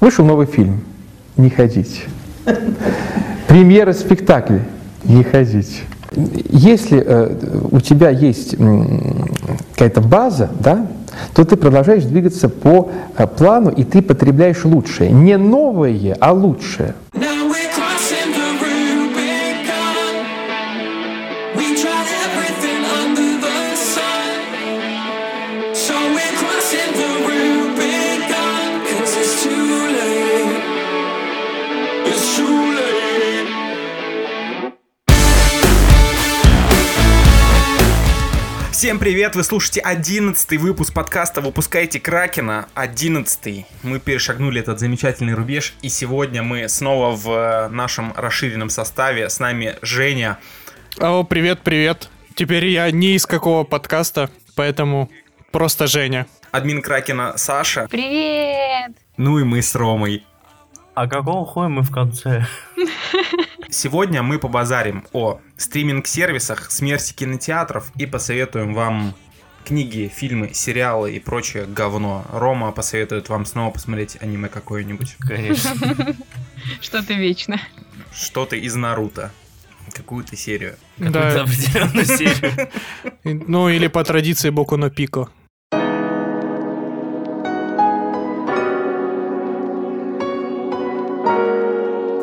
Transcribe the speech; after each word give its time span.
Вышел 0.00 0.24
новый 0.24 0.46
фильм. 0.46 0.80
Не 1.36 1.50
ходите. 1.50 2.02
Премьера 3.48 3.92
спектакля. 3.92 4.62
Не 5.04 5.22
ходите. 5.24 5.82
Если 6.12 7.02
э, 7.04 7.36
у 7.70 7.80
тебя 7.80 8.10
есть 8.10 8.54
м, 8.54 9.26
какая-то 9.72 10.00
база, 10.00 10.50
да, 10.58 10.86
то 11.34 11.44
ты 11.44 11.56
продолжаешь 11.56 12.04
двигаться 12.04 12.48
по 12.48 12.90
э, 13.16 13.26
плану, 13.26 13.70
и 13.70 13.84
ты 13.84 14.02
потребляешь 14.02 14.64
лучшее. 14.64 15.10
Не 15.12 15.36
новое, 15.36 16.16
а 16.18 16.32
лучшее. 16.32 16.94
Всем 38.90 38.98
привет! 38.98 39.36
Вы 39.36 39.44
слушаете 39.44 39.78
11 39.78 40.58
выпуск 40.58 40.92
подкаста 40.92 41.40
«Выпускайте 41.40 42.00
Кракена». 42.00 42.66
11 42.74 43.64
Мы 43.84 44.00
перешагнули 44.00 44.60
этот 44.60 44.80
замечательный 44.80 45.34
рубеж, 45.34 45.74
и 45.80 45.88
сегодня 45.88 46.42
мы 46.42 46.68
снова 46.68 47.14
в 47.14 47.30
э, 47.30 47.68
нашем 47.68 48.12
расширенном 48.16 48.68
составе. 48.68 49.30
С 49.30 49.38
нами 49.38 49.76
Женя. 49.80 50.40
О, 50.98 51.22
привет, 51.22 51.60
привет. 51.62 52.10
Теперь 52.34 52.66
я 52.66 52.90
не 52.90 53.14
из 53.14 53.26
какого 53.26 53.62
подкаста, 53.62 54.28
поэтому 54.56 55.08
просто 55.52 55.86
Женя. 55.86 56.26
админ 56.50 56.82
Кракена 56.82 57.34
Саша, 57.36 57.86
Привет! 57.88 58.90
ну 59.16 59.38
и 59.38 59.44
мы 59.44 59.62
с 59.62 59.72
Ромой. 59.76 60.26
А 60.94 61.06
какого 61.06 61.46
хуя 61.46 61.68
мы 61.68 61.82
в 61.82 61.92
конце? 61.92 62.44
Сегодня 63.70 64.22
мы 64.22 64.38
побазарим 64.38 65.04
о 65.12 65.40
стриминг-сервисах, 65.56 66.70
смерти 66.70 67.12
кинотеатров 67.12 67.92
и 67.96 68.04
посоветуем 68.06 68.74
вам 68.74 69.14
книги, 69.64 70.10
фильмы, 70.12 70.50
сериалы 70.52 71.12
и 71.12 71.20
прочее 71.20 71.66
говно. 71.66 72.24
Рома 72.32 72.72
посоветует 72.72 73.28
вам 73.28 73.44
снова 73.46 73.70
посмотреть 73.70 74.16
аниме 74.20 74.48
какое-нибудь. 74.48 75.16
Конечно. 75.20 75.70
Что-то 76.80 77.14
вечно. 77.14 77.60
Что-то 78.12 78.56
из 78.56 78.74
Наруто. 78.74 79.30
Какую-то 79.94 80.36
серию. 80.36 80.76
Какую-то 80.98 81.20
Да, 81.34 81.42
определенную 81.42 82.04
серию. 82.06 82.68
ну 83.24 83.68
или 83.68 83.86
по 83.86 84.02
традиции 84.04 84.50
Боку 84.50 84.76
на 84.76 84.90
Пико. 84.90 85.28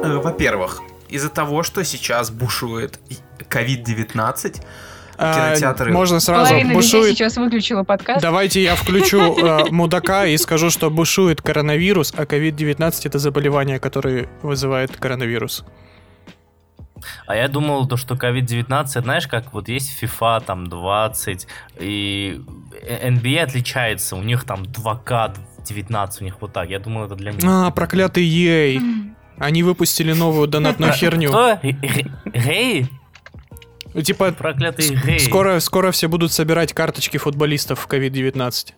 Э, 0.04 0.20
Во-первых, 0.24 0.82
из-за 1.10 1.30
того, 1.30 1.64
что 1.64 1.84
сейчас 1.84 2.30
бушует 2.32 3.00
и- 3.10 3.18
COVID-19, 3.44 4.62
А, 5.20 5.34
Кинотеатры. 5.50 5.92
можно 5.94 6.20
сразу 6.20 6.46
Половина 6.50 6.68
людей 6.70 6.74
бушует. 6.76 7.18
сейчас 7.18 7.38
выключила 7.38 7.84
подкаст. 7.84 8.22
Давайте 8.22 8.62
я 8.62 8.76
включу 8.76 9.20
э, 9.38 9.66
мудака 9.72 10.26
и 10.28 10.38
скажу, 10.38 10.70
что 10.70 10.90
бушует 10.92 11.42
коронавирус, 11.42 12.14
а 12.16 12.24
COVID-19 12.26 13.02
это 13.08 13.18
заболевание, 13.20 13.80
которое 13.80 14.30
вызывает 14.44 14.96
коронавирус. 14.96 15.66
А 17.26 17.36
я 17.36 17.48
думал, 17.48 17.88
то, 17.88 17.96
что 17.98 18.16
COVID-19, 18.16 18.86
знаешь, 19.02 19.28
как 19.28 19.54
вот 19.54 19.70
есть 19.70 20.02
FIFA 20.02 20.44
там 20.46 20.68
20, 20.68 21.48
и 21.80 22.42
NBA 23.02 23.40
отличается, 23.44 24.16
у 24.16 24.24
них 24.24 24.44
там 24.46 24.64
2К 24.64 25.36
19, 25.68 26.22
у 26.22 26.24
них 26.26 26.36
вот 26.42 26.54
так. 26.54 26.70
Я 26.70 26.80
думал, 26.80 27.06
это 27.06 27.16
для 27.16 27.32
них. 27.34 27.42
А, 27.46 27.70
проклятый 27.72 28.24
ей. 28.24 28.82
Они 29.38 29.64
выпустили 29.64 30.14
новую 30.14 30.48
донатную 30.48 30.94
херню. 30.94 31.30
Что? 31.30 31.60
Гей? 32.34 32.88
Типа, 34.04 34.32
Проклятый 34.32 34.96
гей. 34.96 35.20
скоро, 35.20 35.60
скоро 35.60 35.92
все 35.92 36.08
будут 36.08 36.32
собирать 36.32 36.74
карточки 36.74 37.18
футболистов 37.18 37.80
в 37.80 37.88
COVID-19. 37.88 38.74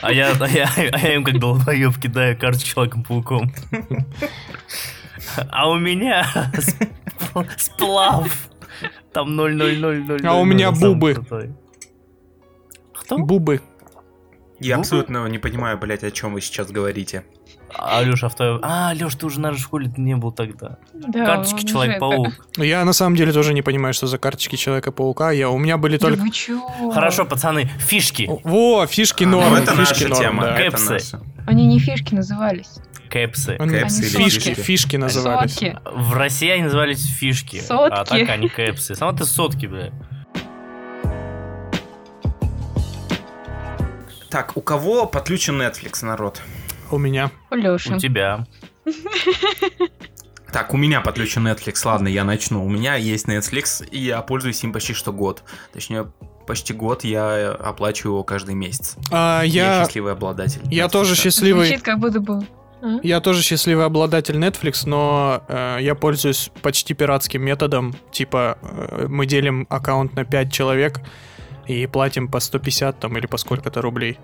А 0.00 0.12
я, 0.12 0.32
а 0.40 0.48
я, 0.48 0.68
а 0.76 0.98
я 0.98 1.14
им 1.14 1.24
как 1.24 1.38
долбоеб 1.38 1.96
кидаю 2.00 2.36
карту 2.38 2.64
Человеком-пауком. 2.64 3.52
А 5.50 5.68
у 5.70 5.78
меня 5.78 6.26
сп- 6.54 6.88
сплав. 7.56 8.48
Там 9.12 9.38
0-0-0-0. 9.38 10.26
А 10.26 10.34
у 10.34 10.44
меня 10.44 10.72
бубы. 10.72 11.16
Кто? 12.94 13.18
Бубы. 13.18 13.60
я 14.58 14.76
Ну, 14.76 14.80
абсолютно 14.80 15.26
не 15.28 15.38
понимаю, 15.38 15.78
блять, 15.78 16.02
о 16.04 16.10
чем 16.10 16.34
вы 16.34 16.40
сейчас 16.40 16.70
говорите. 16.70 17.24
А, 17.78 18.02
Леша, 18.02 18.28
в 18.28 18.34
твоем... 18.34 18.60
А, 18.62 18.92
Леш, 18.94 19.14
ты 19.14 19.26
уже 19.26 19.40
на 19.40 19.56
школе 19.56 19.90
не 19.96 20.14
был 20.16 20.32
тогда. 20.32 20.76
Да, 20.92 21.24
Карточки 21.24 21.64
Человек-паук. 21.66 22.28
Я 22.58 22.84
на 22.84 22.92
самом 22.92 23.16
деле 23.16 23.32
тоже 23.32 23.54
не 23.54 23.62
понимаю, 23.62 23.94
что 23.94 24.06
за 24.06 24.18
карточки 24.18 24.56
Человека-паука. 24.56 25.30
Я, 25.32 25.48
у 25.50 25.58
меня 25.58 25.78
были 25.78 25.96
Да 25.96 26.08
только... 26.08 26.20
вы 26.22 26.30
чё? 26.30 26.60
Хорошо, 26.92 27.24
пацаны, 27.24 27.70
фишки. 27.78 28.28
Во, 28.44 28.86
фишки 28.86 29.24
А, 29.24 29.26
ну, 29.26 29.40
норм, 29.40 29.54
это 29.54 29.72
фишки 29.74 30.04
наша 30.04 30.08
норм, 30.08 30.20
тема. 30.22 30.42
да. 30.44 30.56
Кэпсы. 30.56 30.98
Они 31.46 31.66
не 31.66 31.78
фишки 31.78 32.14
назывались. 32.14 32.70
Кэпсы. 33.10 33.56
Они 33.58 33.70
Кэпсы 33.78 34.00
или 34.02 34.08
фишки, 34.24 34.48
фишки. 34.50 34.62
фишки 34.62 34.96
назывались. 34.96 35.52
Сотки. 35.54 35.78
В 35.92 36.14
России 36.14 36.48
они 36.50 36.64
назывались 36.64 37.04
фишки. 37.04 37.58
А 37.58 37.62
Сотки. 37.62 38.20
так 38.20 38.28
они 38.30 38.48
кэпсы. 38.48 38.94
Сама 38.94 39.12
ты 39.12 39.24
сотки, 39.24 39.66
бля. 39.66 39.92
Так, 44.30 44.56
у 44.56 44.62
кого 44.62 45.04
подключен 45.04 45.60
Netflix, 45.60 46.02
народ? 46.04 46.40
У 46.92 46.98
меня. 46.98 47.30
У 47.50 47.54
Лёши. 47.54 47.94
У 47.94 47.98
тебя. 47.98 48.46
Так, 50.52 50.74
у 50.74 50.76
меня 50.76 51.00
подключен 51.00 51.46
Netflix, 51.48 51.80
ладно, 51.86 52.08
я 52.08 52.24
начну. 52.24 52.62
У 52.62 52.68
меня 52.68 52.96
есть 52.96 53.26
Netflix, 53.26 53.88
и 53.88 53.98
я 53.98 54.20
пользуюсь 54.20 54.62
им 54.62 54.74
почти 54.74 54.92
что 54.92 55.10
год. 55.10 55.42
Точнее, 55.72 56.12
почти 56.46 56.74
год 56.74 57.04
я 57.04 57.52
оплачиваю 57.52 58.16
его 58.16 58.22
каждый 58.22 58.54
месяц. 58.54 58.96
А, 59.10 59.40
Я, 59.44 59.76
я, 59.78 59.82
счастливый 59.82 60.12
обладатель. 60.12 60.60
я 60.66 60.84
Netflix. 60.84 60.90
тоже 60.90 61.16
счастливый. 61.16 61.66
Звучит 61.68 61.82
как 61.82 61.98
будто 62.00 62.20
бы... 62.20 62.46
А? 62.82 62.98
Я 63.02 63.20
тоже 63.20 63.42
счастливый 63.42 63.86
обладатель 63.86 64.36
Netflix, 64.36 64.82
но 64.84 65.42
э, 65.48 65.78
я 65.80 65.94
пользуюсь 65.94 66.50
почти 66.60 66.92
пиратским 66.92 67.42
методом. 67.42 67.94
Типа, 68.10 68.58
э, 68.60 69.06
мы 69.08 69.24
делим 69.24 69.66
аккаунт 69.70 70.14
на 70.16 70.26
5 70.26 70.52
человек 70.52 71.00
и 71.66 71.86
платим 71.86 72.28
по 72.28 72.40
150 72.40 73.00
там 73.00 73.16
или 73.16 73.26
по 73.26 73.38
сколько-то 73.38 73.80
рублей. 73.80 74.18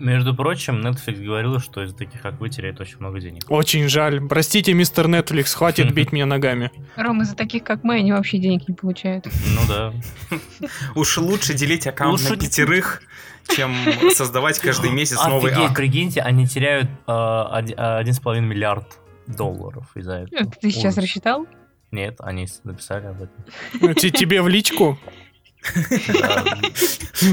Между 0.00 0.34
прочим, 0.34 0.80
Netflix 0.84 1.22
говорил, 1.24 1.60
что 1.60 1.82
из 1.84 1.94
таких, 1.94 2.20
как 2.22 2.40
вы, 2.40 2.48
теряет 2.48 2.80
очень 2.80 2.96
много 2.98 3.20
денег. 3.20 3.44
Очень 3.48 3.88
жаль. 3.88 4.20
Простите, 4.26 4.72
мистер 4.74 5.06
Netflix, 5.06 5.54
хватит 5.54 5.92
бить 5.94 6.10
меня 6.12 6.26
ногами. 6.26 6.72
Рома, 6.96 7.22
из-за 7.22 7.36
таких, 7.36 7.62
как 7.64 7.84
мы, 7.84 7.96
они 7.96 8.12
вообще 8.12 8.38
денег 8.38 8.66
не 8.68 8.74
получают. 8.74 9.26
Ну 9.26 9.60
да. 9.68 9.92
Уж 10.96 11.18
лучше 11.18 11.54
делить 11.54 11.86
аккаунт 11.86 12.28
на 12.28 12.36
пятерых, 12.36 13.02
чем 13.54 13.72
создавать 14.14 14.58
каждый 14.58 14.90
месяц 14.90 15.24
новый 15.24 15.52
Офигеть, 15.52 15.70
ак. 15.70 15.76
прикиньте, 15.76 16.20
они 16.22 16.46
теряют 16.48 16.88
э, 17.06 17.12
оди- 17.12 17.74
э, 17.76 18.02
1,5 18.02 18.40
миллиард 18.40 18.98
долларов 19.28 19.86
из-за 19.94 20.14
этого. 20.24 20.40
Это 20.40 20.50
ты 20.60 20.70
сейчас 20.70 20.96
рассчитал? 20.98 21.46
Нет, 21.92 22.16
они 22.18 22.48
написали 22.64 23.06
об 23.06 23.22
этом. 23.22 23.44
Ну, 23.80 23.94
те- 23.94 24.10
Тебе 24.10 24.42
в 24.42 24.48
личку? 24.48 24.98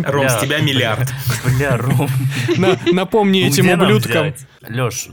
Ром, 0.06 0.30
с 0.30 0.40
тебя 0.42 0.60
миллиард. 0.60 1.10
Бля, 1.58 1.78
Ром. 1.78 2.10
На- 2.58 2.78
напомни 2.92 3.46
этим 3.48 3.70
ублюдкам. 3.70 4.34
Леш, 4.68 5.08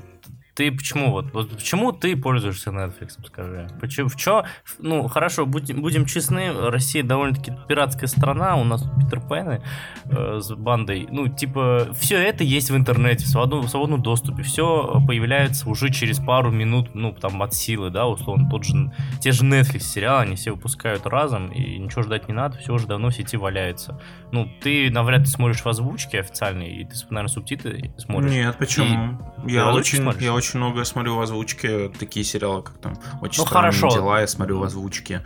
ты 0.59 0.73
почему 0.73 1.13
вот, 1.13 1.33
вот 1.35 1.51
почему 1.51 1.93
ты 1.93 2.17
пользуешься 2.17 2.71
Netflix, 2.71 3.25
скажи? 3.25 3.69
Почему, 3.81 4.09
в 4.09 4.17
чё, 4.17 4.45
ну, 4.81 5.07
хорошо, 5.07 5.47
будем, 5.47 5.81
будем 5.81 6.05
честны, 6.05 6.53
Россия 6.53 7.05
довольно-таки 7.05 7.53
пиратская 7.69 8.09
страна, 8.09 8.57
у 8.57 8.65
нас 8.65 8.83
Питер 8.99 9.21
Пэны 9.21 9.63
э, 10.07 10.41
с 10.41 10.51
бандой, 10.51 11.07
ну, 11.13 11.29
типа, 11.29 11.91
все 11.97 12.17
это 12.17 12.43
есть 12.43 12.73
в 12.73 12.77
интернете, 12.77 13.25
в 13.25 13.29
свободном, 13.29 13.69
в 13.69 13.71
свободном 13.71 14.03
доступе, 14.03 14.43
все 14.43 15.01
появляется 15.07 15.69
уже 15.69 15.91
через 15.93 16.19
пару 16.19 16.51
минут, 16.51 16.93
ну, 16.93 17.13
там, 17.13 17.41
от 17.41 17.55
силы, 17.55 17.91
да, 17.91 18.09
условно, 18.09 18.51
тот 18.51 18.65
же, 18.65 18.93
те 19.21 19.31
же 19.31 19.45
Netflix 19.45 19.83
сериалы, 19.83 20.23
они 20.23 20.35
все 20.35 20.51
выпускают 20.51 21.07
разом, 21.07 21.53
и 21.53 21.79
ничего 21.79 22.03
ждать 22.03 22.27
не 22.27 22.35
надо, 22.35 22.59
все 22.59 22.75
уже 22.75 22.89
давно 22.89 23.11
в 23.11 23.15
сети 23.15 23.37
валяется. 23.37 24.01
Ну, 24.33 24.51
ты 24.61 24.91
навряд 24.91 25.21
ли 25.21 25.27
смотришь 25.27 25.61
в 25.61 25.69
озвучке 25.69 26.19
официальной, 26.19 26.69
и 26.69 26.85
ты, 26.85 26.97
наверное, 27.11 27.29
субтитры 27.29 27.95
смотришь. 27.97 28.33
Нет, 28.33 28.57
почему? 28.59 29.19
Ты 29.45 29.53
Я 29.53 29.71
очень, 29.71 30.05
я 30.21 30.35
очень 30.35 30.48
много 30.57 30.85
смотрю 30.85 31.17
в 31.17 31.21
озвучке 31.21 31.89
такие 31.91 32.25
сериалы, 32.25 32.63
как 32.63 32.79
там 32.79 32.95
«Очень 33.21 33.43
Ну, 33.43 33.47
странные 33.47 33.73
хорошо. 33.73 33.91
дела», 33.91 34.21
я 34.21 34.27
смотрю 34.27 34.59
в 34.61 34.63
озвучке. 34.63 35.23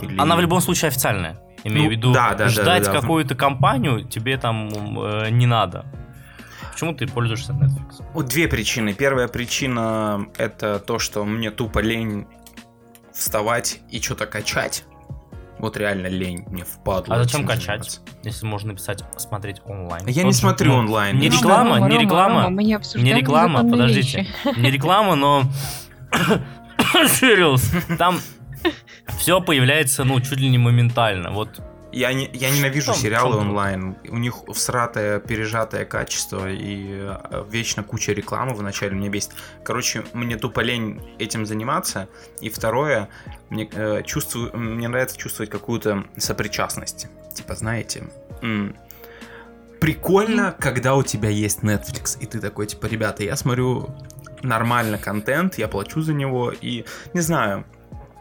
Или- 0.00 0.18
Она 0.20 0.36
в 0.36 0.40
любом 0.40 0.60
случае 0.60 0.88
официальная. 0.88 1.38
Имею 1.64 1.82
Ну, 1.84 1.88
в 1.88 1.92
виду, 1.92 2.12
да, 2.12 2.30
да, 2.30 2.36
да, 2.36 2.48
ждать 2.48 2.84
да, 2.84 2.92
да. 2.92 3.00
какую-то 3.00 3.34
компанию 3.34 4.04
тебе 4.04 4.36
там 4.36 4.68
э, 5.00 5.30
не 5.30 5.46
надо. 5.46 5.84
Почему 6.72 6.92
ты 6.94 7.06
пользуешься 7.06 7.52
Netflix? 7.52 8.02
Вот 8.14 8.26
две 8.26 8.48
причины. 8.48 8.94
Первая 8.94 9.28
причина— 9.28 10.26
это 10.38 10.78
то, 10.80 10.98
что 10.98 11.24
мне 11.24 11.50
тупо 11.50 11.78
лень 11.80 12.26
вставать 13.12 13.80
и 13.90 14.00
что-то 14.00 14.26
качать. 14.26 14.84
Вот 15.62 15.76
реально 15.76 16.08
лень, 16.08 16.44
мне 16.48 16.64
впадло. 16.64 17.14
А 17.14 17.22
зачем 17.22 17.46
качать? 17.46 17.88
заниматься. 17.88 18.00
Если 18.24 18.44
можно 18.46 18.72
написать, 18.72 19.04
смотреть 19.16 19.62
онлайн. 19.64 20.04
Я 20.08 20.14
Тот 20.14 20.24
не 20.24 20.32
же, 20.32 20.38
смотрю 20.38 20.72
ну, 20.72 20.78
онлайн. 20.80 21.18
Не 21.20 21.28
Ну, 21.28 21.36
реклама, 21.36 21.74
Рома, 21.76 21.88
не 21.88 21.98
реклама. 21.98 22.34
Рома, 22.42 22.50
мы 22.50 22.64
не 22.64 22.74
обсуждаем 22.74 23.06
Не 23.06 23.20
реклама, 23.20 23.70
подождите. 23.70 24.26
вещи. 24.44 24.58
Не 24.58 24.70
реклама, 24.72 25.14
но... 25.14 25.44
Serious. 27.04 27.96
Там 27.96 28.18
все 29.18 29.40
появляется, 29.40 30.02
ну, 30.02 30.20
чуть 30.20 30.38
ли 30.40 30.48
не 30.48 30.58
моментально. 30.58 31.30
Вот 31.30 31.60
Я, 31.92 32.12
не, 32.12 32.28
я 32.32 32.50
ненавижу 32.50 32.86
Там, 32.92 32.96
сериалы 32.96 33.36
там. 33.36 33.48
онлайн. 33.48 33.96
У 34.08 34.16
них 34.18 34.34
всратое, 34.52 35.20
пережатое 35.20 35.84
качество 35.84 36.50
и 36.50 36.86
э, 37.02 37.44
вечно 37.50 37.82
куча 37.84 38.12
рекламы 38.12 38.54
вначале 38.54 38.94
меня 38.96 39.10
бесит. 39.10 39.30
Короче, 39.64 40.02
мне 40.12 40.36
тупо 40.36 40.60
лень 40.60 41.00
этим 41.18 41.46
заниматься. 41.46 42.08
И 42.40 42.48
второе, 42.48 43.08
мне, 43.52 43.68
э, 43.70 44.02
чувствую, 44.02 44.50
мне 44.56 44.88
нравится 44.88 45.16
чувствовать 45.16 45.50
какую-то 45.50 46.04
сопричастность. 46.16 47.06
Типа, 47.34 47.54
знаете, 47.54 48.04
м, 48.40 48.74
прикольно, 49.78 50.56
когда 50.58 50.94
у 50.96 51.02
тебя 51.02 51.28
есть 51.28 51.60
Netflix, 51.60 52.18
и 52.18 52.26
ты 52.26 52.40
такой, 52.40 52.66
типа, 52.66 52.86
ребята, 52.86 53.22
я 53.24 53.36
смотрю 53.36 53.90
нормально 54.42 54.98
контент, 54.98 55.58
я 55.58 55.68
плачу 55.68 56.00
за 56.00 56.14
него, 56.14 56.50
и 56.50 56.84
не 57.14 57.20
знаю. 57.20 57.64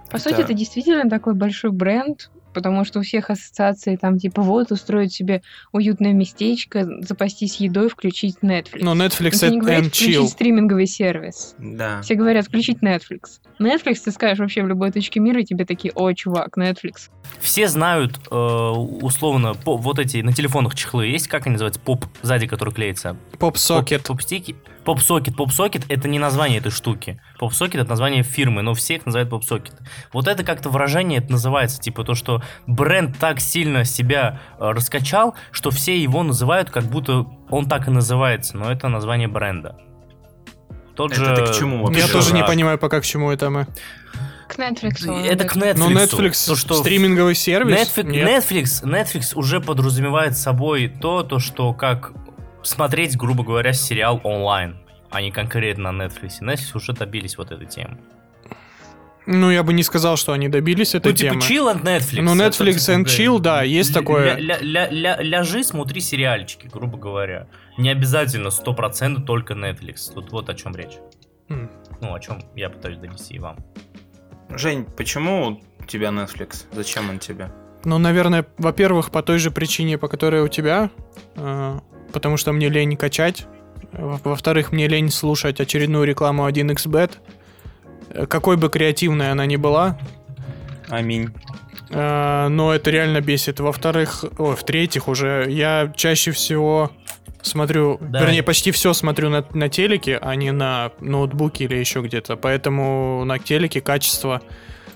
По 0.10 0.18
сути, 0.18 0.42
это 0.42 0.54
действительно 0.54 1.10
такой 1.10 1.34
большой 1.34 1.72
бренд, 1.72 2.30
потому 2.53 2.86
что 2.86 3.00
у 3.00 3.01
всех 3.03 3.30
ассоциации 3.30 3.95
там 3.95 4.18
типа 4.19 4.42
вот 4.42 4.71
устроить 4.71 5.13
себе 5.13 5.42
уютное 5.71 6.13
местечко, 6.13 6.88
запастись 7.01 7.57
едой, 7.59 7.89
включить 7.89 8.38
Netflix. 8.42 8.80
Ну, 8.81 8.94
Netflix 8.95 9.31
Никто 9.33 9.48
не 9.48 9.57
and 9.57 9.59
говорит 9.62 9.83
chill. 9.94 10.13
включить 10.13 10.30
стриминговый 10.30 10.88
сервис. 10.88 11.56
Да. 11.57 12.01
Все 12.01 12.15
говорят 12.15 12.45
включить 12.48 12.80
Netflix. 12.80 13.39
Netflix 13.59 13.95
ты 14.06 14.12
скажешь 14.12 14.39
вообще 14.39 14.63
в 14.63 14.68
любой 14.68 14.92
точке 14.92 15.19
мира, 15.19 15.42
и 15.42 15.45
тебе 15.45 15.65
такие, 15.65 15.92
о, 15.95 16.12
чувак, 16.13 16.57
Netflix. 16.57 17.09
все 17.39 17.68
знают, 17.68 18.19
э, 18.30 18.36
условно, 18.36 19.53
по- 19.53 19.77
вот 19.77 20.00
эти 20.00 20.18
на 20.18 20.33
телефонах 20.33 20.75
чехлы 20.75 21.07
есть, 21.07 21.27
как 21.27 21.45
они 21.45 21.53
называются, 21.53 21.80
поп 21.80 22.06
сзади, 22.21 22.48
который 22.48 22.74
клеится. 22.74 23.15
PopSocket. 23.39 24.03
Поп-стики. 24.03 24.56
PopSocket. 24.83 25.36
PopSocket 25.36 25.83
это 25.89 26.07
не 26.07 26.18
название 26.18 26.60
этой 26.60 26.72
штуки. 26.72 27.22
PopSocket 27.39 27.81
это 27.81 27.89
название 27.89 28.24
фирмы, 28.24 28.62
но 28.63 28.74
все 28.74 28.95
их 28.95 29.06
называют 29.06 29.30
PopSocket. 29.30 29.74
Вот 30.12 30.28
это 30.28 30.44
как-то 30.44 30.69
выражение 30.69 31.19
это 31.19 31.31
называется, 31.33 31.80
типа 31.80 32.04
то, 32.04 32.16
что 32.16 32.42
бренд 32.66 33.18
так 33.19 33.39
сильно 33.39 33.86
себя 33.86 34.39
э, 34.60 34.72
раскачал, 34.72 35.36
что 35.51 35.69
все 35.72 36.01
его 36.01 36.24
называют, 36.24 36.72
как 36.72 36.86
будто 36.86 37.25
он 37.50 37.68
так 37.69 37.88
и 37.88 37.92
называется, 37.92 38.57
но 38.57 38.72
это 38.72 38.88
название 38.88 39.28
бренда. 39.28 39.78
Тот 40.95 41.12
Это 41.12 41.25
же... 41.25 41.36
ты 41.36 41.51
к 41.51 41.56
чему 41.56 41.84
вообще? 41.84 42.01
Я 42.01 42.07
тоже 42.07 42.34
не 42.34 42.42
Да. 42.42 42.48
понимаю, 42.48 42.77
пока 42.77 43.00
к 43.01 43.06
чему 43.06 43.31
это 43.31 43.50
мы. 43.50 43.68
К 44.48 44.60
Netflix. 44.60 45.10
Это 45.25 45.45
к 45.45 45.56
Netflix. 45.56 45.77
Но 45.77 45.89
Ну, 45.89 45.95
Netflix 45.98 46.48
То, 46.48 46.56
что 46.57 46.74
стриминговый 46.75 47.36
сервис? 47.36 47.95
Netflix, 47.95 48.04
Нет. 48.12 48.27
Netflix, 48.27 48.84
Netflix 48.84 49.31
уже 49.36 49.62
подразумевает 49.62 50.38
собой 50.38 50.89
то, 50.89 51.24
то, 51.24 51.39
что 51.39 51.74
как 51.74 52.12
смотреть, 52.63 53.18
грубо 53.18 53.44
говоря, 53.44 53.74
сериал 53.74 54.22
онлайн, 54.24 54.78
а 55.10 55.22
не 55.22 55.31
конкретно 55.31 55.92
на 55.92 56.06
Netflix. 56.06 56.42
Netflix 56.42 56.75
уже 56.75 56.94
добились 56.94 57.38
вот 57.38 57.52
этой 57.52 57.68
темы. 57.68 57.98
Ну, 59.28 59.52
я 59.52 59.62
бы 59.62 59.72
не 59.74 59.84
сказал, 59.84 60.18
что 60.18 60.34
они 60.34 60.50
добились 60.50 60.96
этой 60.96 61.10
ну, 61.12 61.16
типа, 61.16 61.40
темы. 61.40 61.42
chill 61.42 61.74
and 61.74 61.84
Netflix. 61.84 62.22
Ну, 62.22 62.34
Это, 62.34 62.48
Netflix 62.48 62.80
типа, 62.80 62.92
and 62.98 63.06
chill, 63.06 63.40
да, 63.40 63.62
есть 63.62 63.94
такое. 63.94 64.36
ля- 64.38 64.62
ля- 64.62 64.92
ля- 64.92 65.22
ляжи, 65.22 65.63
смотри 65.63 66.02
сериальчики, 66.02 66.68
грубо 66.68 66.98
говоря. 66.98 67.48
Не 67.78 67.90
обязательно 67.90 68.48
100% 68.48 69.22
только 69.24 69.54
Netflix. 69.54 70.12
Тут 70.13 70.31
вот 70.31 70.50
о 70.50 70.56
чем 70.56 70.75
речь. 70.75 70.98
М. 71.50 71.69
Ну, 72.02 72.13
о 72.16 72.19
чем 72.19 72.42
я 72.56 72.69
пытаюсь 72.69 72.98
донести 72.98 73.36
и 73.36 73.40
вам. 73.40 73.58
Жень, 74.50 74.86
почему 74.86 75.62
у 75.80 75.86
тебя 75.86 76.10
Netflix? 76.10 76.66
Зачем 76.72 77.10
он 77.10 77.19
тебе? 77.19 77.52
Ну, 77.86 77.98
наверное, 78.00 78.46
во-первых, 78.58 79.12
по 79.12 79.22
той 79.22 79.38
же 79.38 79.52
причине, 79.52 79.98
по 79.98 80.08
которой 80.08 80.42
у 80.42 80.48
тебя, 80.48 80.90
э, 81.36 81.80
потому 82.12 82.38
что 82.38 82.52
мне 82.52 82.69
лень 82.69 82.96
качать. 82.98 83.46
Во- 83.92 84.19
Во-вторых, 84.24 84.72
мне 84.72 84.88
лень 84.88 85.10
слушать 85.10 85.60
очередную 85.60 86.06
рекламу 86.06 86.48
1xbet. 86.48 87.12
Э, 88.10 88.25
Какой 88.25 88.58
бы 88.58 88.69
креативной 88.69 89.31
она 89.31 89.46
ни 89.46 89.56
была, 89.58 89.98
Аминь. 90.90 91.30
э, 91.90 92.48
но 92.50 92.74
это 92.74 92.90
реально 92.92 93.22
бесит. 93.22 93.60
Во-вторых, 93.60 94.25
ой, 94.38 94.56
в-третьих 94.56 95.08
уже, 95.08 95.46
я 95.50 95.92
чаще 95.96 96.31
всего 96.31 96.92
смотрю, 97.42 97.98
Да. 98.02 98.22
вернее, 98.22 98.44
почти 98.44 98.72
все 98.72 98.94
смотрю 98.94 99.30
на, 99.30 99.44
на 99.54 99.68
телеке, 99.69 100.18
а 100.22 100.36
не 100.36 100.52
на 100.52 100.92
ноутбуке 101.00 101.63
или 101.66 101.75
еще 101.75 102.02
где-то. 102.02 102.36
Поэтому 102.36 103.24
на 103.25 103.40
телеке 103.40 103.81
качество 103.81 104.42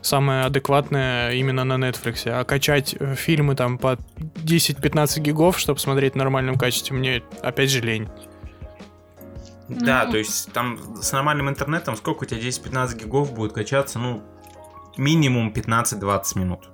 самое 0.06 0.44
адекватное 0.46 1.32
именно 1.34 1.64
на 1.64 1.74
Netflix. 1.74 2.30
А 2.30 2.44
качать 2.44 2.96
э, 3.00 3.16
фильмы 3.16 3.56
там 3.56 3.78
по 3.78 3.98
10-15 4.18 5.20
гигов, 5.20 5.60
чтобы 5.60 5.80
смотреть 5.80 6.14
в 6.14 6.18
нормальном 6.18 6.58
качестве, 6.58 6.96
мне 6.96 7.24
опять 7.42 7.70
же 7.72 7.82
лень. 7.82 8.08
Да, 9.68 10.06
Ну. 10.06 10.12
то 10.12 10.18
есть 10.18 10.52
там 10.54 10.78
с 11.02 11.12
нормальным 11.12 11.50
интернетом 11.50 11.96
сколько 11.96 12.24
у 12.24 12.26
тебя 12.26 12.40
10-15 12.40 12.98
гигов 13.00 13.34
будет 13.34 13.54
качаться, 13.54 13.98
ну, 13.98 14.22
минимум 14.96 15.52
15-20 15.52 16.38
минут. 16.38 16.70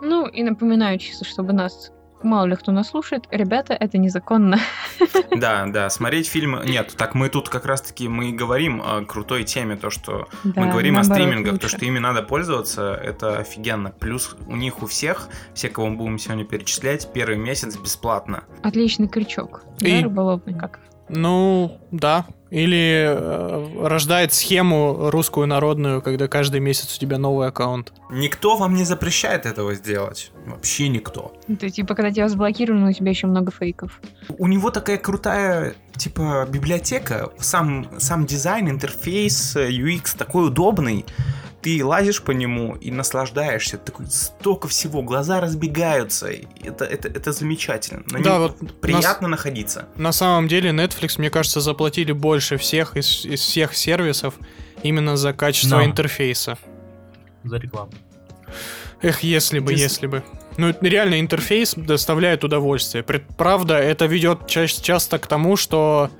Ну, 0.00 0.26
и 0.26 0.42
напоминаю 0.42 0.98
чисто, 0.98 1.24
чтобы 1.24 1.52
нас 1.52 1.92
мало 2.24 2.46
ли 2.46 2.56
кто 2.56 2.72
нас 2.72 2.88
слушает, 2.88 3.24
ребята, 3.30 3.74
это 3.74 3.98
незаконно. 3.98 4.58
Да, 5.34 5.66
да, 5.66 5.88
смотреть 5.90 6.28
фильмы... 6.28 6.62
Нет, 6.66 6.94
так 6.96 7.14
мы 7.14 7.28
тут 7.28 7.48
как 7.48 7.64
раз-таки 7.66 8.06
мы 8.08 8.30
и 8.30 8.32
говорим 8.32 8.82
о 8.82 9.04
крутой 9.04 9.44
теме, 9.44 9.76
то, 9.76 9.90
что 9.90 10.28
мы 10.44 10.52
Да, 10.52 10.66
говорим 10.66 10.98
о 10.98 11.04
стримингах, 11.04 11.58
то, 11.58 11.64
лучше. 11.66 11.76
что 11.76 11.86
ими 11.86 11.98
надо 11.98 12.22
пользоваться, 12.22 12.94
это 12.94 13.38
офигенно. 13.38 13.90
Плюс 13.90 14.36
у 14.46 14.56
них 14.56 14.82
у 14.82 14.86
всех, 14.86 15.28
все, 15.54 15.68
кого 15.70 15.88
мы 15.88 15.96
будем 15.96 16.18
сегодня 16.18 16.44
перечислять, 16.44 17.10
первый 17.12 17.38
месяц 17.38 17.76
бесплатно. 17.78 18.44
Отличный 18.62 19.08
крючок. 19.08 19.62
И- 19.80 19.98
Да, 19.98 20.04
рыболовный 20.04 20.54
как. 20.58 20.80
Ну, 21.08 21.80
да. 21.90 22.26
Или 22.52 23.06
э, 23.08 23.86
рождает 23.88 24.34
схему 24.34 25.10
русскую 25.10 25.46
народную, 25.46 26.02
когда 26.02 26.28
каждый 26.28 26.60
месяц 26.60 26.94
у 26.94 27.00
тебя 27.00 27.16
новый 27.16 27.48
аккаунт. 27.48 27.94
Никто 28.10 28.58
вам 28.58 28.74
не 28.74 28.84
запрещает 28.84 29.46
этого 29.46 29.74
сделать. 29.74 30.32
Вообще 30.44 30.88
никто. 30.88 31.32
Это 31.48 31.70
типа, 31.70 31.94
когда 31.94 32.10
тебя 32.10 32.28
заблокировали, 32.28 32.90
у 32.90 32.92
тебя 32.92 33.08
еще 33.08 33.26
много 33.26 33.50
фейков. 33.50 33.98
У 34.36 34.46
него 34.48 34.70
такая 34.70 34.98
крутая, 34.98 35.76
типа, 35.96 36.46
библиотека, 36.46 37.30
сам, 37.38 37.88
сам 37.98 38.26
дизайн, 38.26 38.68
интерфейс, 38.68 39.56
э, 39.56 39.70
UX 39.70 40.14
такой 40.18 40.48
удобный. 40.48 41.06
Ты 41.62 41.84
лазишь 41.84 42.22
по 42.22 42.32
нему 42.32 42.74
и 42.74 42.90
наслаждаешься. 42.90 43.78
Такой 43.78 44.06
столько 44.06 44.66
всего, 44.68 45.02
глаза 45.02 45.40
разбегаются. 45.40 46.28
Это, 46.62 46.84
это, 46.84 47.06
это 47.08 47.30
замечательно. 47.32 48.02
На 48.10 48.20
Да, 48.20 48.30
нем 48.38 48.40
вот 48.42 48.80
приятно 48.80 49.28
находиться. 49.28 49.86
На 49.96 50.10
самом 50.12 50.48
деле 50.48 50.70
Netflix, 50.70 51.14
мне 51.18 51.30
кажется, 51.30 51.60
заплатили 51.60 52.10
больше 52.12 52.56
всех 52.56 52.96
из, 52.96 53.24
из 53.24 53.40
всех 53.40 53.74
сервисов 53.76 54.34
именно 54.82 55.16
за 55.16 55.32
качество 55.32 55.78
Да. 55.78 55.84
интерфейса. 55.84 56.58
За 57.44 57.56
рекламу. 57.58 57.92
Эх, 59.00 59.20
если 59.20 59.58
бы, 59.60 59.72
Дис- 59.72 59.78
если 59.78 60.06
бы. 60.08 60.22
Ну, 60.58 60.74
реально 60.80 61.18
интерфейс 61.20 61.74
доставляет 61.74 62.44
удовольствие. 62.44 63.02
Правда, 63.04 63.78
это 63.78 64.06
ведет 64.06 64.46
ча- 64.46 64.66
часто 64.66 65.18
к 65.18 65.26
тому, 65.26 65.56
что 65.56 66.10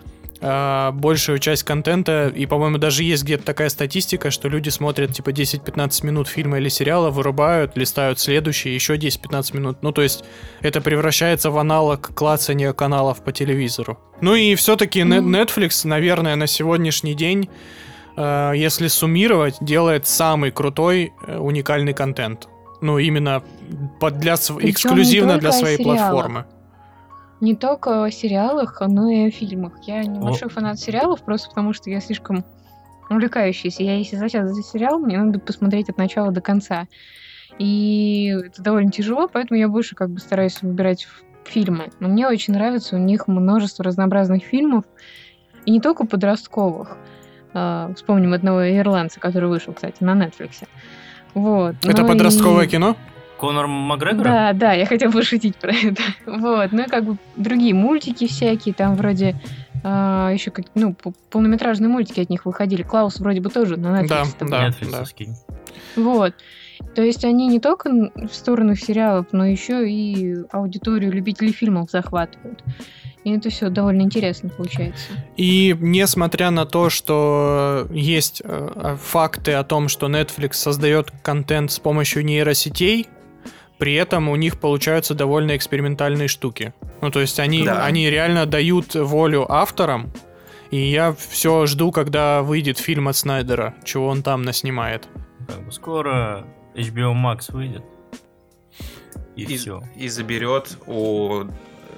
большую 0.43 1.39
часть 1.39 1.63
контента, 1.63 2.27
и, 2.35 2.47
по-моему, 2.47 2.79
даже 2.79 3.05
есть 3.05 3.23
где-то 3.23 3.45
такая 3.45 3.69
статистика, 3.69 4.31
что 4.33 4.49
люди 4.49 4.71
смотрят, 4.71 5.13
типа, 5.13 5.31
10-15 5.31 6.05
минут 6.05 6.27
фильма 6.27 6.59
или 6.59 6.69
сериала, 6.69 7.11
вырубают, 7.11 7.77
листают 7.77 8.19
следующий, 8.19 8.75
еще 8.75 8.97
10-15 8.97 9.57
минут. 9.57 9.79
Ну, 9.83 9.93
то 9.93 10.03
есть, 10.03 10.25
это 10.61 10.81
превращается 10.81 11.51
в 11.51 11.59
аналог 11.59 12.13
клацания 12.15 12.73
каналов 12.73 13.23
по 13.23 13.31
телевизору. 13.31 13.99
Ну 14.21 14.35
и 14.35 14.55
все-таки 14.57 15.05
Мгм. 15.05 15.35
Netflix, 15.35 15.87
наверное, 15.87 16.35
на 16.37 16.47
сегодняшний 16.49 17.15
день, 17.15 17.49
э, 18.17 18.53
если 18.57 18.89
суммировать, 18.89 19.57
делает 19.61 20.07
самый 20.07 20.51
крутой 20.51 21.13
э, 21.27 21.39
уникальный 21.39 21.93
контент. 21.95 22.49
Ну, 22.81 22.99
именно 22.99 23.43
под 24.01 24.19
для, 24.19 24.35
Причем 24.37 24.59
эксклюзивно 24.71 25.39
для 25.39 25.53
своей 25.53 25.77
сериалах. 25.79 26.01
платформы. 26.01 26.45
Не 27.43 27.57
только 27.57 28.05
о 28.05 28.11
сериалах, 28.13 28.81
но 28.87 29.11
и 29.11 29.27
о 29.27 29.31
фильмах. 29.33 29.73
Я 29.83 30.05
не 30.05 30.21
О. 30.21 30.23
большой 30.23 30.49
фанат 30.49 30.79
сериалов, 30.79 31.23
просто 31.23 31.49
потому 31.49 31.73
что 31.73 31.91
я 31.91 32.01
слишком 32.01 32.45
увлекающаяся. 33.11 33.83
Я 33.83 33.97
если 33.97 34.17
сейчас 34.17 34.49
за 34.51 34.63
сериал, 34.63 35.01
мне 35.01 35.19
надо 35.19 35.41
посмотреть 35.41 35.89
от 35.91 35.99
начала 35.99 36.31
до 36.31 36.41
конца. 36.41 36.87
И 37.59 38.33
это 38.47 38.63
довольно 38.63 38.93
тяжело, 38.93 39.27
поэтому 39.27 39.59
я 39.59 39.67
больше 39.67 39.97
как 39.97 40.11
бы 40.11 40.21
стараюсь 40.21 40.63
выбирать 40.63 41.09
фильмы. 41.45 41.91
Но 41.99 42.07
мне 42.09 42.29
очень 42.29 42.55
нравится, 42.55 42.95
у 42.95 43.01
них 43.01 43.27
множество 43.27 43.85
разнообразных 43.85 44.45
фильмов, 44.45 44.85
и 45.67 45.73
не 45.73 45.81
только 45.81 46.07
подростковых. 46.07 46.97
А, 47.55 47.93
Вспомним 47.97 48.35
одного 48.35 48.71
ирландца, 48.71 49.19
который 49.19 49.49
вышел, 49.49 49.73
кстати, 49.75 49.97
на 49.99 50.13
Netflix. 50.15 50.63
Вот. 51.35 51.75
Это 51.85 52.03
но 52.03 52.09
подростковое 52.09 52.67
и- 52.67 52.69
кино? 52.69 52.97
Конор 53.43 53.67
Макгрегор? 53.67 54.23
да, 54.23 54.53
да, 54.53 54.73
я 54.73 54.87
хотела 54.87 55.11
пошутить 55.11 55.57
про 55.57 55.73
это. 55.73 56.01
Вот, 56.27 56.71
ну 56.71 56.85
и 56.85 56.87
как 56.87 57.05
бы 57.05 57.17
другие 57.35 57.75
мультики 57.75 58.29
всякие, 58.29 58.73
там 58.73 58.95
вроде 58.95 59.35
еще 59.83 60.53
как, 60.53 60.67
ну, 60.77 60.95
полнометражные 61.29 61.89
мультики 61.89 62.21
от 62.21 62.31
них 62.31 62.47
выходили. 62.47 62.85
Клаус 62.85 63.19
вроде 63.19 63.41
бы 63.41 63.51
тоже 63.51 63.77
на 63.77 64.01
Netflix. 64.01 64.37
Да, 64.39 64.47
да. 64.47 64.69
Netflixовский. 64.69 65.31
Вот. 65.97 66.35
То 66.95 67.03
есть 67.03 67.25
они 67.25 67.49
не 67.49 67.59
только 67.59 67.91
в 67.91 68.33
сторону 68.33 68.77
сериалов, 68.77 69.27
но 69.33 69.45
еще 69.45 69.91
и 69.91 70.37
аудиторию 70.53 71.11
любителей 71.11 71.51
фильмов 71.51 71.91
захватывают. 71.91 72.63
И 73.25 73.33
это 73.33 73.51
все 73.51 73.71
довольно 73.71 74.03
интересно 74.03 74.51
получается. 74.51 75.11
И 75.37 75.77
несмотря 75.81 76.51
на 76.51 76.65
то, 76.65 76.91
что 76.91 77.89
есть 77.91 78.41
э, 78.45 78.97
факты 79.01 79.55
о 79.55 79.65
том, 79.65 79.89
что 79.89 80.07
Netflix 80.07 80.53
создает 80.55 81.11
контент 81.23 81.73
с 81.73 81.81
помощью 81.81 82.25
нейросетей, 82.25 83.09
при 83.83 83.95
этом 83.95 84.29
у 84.29 84.37
них 84.37 84.61
получаются 84.61 85.13
довольно 85.13 85.57
экспериментальные 85.57 86.29
штуки. 86.29 86.73
Ну, 87.01 87.11
то 87.11 87.19
есть 87.19 87.41
они, 87.41 87.65
Да. 87.65 87.85
они 87.85 88.09
реально 88.09 88.47
дают 88.47 88.95
волю 88.95 89.45
авторам, 89.51 90.13
и 90.71 90.77
я 90.77 91.13
все 91.13 91.67
жду, 91.67 91.91
когда 91.91 92.43
выйдет 92.43 92.79
фильм 92.79 93.09
от 93.09 93.17
Снайдера, 93.17 93.75
чего 93.83 94.07
он 94.07 94.23
там 94.23 94.43
наснимает. 94.45 95.09
Как 95.49 95.67
бы 95.67 95.73
скоро 95.73 96.45
HBO 96.77 97.13
Max 97.13 97.53
выйдет. 97.53 97.83
И, 99.35 99.43
И, 99.43 99.57
все. 99.57 99.83
и 99.97 100.07
заберет 100.07 100.79
у... 100.87 101.43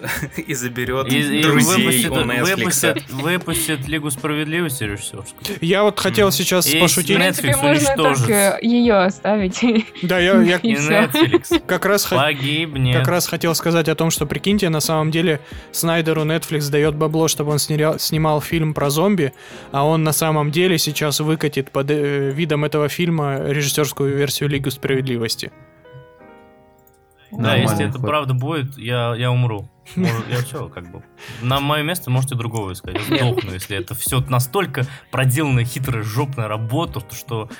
И 0.36 0.54
заберет 0.54 1.12
И, 1.12 1.40
и 1.40 1.42
друзей 1.42 1.86
выпустит, 1.86 2.10
у 2.10 2.14
Netflix. 2.14 2.56
выпустит, 2.56 3.10
выпустит 3.10 3.88
Лигу 3.88 4.10
справедливости 4.10 4.84
режиссерскую. 4.84 5.58
Я 5.60 5.82
вот 5.82 5.98
хотел 5.98 6.30
сейчас 6.30 6.66
И 6.66 6.78
пошутить. 6.78 7.16
Netflix 7.16 7.42
принципе, 7.42 7.56
можно 7.56 7.96
только 7.96 8.58
ее 8.62 8.94
оставить. 8.94 9.60
Да, 10.02 10.18
я, 10.18 10.40
я 10.42 10.56
И 10.56 10.72
И. 10.72 10.74
Netflix 10.74 11.62
как 11.66 11.86
раз 11.86 12.06
погибнет. 12.06 12.96
Как 12.98 13.08
раз 13.08 13.26
хотел 13.26 13.54
сказать 13.54 13.88
о 13.88 13.94
том, 13.94 14.10
что, 14.10 14.26
прикиньте, 14.26 14.68
на 14.68 14.80
самом 14.80 15.10
деле 15.10 15.40
Снайдеру 15.72 16.22
Netflix 16.22 16.70
дает 16.70 16.94
бабло, 16.94 17.28
чтобы 17.28 17.52
он 17.52 17.58
снял, 17.58 17.98
снимал 17.98 18.40
фильм 18.40 18.74
про 18.74 18.90
зомби, 18.90 19.32
а 19.72 19.86
он 19.86 20.04
на 20.04 20.12
самом 20.12 20.50
деле 20.50 20.78
сейчас 20.78 21.20
выкатит 21.20 21.70
под 21.70 21.90
э, 21.90 22.30
видом 22.30 22.64
этого 22.64 22.88
фильма 22.88 23.40
режиссерскую 23.46 24.16
версию 24.16 24.50
Лиги 24.50 24.68
Справедливости. 24.68 25.50
Да, 27.38 27.56
если 27.56 27.88
это 27.88 27.98
правда 27.98 28.34
будет, 28.34 28.76
я, 28.78 29.14
я 29.16 29.30
умру. 29.30 29.68
Может, 29.96 30.28
я 30.30 30.36
все, 30.38 30.68
как 30.68 30.90
бы. 30.90 31.02
На 31.42 31.60
мое 31.60 31.82
место 31.82 32.10
можете 32.10 32.34
другого 32.34 32.72
искать. 32.72 32.96
Я 33.08 33.18
сдохну, 33.30 33.52
если 33.52 33.76
это 33.76 33.94
все 33.94 34.20
настолько 34.20 34.86
проделанная 35.10 35.64
хитрая 35.64 36.02
жопная 36.02 36.48
работа, 36.48 37.00
то 37.00 37.14
что 37.14 37.50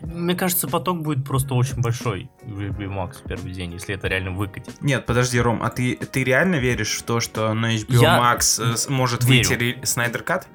мне 0.00 0.34
кажется, 0.34 0.66
поток 0.66 1.02
будет 1.02 1.24
просто 1.26 1.54
очень 1.54 1.80
большой 1.82 2.30
в 2.42 2.58
HBO 2.60 2.88
Max 2.88 3.22
в 3.22 3.28
первый 3.28 3.52
день, 3.52 3.74
если 3.74 3.94
это 3.94 4.08
реально 4.08 4.30
выкатит. 4.30 4.80
Нет, 4.80 5.04
подожди, 5.04 5.38
Ром, 5.38 5.62
а 5.62 5.68
ты, 5.68 5.94
ты 5.94 6.24
реально 6.24 6.56
веришь 6.56 6.96
в 6.96 7.02
то, 7.02 7.20
что 7.20 7.52
на 7.52 7.74
HBO 7.76 8.00
Я 8.00 8.18
Max 8.18 8.60
э, 8.62 8.90
может 8.90 9.24
верю. 9.24 9.48
выйти 9.48 9.78
Снайдер 9.84 10.22
Кат? 10.22 10.48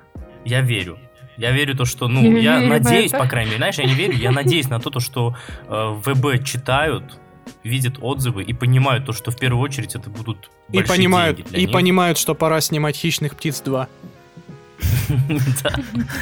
Я 0.46 0.62
верю. 0.62 0.98
Я 1.38 1.52
верю 1.52 1.76
то, 1.76 1.86
что, 1.86 2.08
ну, 2.08 2.36
Я 2.38 2.60
я 2.60 2.68
надеюсь, 2.68 3.12
это. 3.12 3.22
по 3.22 3.30
крайней 3.30 3.50
мере, 3.52 3.58
знаешь, 3.60 3.76
я 3.76 3.86
не 3.86 3.94
верю, 3.94 4.14
я 4.14 4.32
надеюсь 4.32 4.70
на 4.70 4.80
то, 4.80 4.90
то, 4.90 5.00
что 5.00 5.36
э, 5.68 5.94
ВБ 6.04 6.44
читают, 6.44 7.20
видят 7.64 7.98
отзывы 8.02 8.44
и 8.44 8.54
понимают 8.54 9.06
то, 9.06 9.14
что 9.14 9.32
в 9.32 9.38
первую 9.38 9.62
очередь 9.62 9.96
это 9.96 10.10
будут 10.10 10.50
И 10.72 10.82
понимают, 10.82 11.38
деньги 11.38 11.50
для 11.50 11.60
и 11.60 11.62
них. 11.66 11.72
понимают, 11.72 12.18
что 12.18 12.36
пора 12.36 12.62
снимать 12.62 12.96
«Хищных 12.96 13.36
птиц 13.36 13.62
2». 13.66 13.88
Да, 15.64 15.74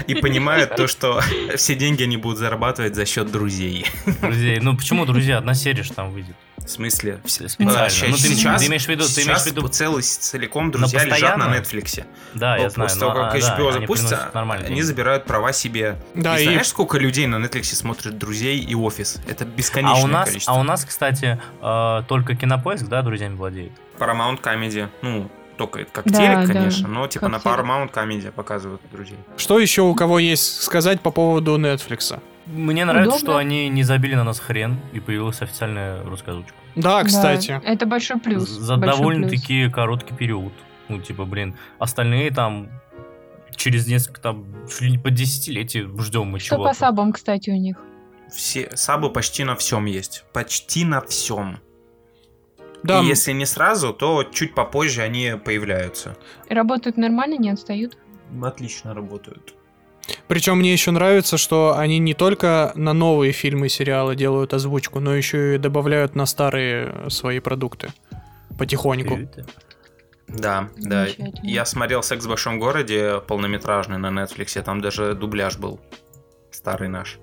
И 0.07 0.15
понимают 0.15 0.75
то, 0.75 0.87
что 0.87 1.21
все 1.55 1.75
деньги 1.75 2.03
они 2.03 2.17
будут 2.17 2.37
зарабатывать 2.37 2.95
за 2.95 3.05
счет 3.05 3.31
друзей. 3.31 3.85
друзей. 4.21 4.59
Ну 4.59 4.75
почему, 4.77 5.05
друзья, 5.05 5.37
одна 5.39 5.53
серия 5.53 5.83
же 5.83 5.91
там 5.93 6.11
выйдет. 6.11 6.35
В 6.57 6.69
смысле? 6.69 7.19
Специально. 7.25 7.83
А, 7.85 7.89
ща- 7.89 8.05
Ну, 8.07 8.13
ты- 8.15 8.19
сейчас, 8.21 8.61
ты 8.61 8.67
имеешь 8.67 8.85
в 8.85 8.87
виду- 8.87 9.03
ты 9.03 9.21
имеешь 9.23 9.39
в 9.39 9.41
сейчас 9.43 9.45
виду- 9.47 9.67
целый, 9.67 10.01
целиком 10.01 10.71
друзья 10.71 11.03
лежат 11.03 11.19
постоянно? 11.19 11.49
на 11.49 11.57
Netflix. 11.57 12.05
Да, 12.35 12.55
я 12.57 12.63
Вот 12.63 12.73
знаю. 12.73 12.89
После 12.89 12.99
того, 13.01 13.13
как 13.13 13.21
а, 13.23 13.31
да, 13.31 13.37
HBO 13.57 13.69
они 13.69 13.79
запустится, 13.81 14.31
они 14.33 14.63
деньги. 14.67 14.81
забирают 14.81 15.25
права 15.25 15.51
себе. 15.51 15.97
Да, 16.13 16.37
и 16.39 16.43
и- 16.43 16.45
знаешь, 16.45 16.67
сколько 16.67 16.97
людей 16.97 17.27
на 17.27 17.35
Netflix 17.43 17.63
смотрят 17.75 18.17
«Друзей» 18.17 18.59
и 18.59 18.75
«Офис»? 18.75 19.19
Это 19.27 19.43
бесконечное 19.45 20.01
А 20.01 20.05
у 20.05 20.07
нас, 20.07 20.27
количество. 20.29 20.53
а 20.55 20.59
у 20.59 20.63
нас, 20.63 20.85
кстати, 20.85 21.39
э, 21.61 22.03
только 22.07 22.35
кинопоиск, 22.35 22.85
да, 22.87 23.01
друзьями 23.01 23.35
владеет. 23.35 23.73
Paramount 23.99 24.41
Comedy, 24.41 24.87
ну, 25.01 25.29
только 25.57 25.81
это 25.81 25.91
как 25.91 26.05
Да, 26.05 26.17
телек, 26.17 26.47
да, 26.47 26.53
конечно, 26.53 26.87
но 26.87 27.07
типа 27.07 27.29
как 27.29 27.43
на. 27.43 27.49
Paramount 27.49 27.91
Comedy 27.91 28.31
показывают 28.31 28.81
«Друзей». 28.91 29.17
Что 29.37 29.59
еще 29.59 29.81
у 29.81 29.93
кого 29.95 30.17
есть 30.19 30.61
сказать 30.61 31.01
по 31.01 31.11
поводу 31.11 31.57
Netflix? 31.57 32.19
Мне 32.45 32.85
нравится, 32.85 33.15
Удобно. 33.15 33.27
что 33.31 33.37
они 33.37 33.69
не 33.69 33.83
забили 33.83 34.15
на 34.15 34.23
нас 34.23 34.39
хрен, 34.39 34.77
и 34.91 34.99
появилась 34.99 35.41
официальная 35.41 36.03
русская 36.03 36.31
озвучка. 36.31 36.55
Да, 36.75 37.03
кстати. 37.03 37.61
Да, 37.63 37.69
это 37.71 37.85
большой 37.85 38.19
плюс. 38.19 38.49
За 38.49 38.77
довольно-таки 38.77 39.69
короткий 39.69 40.13
период. 40.13 40.53
Ну, 40.89 40.99
типа, 41.01 41.25
блин, 41.25 41.55
остальные 41.79 42.31
там 42.31 42.69
через 43.55 43.87
несколько, 43.87 44.19
там, 44.19 44.45
чуть 44.67 44.81
ли 44.81 44.91
не 44.91 44.97
по 44.97 45.09
десятилетий 45.09 45.87
ждем 45.99 46.27
мы 46.27 46.39
Что 46.39 46.55
чего-то. 46.55 46.69
по 46.69 46.75
сабам, 46.75 47.13
кстати, 47.13 47.49
у 47.49 47.55
них? 47.55 47.77
Все 48.31 48.69
сабы 48.75 49.11
почти 49.11 49.43
на 49.43 49.55
всем 49.55 49.85
есть. 49.85 50.25
Почти 50.33 50.83
на 50.85 51.01
всем. 51.01 51.59
Да, 52.83 53.01
И 53.01 53.05
если 53.05 53.31
не 53.31 53.45
сразу, 53.45 53.93
то 53.93 54.23
чуть 54.23 54.53
попозже 54.55 55.03
они 55.03 55.35
появляются. 55.43 56.17
Работают 56.49 56.97
нормально, 56.97 57.37
не 57.37 57.49
отстают? 57.49 57.97
Отлично 58.41 58.93
работают. 58.93 59.53
Причем 60.27 60.57
мне 60.57 60.73
еще 60.73 60.91
нравится, 60.91 61.37
что 61.37 61.77
они 61.77 61.99
не 61.99 62.13
только 62.13 62.71
на 62.75 62.93
новые 62.93 63.31
фильмы 63.31 63.67
и 63.67 63.69
сериалы 63.69 64.15
делают 64.15 64.53
озвучку, 64.53 64.99
но 64.99 65.15
еще 65.15 65.55
и 65.55 65.57
добавляют 65.57 66.15
на 66.15 66.25
старые 66.25 67.09
свои 67.09 67.39
продукты. 67.39 67.93
Потихоньку. 68.57 69.19
Да, 70.27 70.69
да. 70.77 71.07
Я 71.43 71.65
смотрел 71.65 72.01
«Секс 72.03 72.25
в 72.25 72.29
большом 72.29 72.59
городе» 72.59 73.21
полнометражный 73.27 73.97
на 73.97 74.07
Netflix, 74.07 74.61
там 74.61 74.81
даже 74.81 75.13
дубляж 75.13 75.57
был. 75.57 75.79
Старый 76.51 76.87
наш. 76.87 77.19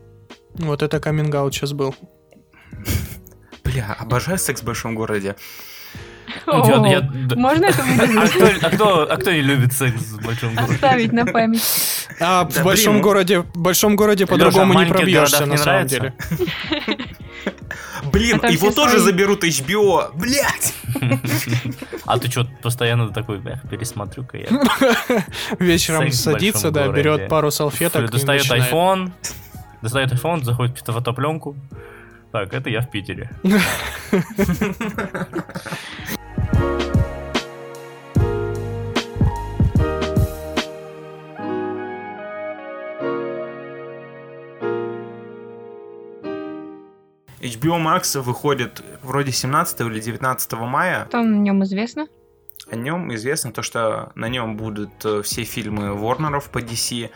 Вот 0.54 0.82
это 0.82 1.00
каминг 1.00 1.34
сейчас 1.52 1.72
был. 1.72 1.94
Бля, 3.64 3.96
обожаю 3.98 4.38
«Секс 4.38 4.62
в 4.62 4.64
большом 4.64 4.94
городе». 4.94 5.36
Ну, 6.46 6.66
я- 6.68 6.80
О, 6.80 6.86
я- 6.86 7.00
да. 7.00 7.36
Можно 7.36 7.66
это 7.66 7.82
А 7.82 8.06
вырезать? 8.06 8.32
кто, 8.58 8.66
а, 8.66 8.70
кто, 8.70 9.02
а 9.12 9.16
кто 9.16 9.30
не 9.32 9.40
любит 9.40 9.72
секс 9.72 10.00
в 10.02 10.24
большом 10.24 10.54
городе? 10.54 10.74
Оставить 10.74 11.12
на 11.12 11.26
память. 11.26 11.62
А 12.20 12.44
Да 12.44 12.60
в 12.60 12.64
большом 12.64 12.92
блин, 12.94 12.96
ну- 12.96 13.02
городе, 13.02 13.38
в 13.40 13.58
большом 13.58 13.96
городе 13.96 14.26
по-другому 14.26 14.74
не 14.78 14.86
пробьешься 14.86 15.46
на 15.46 15.56
самом 15.56 15.86
деле. 15.86 16.14
Блин, 18.12 18.40
А 18.42 18.50
его 18.50 18.70
тоже 18.70 18.98
свои. 18.98 19.04
заберут 19.04 19.44
HBO. 19.44 20.10
Блять! 20.14 20.74
А 22.06 22.18
ты 22.18 22.28
что, 22.30 22.44
постоянно 22.62 23.10
такой, 23.10 23.40
пересмотрю-ка 23.70 24.36
я. 24.38 24.48
Вечером 25.58 26.10
садится, 26.10 26.70
да, 26.70 26.88
берет 26.88 27.28
пару 27.28 27.50
салфеток 27.50 28.10
Достает 28.10 28.46
iPhone, 28.50 29.12
достает 29.82 30.12
iPhone, 30.12 30.42
заходит 30.44 30.80
в 30.80 30.92
фотопленку. 30.92 31.56
Так, 32.32 32.52
это 32.54 32.70
я 32.70 32.80
в 32.80 32.90
Питере. 32.90 33.30
HBO 47.50 47.82
Max 47.82 48.20
выходит 48.20 48.82
вроде 49.02 49.32
17 49.32 49.80
или 49.80 50.00
19 50.00 50.52
мая. 50.52 51.06
Что 51.08 51.22
на 51.22 51.36
нем 51.36 51.62
известно? 51.64 52.06
О 52.70 52.76
нем 52.76 53.12
известно 53.14 53.52
то, 53.52 53.62
что 53.62 54.12
на 54.14 54.28
нем 54.28 54.56
будут 54.56 54.90
э, 55.04 55.22
все 55.22 55.44
фильмы 55.44 55.94
Ворнеров 55.94 56.50
по 56.50 56.58
DC. 56.58 57.10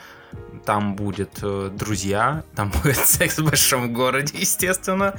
Там 0.65 0.97
будет 0.97 1.39
э, 1.43 1.71
«Друзья», 1.73 2.45
там 2.57 2.73
будет 2.83 2.97
«Секс 2.97 3.39
в 3.39 3.45
большом 3.45 3.93
городе», 3.93 4.37
естественно. 4.39 5.15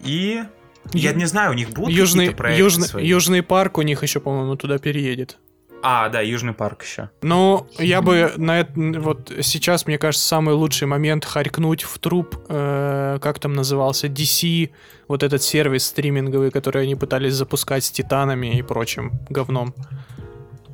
И 0.00 0.42
я 0.92 1.12
не 1.12 1.26
знаю, 1.26 1.52
у 1.52 1.54
них 1.54 1.70
будут 1.70 1.90
Южный, 1.90 2.26
какие-то 2.26 2.36
проекты 2.36 2.62
Южный, 2.62 2.88
свои? 2.88 3.06
Южный 3.06 3.42
парк 3.42 3.78
у 3.78 3.82
них 3.82 4.02
еще, 4.02 4.20
по-моему, 4.20 4.56
туда 4.56 4.78
переедет. 4.78 5.38
А, 5.82 6.08
да, 6.08 6.20
Южный 6.20 6.52
парк 6.52 6.84
еще. 6.84 7.10
Ну, 7.22 7.66
я 7.78 8.02
бы 8.02 8.32
на 8.36 8.60
это 8.60 8.72
вот 8.76 9.32
сейчас, 9.42 9.86
мне 9.86 9.98
кажется, 9.98 10.26
самый 10.26 10.54
лучший 10.54 10.86
момент 10.86 11.24
харькнуть 11.24 11.82
в 11.82 11.98
труп, 11.98 12.36
э, 12.48 13.18
как 13.20 13.38
там 13.40 13.52
назывался, 13.52 14.06
DC, 14.06 14.70
вот 15.08 15.22
этот 15.22 15.42
сервис 15.42 15.86
стриминговый, 15.86 16.50
который 16.50 16.84
они 16.84 16.94
пытались 16.94 17.34
запускать 17.34 17.84
с 17.84 17.90
Титанами 17.90 18.58
и 18.58 18.62
прочим 18.62 19.12
говном. 19.28 19.74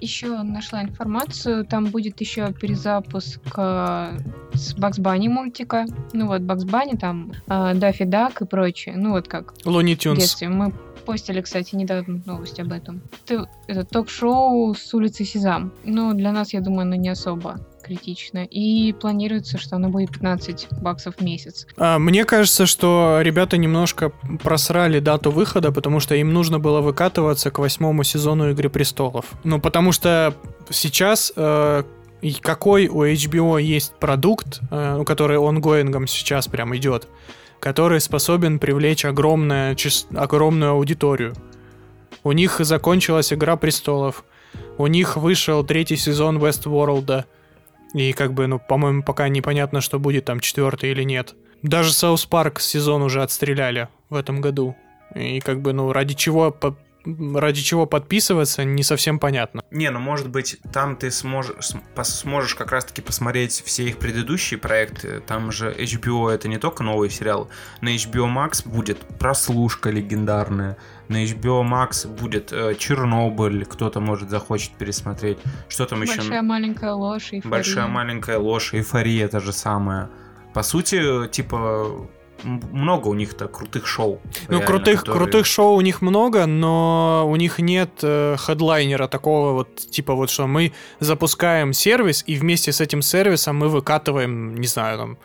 Еще 0.01 0.43
нашла 0.43 0.83
информацию, 0.83 1.65
там 1.65 1.87
будет 1.87 2.21
еще 2.21 2.53
перезапуск 2.53 3.41
э, 3.57 4.19
с 4.53 4.75
Бакс 4.75 4.99
Банни 4.99 5.29
мультика. 5.29 5.87
Ну 6.13 6.29
вот, 6.29 6.43
Бакс 6.43 6.65
Банни, 6.65 6.97
там 6.97 7.33
э, 7.49 7.73
Даффи 7.75 8.05
Дак 8.05 8.43
и 8.43 8.47
прочее. 8.47 8.95
Ну 8.97 9.11
вот 9.11 9.27
как 9.27 9.55
Луни 9.65 9.97
Тюнс. 9.97 10.41
Мы 10.43 10.73
постили, 11.09 11.41
кстати, 11.41 11.75
недавно 11.75 12.21
новость 12.27 12.61
об 12.61 12.71
этом. 12.71 13.01
Это, 13.25 13.49
это 13.67 13.83
ток-шоу 13.83 14.75
с 14.75 14.93
улицы 14.93 15.25
Сезам. 15.25 15.73
Но 15.83 16.13
для 16.13 16.33
нас, 16.33 16.53
я 16.53 16.61
думаю, 16.61 16.83
оно 16.83 16.97
не 16.97 17.09
особо 17.09 17.57
критично. 17.83 18.45
И 18.45 18.93
планируется, 18.93 19.57
что 19.57 19.77
оно 19.77 19.89
будет 19.89 20.11
15 20.11 20.69
баксов 20.83 21.15
в 21.17 21.23
месяц. 21.23 21.67
А, 21.79 21.99
Мне 21.99 22.27
кажется, 22.27 22.67
что 22.67 23.21
ребята 23.23 23.57
немножко 23.57 24.13
просрали 24.43 25.01
дату 25.01 25.31
выхода, 25.31 25.73
потому 25.73 25.99
что 26.01 26.15
им 26.15 26.35
нужно 26.35 26.59
было 26.59 26.83
выкатываться 26.83 27.51
к 27.51 27.59
восьмому 27.59 28.05
сезону 28.05 28.51
Игры 28.51 28.69
престолов. 28.69 29.25
Ну, 29.45 29.59
потому 29.59 29.93
что 29.93 30.35
сейчас 30.69 31.33
э, 31.35 31.85
какой 32.43 32.89
у 32.89 33.07
HBO 33.07 33.63
есть 33.63 33.95
продукт, 33.95 34.61
э, 34.71 34.97
ну, 34.99 35.05
который 35.07 35.39
онгоингом 35.39 36.07
сейчас 36.07 36.49
прям 36.49 36.77
идет, 36.77 37.09
который 37.61 38.01
способен 38.01 38.59
привлечь 38.59 39.05
огромное, 39.05 39.77
огромную 40.15 40.73
аудиторию. 40.73 41.35
У 42.25 42.33
них 42.33 42.61
закончилась 42.61 43.33
«Игра 43.33 43.57
престолов», 43.57 44.25
у 44.77 44.87
них 44.87 45.17
вышел 45.17 45.65
третий 45.65 45.97
сезон 45.97 46.39
Westworld, 46.39 47.25
и 47.95 48.13
как 48.13 48.33
бы, 48.33 48.47
ну, 48.47 48.59
по-моему, 48.59 49.03
пока 49.03 49.29
непонятно, 49.29 49.81
что 49.81 49.99
будет 49.99 50.25
там 50.27 50.41
четвертый 50.41 50.91
или 50.91 51.03
нет. 51.03 51.35
Даже 51.63 51.93
South 51.93 52.27
Park 52.27 52.61
сезон 52.61 53.03
уже 53.03 53.23
отстреляли 53.23 53.89
в 54.11 54.15
этом 54.15 54.41
году. 54.41 54.77
И 55.15 55.41
как 55.41 55.61
бы, 55.61 55.73
ну, 55.73 55.93
ради 55.93 56.15
чего, 56.15 56.51
ради 57.35 57.63
чего 57.63 57.87
подписываться, 57.87 58.65
не 58.65 58.83
совсем 58.83 59.19
понятно. 59.19 59.63
Не, 59.71 59.91
ну 59.91 59.99
может 59.99 60.29
быть, 60.29 60.59
там 60.73 60.97
ты 60.97 61.11
сможешь, 61.11 61.73
сможешь 62.03 62.55
как 62.55 62.73
раз-таки 62.73 63.01
посмотреть 63.01 63.63
все 63.65 63.85
их 63.85 63.99
предыдущие 63.99 64.59
проекты. 64.59 65.21
Там 65.21 65.53
же 65.53 65.73
HBO 65.73 66.31
это 66.31 66.49
не 66.49 66.59
только 66.59 66.83
новый 66.83 67.11
сериал. 67.11 67.49
На 67.81 67.95
HBO 67.95 68.27
Max 68.33 68.69
будет 68.69 68.99
прослушка 69.19 69.91
легендарная. 69.91 70.77
На 71.09 71.25
HBO 71.25 71.63
Max 71.63 72.07
будет 72.07 72.53
э, 72.53 72.75
Чернобыль, 72.79 73.65
кто-то 73.65 74.01
может 74.01 74.29
захочет 74.29 74.73
пересмотреть. 74.73 75.39
Что 75.69 75.87
там 75.87 76.03
еще? 76.03 76.17
Большая 76.17 76.43
маленькая 76.43 76.93
ложь. 76.93 77.33
эйфория. 77.33 77.51
Большая 77.51 77.87
маленькая 77.87 78.39
ложь, 78.39 78.75
эйфория 78.75 79.29
та 79.29 79.41
же 79.41 79.53
самая. 79.53 80.11
По 80.53 80.63
сути, 80.63 81.29
типа, 81.29 82.09
много 82.45 83.09
у 83.09 83.15
них-то 83.15 83.49
крутых 83.49 83.87
шоу. 83.87 84.21
Ну, 84.49 84.59
реально, 84.59 84.67
крутых, 84.67 85.01
которые- 85.01 85.19
крутых 85.19 85.47
шоу 85.47 85.77
у 85.77 85.81
них 85.81 86.03
много, 86.03 86.47
но 86.47 87.25
у 87.29 87.37
них 87.37 87.59
нет 87.59 87.91
э, 88.03 88.37
хедлайнера 88.39 89.09
такого 89.09 89.53
вот, 89.53 89.77
типа 89.77 90.15
вот, 90.15 90.31
что 90.31 90.47
мы 90.47 90.73
запускаем 91.01 91.73
сервис, 91.73 92.25
и 92.27 92.37
вместе 92.37 92.73
с 92.73 92.81
этим 92.81 93.03
сервисом 93.03 93.57
мы 93.57 93.69
выкатываем, 93.69 94.57
не 94.57 94.67
знаю, 94.67 94.99
там, 94.99 95.19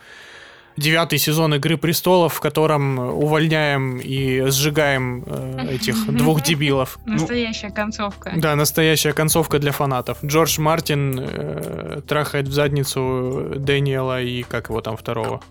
девятый 0.75 1.19
сезон 1.19 1.53
Игры 1.53 1.77
Престолов, 1.77 2.33
в 2.33 2.39
котором 2.39 2.97
увольняем 2.97 3.97
и 3.97 4.41
сжигаем 4.49 5.23
э, 5.27 5.75
этих 5.75 6.07
двух 6.17 6.41
дебилов. 6.41 6.97
Настоящая 7.05 7.69
концовка. 7.69 8.33
Да, 8.35 8.55
настоящая 8.55 9.13
концовка 9.13 9.59
для 9.59 9.71
фанатов. 9.71 10.17
Джордж 10.25 10.59
Мартин 10.59 11.19
э, 11.21 12.01
трахает 12.07 12.47
в 12.47 12.53
задницу 12.53 13.53
Дэниела 13.55 14.21
и 14.23 14.41
как 14.41 14.69
его 14.69 14.81
там 14.81 14.97
второго. 14.97 15.41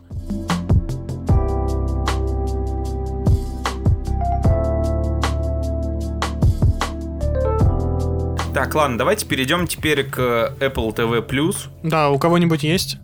Так, 8.55 8.75
ладно, 8.75 8.99
давайте 8.99 9.27
перейдем 9.27 9.67
теперь 9.67 10.05
к 10.05 10.55
Apple 10.61 10.95
TV+. 10.95 11.55
Да, 11.83 12.11
у 12.11 12.19
кого-нибудь 12.19 12.63
есть? 12.63 12.99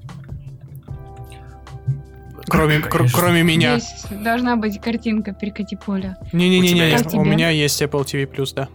Кроме, 2.46 2.80
кр- 2.80 3.10
кроме 3.12 3.42
меня. 3.42 3.78
Здесь 3.78 4.06
должна 4.22 4.56
быть 4.56 4.80
картинка 4.80 5.32
«Перекати 5.32 5.76
поле». 5.76 6.16
Не-не-не, 6.32 6.72
У 6.72 6.84
есть? 6.86 7.14
у 7.14 7.22
меня 7.24 7.50
есть 7.50 7.80
Apple 7.82 8.04
TV+, 8.04 8.54
да. 8.54 8.68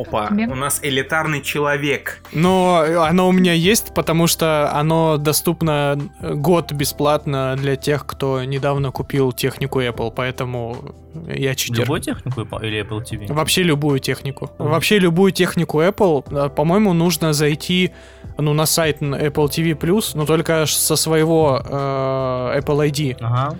Опа, 0.00 0.28
Тебе? 0.28 0.46
у 0.46 0.54
нас 0.54 0.80
элитарный 0.82 1.42
человек. 1.42 2.22
Но 2.32 2.84
оно 3.02 3.28
у 3.28 3.32
меня 3.32 3.52
есть, 3.52 3.94
потому 3.94 4.26
что 4.26 4.70
оно 4.72 5.16
доступно 5.16 5.98
год 6.20 6.72
бесплатно 6.72 7.56
для 7.56 7.76
тех, 7.76 8.06
кто 8.06 8.44
недавно 8.44 8.90
купил 8.90 9.32
технику 9.32 9.80
Apple, 9.80 10.12
поэтому 10.14 10.94
я 11.26 11.54
читер. 11.54 11.80
Любую 11.80 12.00
технику 12.00 12.40
Apple 12.40 12.66
или 12.66 12.82
Apple 12.82 13.02
TV? 13.04 13.32
Вообще 13.32 13.62
любую 13.62 13.98
технику. 13.98 14.50
Вообще 14.58 14.98
любую 14.98 15.32
технику 15.32 15.80
Apple, 15.80 16.46
э, 16.46 16.48
по-моему, 16.50 16.92
нужно 16.92 17.32
зайти 17.32 17.90
ну, 18.38 18.52
на 18.52 18.66
сайт 18.66 19.02
Apple 19.02 19.48
TV+, 19.48 20.02
но 20.14 20.26
только 20.26 20.66
со 20.66 20.96
своего 20.96 21.62
э, 21.64 22.60
Apple 22.60 22.90
ID. 22.90 23.16
Ага. 23.20 23.56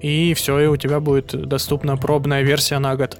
И 0.00 0.34
все, 0.34 0.58
и 0.58 0.66
у 0.66 0.76
тебя 0.76 1.00
будет 1.00 1.48
доступна 1.48 1.96
пробная 1.96 2.42
версия 2.42 2.78
на 2.78 2.94
год. 2.94 3.18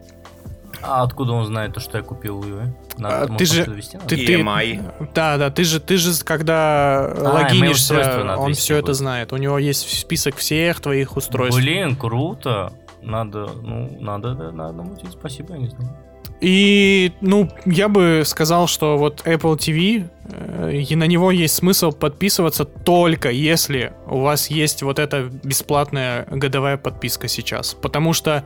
А 0.86 1.02
откуда 1.02 1.32
он 1.32 1.46
знает 1.46 1.72
то, 1.74 1.80
что 1.80 1.96
я 1.98 2.04
купил 2.04 2.42
ее? 2.44 2.74
Надо, 2.98 3.34
А, 3.34 3.36
ты 3.38 3.44
же-? 3.46 3.64
Ты, 3.64 4.16
ты- 4.16 4.34
EMI. 4.34 5.10
да, 5.14 5.36
да, 5.38 5.50
ты 5.50 5.64
же, 5.64 5.80
ты 5.80 5.96
же, 5.96 6.12
когда 6.22 7.10
email-устройство 7.14 7.32
логинишься, 7.32 8.24
надо 8.24 8.38
он 8.40 8.54
все 8.54 8.76
это 8.76 8.86
будет. 8.86 8.96
знает. 8.96 9.32
У 9.32 9.36
него 9.36 9.58
есть 9.58 9.98
список 10.00 10.36
всех 10.36 10.80
твоих 10.80 11.16
устройств. 11.16 11.58
Блин, 11.60 11.96
круто. 11.96 12.72
Надо, 13.02 13.48
ну, 13.62 13.96
надо, 14.00 14.34
да, 14.34 14.50
надо 14.52 14.82
мутить. 14.82 15.10
Спасибо, 15.12 15.54
я 15.54 15.58
не 15.60 15.68
знаю. 15.68 15.96
И, 16.40 17.12
ну, 17.20 17.50
я 17.64 17.88
бы 17.88 18.22
сказал, 18.26 18.66
что 18.66 18.98
вот 18.98 19.22
Apple 19.24 19.56
TV, 19.56 20.08
э, 20.26 20.72
и 20.88 20.96
на 20.96 21.04
него 21.04 21.30
есть 21.30 21.54
смысл 21.54 21.92
подписываться 21.92 22.64
только 22.64 23.30
если 23.30 23.92
у 24.06 24.20
вас 24.20 24.48
есть 24.50 24.82
вот 24.82 24.98
эта 24.98 25.30
бесплатная 25.42 26.26
годовая 26.30 26.76
подписка 26.76 27.28
сейчас. 27.28 27.74
Потому 27.74 28.12
что 28.12 28.44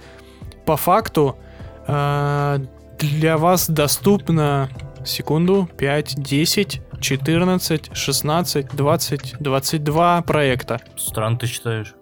по 0.64 0.76
факту 0.76 1.36
э, 1.88 2.58
для 2.98 3.36
вас 3.38 3.68
доступно, 3.68 4.68
секунду, 5.04 5.68
5, 5.78 6.14
10, 6.16 6.82
14, 7.00 7.90
16, 7.96 8.66
20, 8.74 9.36
22 9.40 10.22
проекта. 10.22 10.80
Странно 10.96 11.38
ты 11.38 11.46
считаешь. 11.46 11.94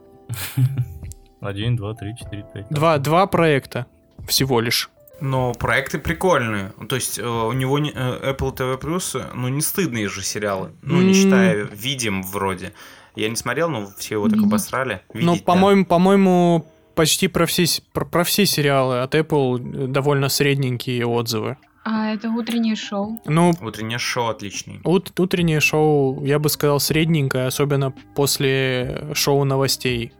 Один, 1.40 1.76
два, 1.76 1.94
три, 1.94 2.16
четыре, 2.16 2.44
пять. 2.52 2.66
Два, 2.70 2.98
два 2.98 3.26
проекта 3.26 3.86
всего 4.26 4.60
лишь. 4.60 4.90
Но 5.20 5.52
проекты 5.54 5.98
прикольные. 5.98 6.72
То 6.88 6.96
есть 6.96 7.18
э, 7.18 7.26
у 7.26 7.52
него 7.52 7.78
не- 7.78 7.92
э, 7.94 8.32
Apple 8.32 8.54
TV 8.54 8.78
Plus, 8.80 9.22
ну 9.34 9.48
не 9.48 9.62
стыдные 9.62 10.08
же 10.08 10.22
сериалы. 10.22 10.72
Ну, 10.82 11.00
не 11.00 11.14
считая 11.14 11.64
Видим 11.64 12.22
вроде. 12.22 12.72
Я 13.14 13.30
не 13.30 13.36
смотрел, 13.36 13.70
но 13.70 13.88
все 13.96 14.16
его 14.16 14.28
так 14.28 14.40
обосрали. 14.40 15.00
Ну, 15.14 15.20
Видеть, 15.20 15.44
да. 15.46 15.52
по-моему, 15.52 15.86
по-моему, 15.86 16.66
почти 16.96 17.28
про 17.28 17.46
все, 17.46 17.64
про, 17.92 18.04
про 18.04 18.24
все 18.24 18.44
сериалы 18.46 19.00
от 19.02 19.14
Apple 19.14 19.86
довольно 19.86 20.28
средненькие 20.28 21.06
отзывы. 21.06 21.56
А 21.84 22.12
это 22.12 22.28
утреннее 22.30 22.74
шоу. 22.74 23.20
Ну, 23.26 23.54
Утреннее 23.62 23.98
шоу 23.98 24.30
отличный. 24.30 24.80
ут- 24.82 25.20
утреннее 25.20 25.60
шоу, 25.60 26.24
я 26.24 26.40
бы 26.40 26.48
сказал, 26.48 26.80
средненькое, 26.80 27.46
особенно 27.46 27.92
после 28.16 29.06
шоу 29.14 29.44
новостей. 29.44 30.12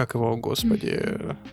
Как 0.00 0.14
его, 0.14 0.34
господи? 0.36 0.98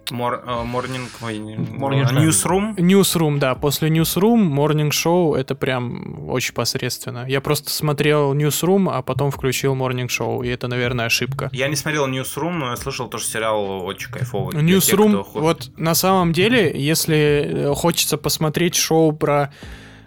Мор, 0.09 0.35
э, 0.35 0.49
Morning, 0.63 1.09
Morning. 1.19 2.05
Newsroom. 2.13 2.77
Newsroom, 2.77 3.39
да. 3.39 3.55
После 3.55 3.89
Newsroom 3.89 4.47
Morning 4.49 4.89
Show 4.89 5.35
это 5.35 5.53
прям 5.53 6.29
очень 6.29 6.53
посредственно. 6.53 7.25
Я 7.27 7.41
просто 7.41 7.71
смотрел 7.71 8.33
Newsroom, 8.33 8.89
а 8.89 9.01
потом 9.01 9.31
включил 9.31 9.75
Morning 9.75 10.07
Show, 10.07 10.45
и 10.45 10.49
это, 10.49 10.69
наверное, 10.69 11.07
ошибка. 11.07 11.49
Я 11.51 11.67
не 11.67 11.75
смотрел 11.75 12.07
Newsroom, 12.07 12.51
но 12.51 12.69
я 12.69 12.77
слышал, 12.77 13.09
то, 13.09 13.17
что 13.17 13.29
сериал 13.29 13.85
очень 13.85 14.11
кайфовый. 14.11 14.53
Тех, 14.79 14.83
кто 14.85 15.23
хо- 15.25 15.41
вот 15.41 15.69
на 15.75 15.93
самом 15.93 16.31
деле, 16.31 16.71
если 16.73 17.17
э, 17.53 17.73
хочется 17.75 18.17
посмотреть 18.17 18.75
шоу 18.75 19.11
про 19.11 19.51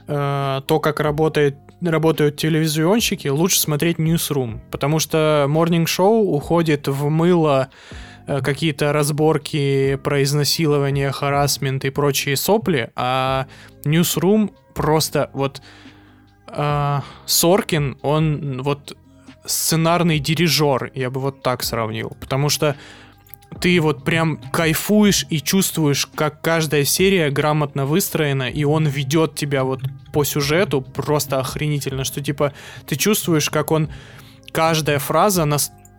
э, 0.09 0.63
то, 0.67 0.81
как 0.81 1.01
работает, 1.01 1.57
работают 1.83 2.37
телевизионщики, 2.37 3.29
лучше 3.29 3.61
смотреть 3.61 3.99
Newsroom, 3.99 4.61
потому 4.71 4.99
что 4.99 5.47
Morning 5.49 5.85
Show 5.85 6.21
уходит 6.23 6.89
в 6.89 7.09
мыло 7.09 7.69
какие-то 8.27 8.93
разборки 8.93 9.99
про 10.03 10.23
изнасилование, 10.23 11.11
харасмент 11.13 11.85
и 11.85 11.91
прочие 11.91 12.37
сопли, 12.37 12.91
а 12.97 13.47
Newsroom 13.85 14.53
просто 14.75 15.31
вот 15.33 15.63
э, 16.49 17.01
Соркин, 17.27 17.99
он 18.03 18.63
вот 18.63 18.97
сценарный 19.45 20.19
дирижер, 20.19 20.93
я 20.95 21.11
бы 21.11 21.21
вот 21.21 21.43
так 21.43 21.63
сравнил, 21.63 22.17
потому 22.21 22.49
что 22.49 22.77
ты 23.61 23.81
вот 23.81 24.05
прям 24.05 24.39
кайфуешь 24.53 25.27
и 25.29 25.41
чувствуешь, 25.41 26.07
как 26.07 26.41
каждая 26.41 26.85
серия 26.85 27.31
грамотно 27.31 27.85
выстроена, 27.85 28.49
и 28.49 28.65
он 28.65 28.87
ведет 28.87 29.35
тебя 29.35 29.65
вот 29.65 29.81
по 30.13 30.25
сюжету 30.25 30.83
просто 30.83 31.41
охренительно, 31.41 32.05
что 32.05 32.21
типа 32.21 32.53
ты 32.87 32.97
чувствуешь, 32.97 33.51
как 33.51 33.71
он 33.71 33.91
каждая 34.53 34.99
фраза 34.99 35.45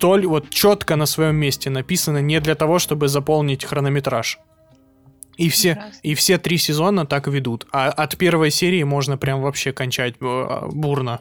настоль 0.01 0.25
вот 0.25 0.49
четко 0.49 0.95
на 0.95 1.05
своем 1.05 1.35
месте 1.35 1.69
написана 1.69 2.21
не 2.21 2.39
для 2.39 2.55
того, 2.55 2.79
чтобы 2.79 3.07
заполнить 3.07 3.65
хронометраж. 3.65 4.39
И 5.37 5.49
все, 5.49 5.73
Прекрасно. 5.75 5.99
и 6.03 6.13
все 6.13 6.37
три 6.37 6.57
сезона 6.57 7.05
так 7.05 7.27
ведут. 7.27 7.67
А 7.71 7.89
от 7.89 8.17
первой 8.17 8.51
серии 8.51 8.83
можно 8.83 9.17
прям 9.17 9.41
вообще 9.41 9.71
кончать 9.71 10.15
э, 10.21 10.69
бурно. 10.71 11.19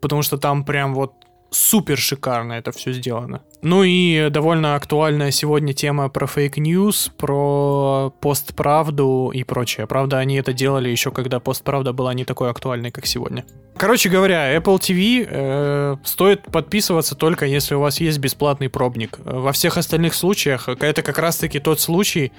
Потому 0.00 0.22
что 0.22 0.38
там 0.38 0.64
прям 0.64 0.94
вот 0.94 1.12
супер 1.52 1.98
шикарно 1.98 2.54
это 2.54 2.72
все 2.72 2.92
сделано. 2.92 3.42
Ну 3.62 3.84
и 3.84 4.28
довольно 4.30 4.74
актуальная 4.74 5.30
сегодня 5.30 5.72
тема 5.72 6.08
про 6.08 6.26
fake 6.26 6.64
news, 6.64 7.12
про 7.16 8.12
постправду 8.20 9.30
и 9.32 9.44
прочее. 9.44 9.86
Правда, 9.86 10.18
они 10.18 10.36
это 10.36 10.52
делали 10.52 10.88
еще 10.88 11.12
когда 11.12 11.38
постправда 11.38 11.92
была 11.92 12.14
не 12.14 12.24
такой 12.24 12.50
актуальной, 12.50 12.90
как 12.90 13.06
сегодня. 13.06 13.44
Короче 13.76 14.08
говоря, 14.08 14.56
Apple 14.56 14.78
TV 14.78 15.26
э, 15.28 15.96
стоит 16.04 16.42
подписываться 16.42 17.14
только 17.14 17.46
если 17.46 17.74
у 17.74 17.80
вас 17.80 18.00
есть 18.00 18.18
бесплатный 18.18 18.68
пробник. 18.68 19.18
Во 19.24 19.52
всех 19.52 19.76
остальных 19.76 20.14
случаях 20.14 20.68
э, 20.68 20.76
это 20.80 21.02
как 21.02 21.18
раз-таки 21.18 21.60
тот 21.60 21.80
случай, 21.80 22.32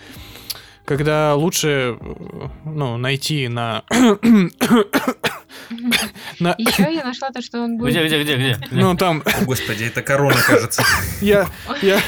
когда 0.85 1.35
лучше 1.35 1.97
э, 1.99 2.47
ну, 2.65 2.97
найти 2.97 3.47
на 3.47 3.83
На- 6.39 6.55
Еще 6.57 6.93
я 6.93 7.03
нашла 7.03 7.29
то, 7.29 7.41
что 7.41 7.61
он 7.61 7.77
будет... 7.77 7.91
Где, 7.91 8.05
где, 8.05 8.21
где, 8.23 8.35
где? 8.35 8.53
где? 8.55 8.67
Ну 8.71 8.95
там, 8.95 9.23
О, 9.25 9.45
господи, 9.45 9.83
это 9.85 10.01
корона, 10.01 10.37
кажется. 10.45 10.83
я, 11.21 11.47
я, 11.81 11.99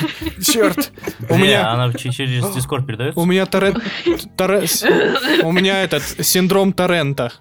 черт, 0.42 0.92
у 1.30 1.36
меня, 1.38 1.70
Она 1.72 1.94
че- 1.94 2.12
через 2.12 2.44
Discord 2.44 2.86
передается? 2.86 3.20
у 3.20 3.26
меня 3.26 3.46
торрент, 3.46 3.84
у 5.44 5.52
меня 5.52 5.84
этот 5.84 6.04
синдром 6.26 6.74
торрента. 6.74 7.32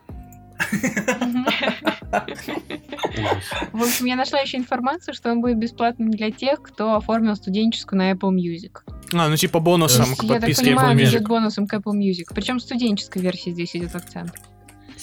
В 3.72 3.82
общем, 3.82 4.06
я 4.06 4.16
нашла 4.16 4.40
еще 4.40 4.56
информацию, 4.56 5.14
что 5.14 5.30
он 5.30 5.40
будет 5.40 5.58
бесплатным 5.58 6.10
для 6.10 6.30
тех, 6.30 6.62
кто 6.62 6.94
оформил 6.96 7.34
студенческую 7.37 7.98
на 7.98 8.12
Apple 8.12 8.30
Music. 8.30 8.78
А, 9.12 9.28
ну 9.28 9.37
типа 9.37 9.60
бонусом 9.60 10.04
к 10.06 10.08
есть, 10.08 10.22
я 10.22 10.28
так 10.28 10.40
подписке 10.40 10.62
Apple 10.64 10.66
понимаю, 10.76 10.98
Music. 10.98 11.08
идет 11.10 11.28
бонусом 11.28 11.66
к 11.66 11.74
Apple 11.74 11.92
Music. 11.92 12.24
Причем 12.34 12.60
студенческой 12.60 13.22
версии 13.22 13.50
здесь 13.50 13.74
идет 13.76 13.94
акцент. 13.94 14.32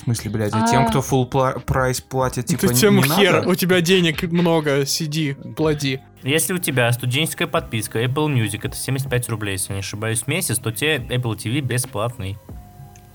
В 0.02 0.04
смысле, 0.06 0.32
блядь, 0.32 0.54
А- 0.54 0.64
а 0.64 0.68
тем, 0.68 0.88
кто 0.88 1.00
full 1.00 1.60
прайс 1.62 2.02
платит, 2.02 2.48
типа, 2.48 2.68
Ты 2.68 2.74
тем 2.74 2.96
не 2.98 3.04
хер, 3.04 3.34
надо? 3.34 3.50
у 3.50 3.56
тебя 3.56 3.82
денег 3.82 4.24
много, 4.32 4.84
сиди, 4.88 5.36
плати. 5.56 6.00
Если 6.24 6.54
у 6.54 6.58
тебя 6.58 6.92
студенческая 6.92 7.48
подписка 7.48 8.04
Apple 8.04 8.28
Music, 8.34 8.62
это 8.64 8.76
75 8.76 9.30
рублей, 9.30 9.54
если 9.54 9.74
не 9.74 9.80
ошибаюсь, 9.80 10.24
в 10.24 10.28
месяц, 10.28 10.58
то 10.58 10.72
тебе 10.72 10.98
Apple 10.98 11.36
TV 11.36 11.62
бесплатный. 11.62 12.38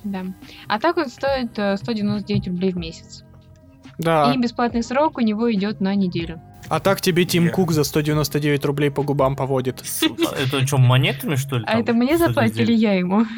Да. 0.05 0.25
А 0.69 0.79
так 0.79 0.97
он 0.97 1.09
стоит 1.09 1.59
э, 1.59 1.77
199 1.77 2.47
рублей 2.49 2.71
в 2.73 2.77
месяц. 2.77 3.25
Да, 3.99 4.33
И 4.33 4.39
бесплатный 4.39 4.85
срок 4.85 5.19
у 5.19 5.21
него 5.23 5.53
идет 5.53 5.81
на 5.81 5.95
неделю. 5.97 6.41
а 6.69 6.79
так 6.79 7.01
тебе 7.01 7.25
Тим 7.25 7.47
Я- 7.47 7.51
Кук 7.51 7.73
за 7.73 7.83
199 7.83 8.65
рублей 8.65 8.91
по 8.93 9.03
губам 9.03 9.35
поводит. 9.35 9.83
А 10.03 10.35
Это 10.41 10.65
что, 10.67 10.79
монетами, 10.79 11.35
что 11.35 11.59
ли? 11.59 11.65
А 11.67 11.81
это 11.81 11.93
мне 11.95 12.17
заплатили, 12.17 12.73
я 12.73 12.93
ему. 12.95 13.25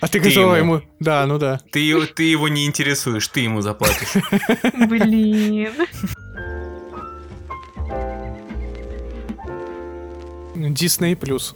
А 0.00 0.06
ты 0.06 0.20
Ты 0.20 0.28
готова 0.28 0.54
ему. 0.54 0.74
ему? 0.76 0.84
Да, 1.00 1.26
ну 1.26 1.38
да. 1.38 1.60
Ты, 1.72 1.80
его- 1.80 2.06
ты 2.06 2.22
его 2.22 2.48
не 2.48 2.66
интересуешь, 2.66 3.26
ты 3.28 3.40
ему 3.40 3.60
заплатишь. 3.62 4.14
Блин. 4.88 5.72
Disney 10.54 11.16
плюс. 11.16 11.54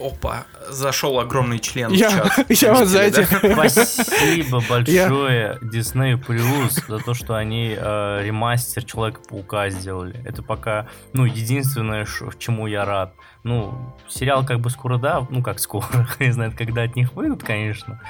Опа, 0.00 0.46
зашел 0.68 1.20
огромный 1.20 1.58
член 1.58 1.90
Я, 1.92 2.08
в 2.08 2.12
чат. 2.12 2.50
я 2.62 2.74
вот 2.74 2.88
за 2.88 3.02
эти... 3.02 3.22
Спасибо 3.52 4.62
большое 4.68 5.58
Disney 5.62 6.14
Plus 6.14 6.82
за 6.88 6.98
то, 6.98 7.14
что 7.14 7.34
они 7.34 7.76
э, 7.76 8.22
ремастер 8.24 8.84
Человека-паука 8.84 9.68
сделали. 9.70 10.22
Это 10.24 10.42
пока, 10.42 10.86
ну, 11.12 11.24
единственное, 11.24 12.04
ш- 12.06 12.30
чему 12.38 12.66
я 12.66 12.84
рад. 12.84 13.14
Ну, 13.42 13.94
сериал 14.08 14.44
как 14.44 14.60
бы 14.60 14.70
скоро, 14.70 14.96
да, 14.98 15.26
ну 15.30 15.42
как 15.42 15.58
скоро, 15.60 15.86
не 16.18 16.32
знаю, 16.32 16.52
когда 16.56 16.82
от 16.82 16.96
них 16.96 17.12
выйдут, 17.14 17.42
конечно, 17.42 18.00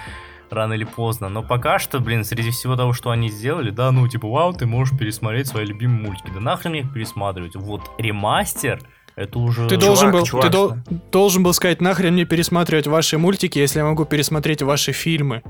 рано 0.51 0.75
или 0.75 0.85
поздно. 0.85 1.29
Но 1.29 1.43
пока 1.43 1.79
что, 1.79 2.01
блин, 2.01 2.25
среди 2.25 2.51
всего 2.51 2.77
того, 2.77 2.93
что 2.93 3.11
они 3.11 3.31
сделали, 3.31 3.71
да, 3.71 3.91
ну, 3.91 4.07
типа, 4.09 4.29
вау, 4.29 4.53
ты 4.53 4.67
можешь 4.67 4.97
пересмотреть 4.97 5.49
свои 5.49 5.65
любимые 5.65 6.03
мультики. 6.07 6.31
Да 6.33 6.41
нахрен 6.41 6.75
их 6.75 6.93
пересматривать? 6.93 7.57
Вот 7.57 7.91
ремастер, 7.99 8.81
это 9.17 9.39
уже... 9.39 9.63
Ты 9.69 9.75
Чувак, 9.77 9.81
должен 9.87 10.11
был, 10.13 10.25
чувак. 10.25 10.47
ты 10.47 10.51
дол- 10.53 10.75
должен 11.13 11.43
был 11.43 11.53
сказать, 11.53 11.81
нахрен 11.81 12.13
мне 12.15 12.25
пересматривать 12.25 12.87
ваши 12.87 13.19
мультики, 13.19 13.59
если 13.59 13.79
я 13.81 13.85
могу 13.85 14.05
пересмотреть 14.05 14.63
ваши 14.63 14.93
фильмы. 14.93 15.43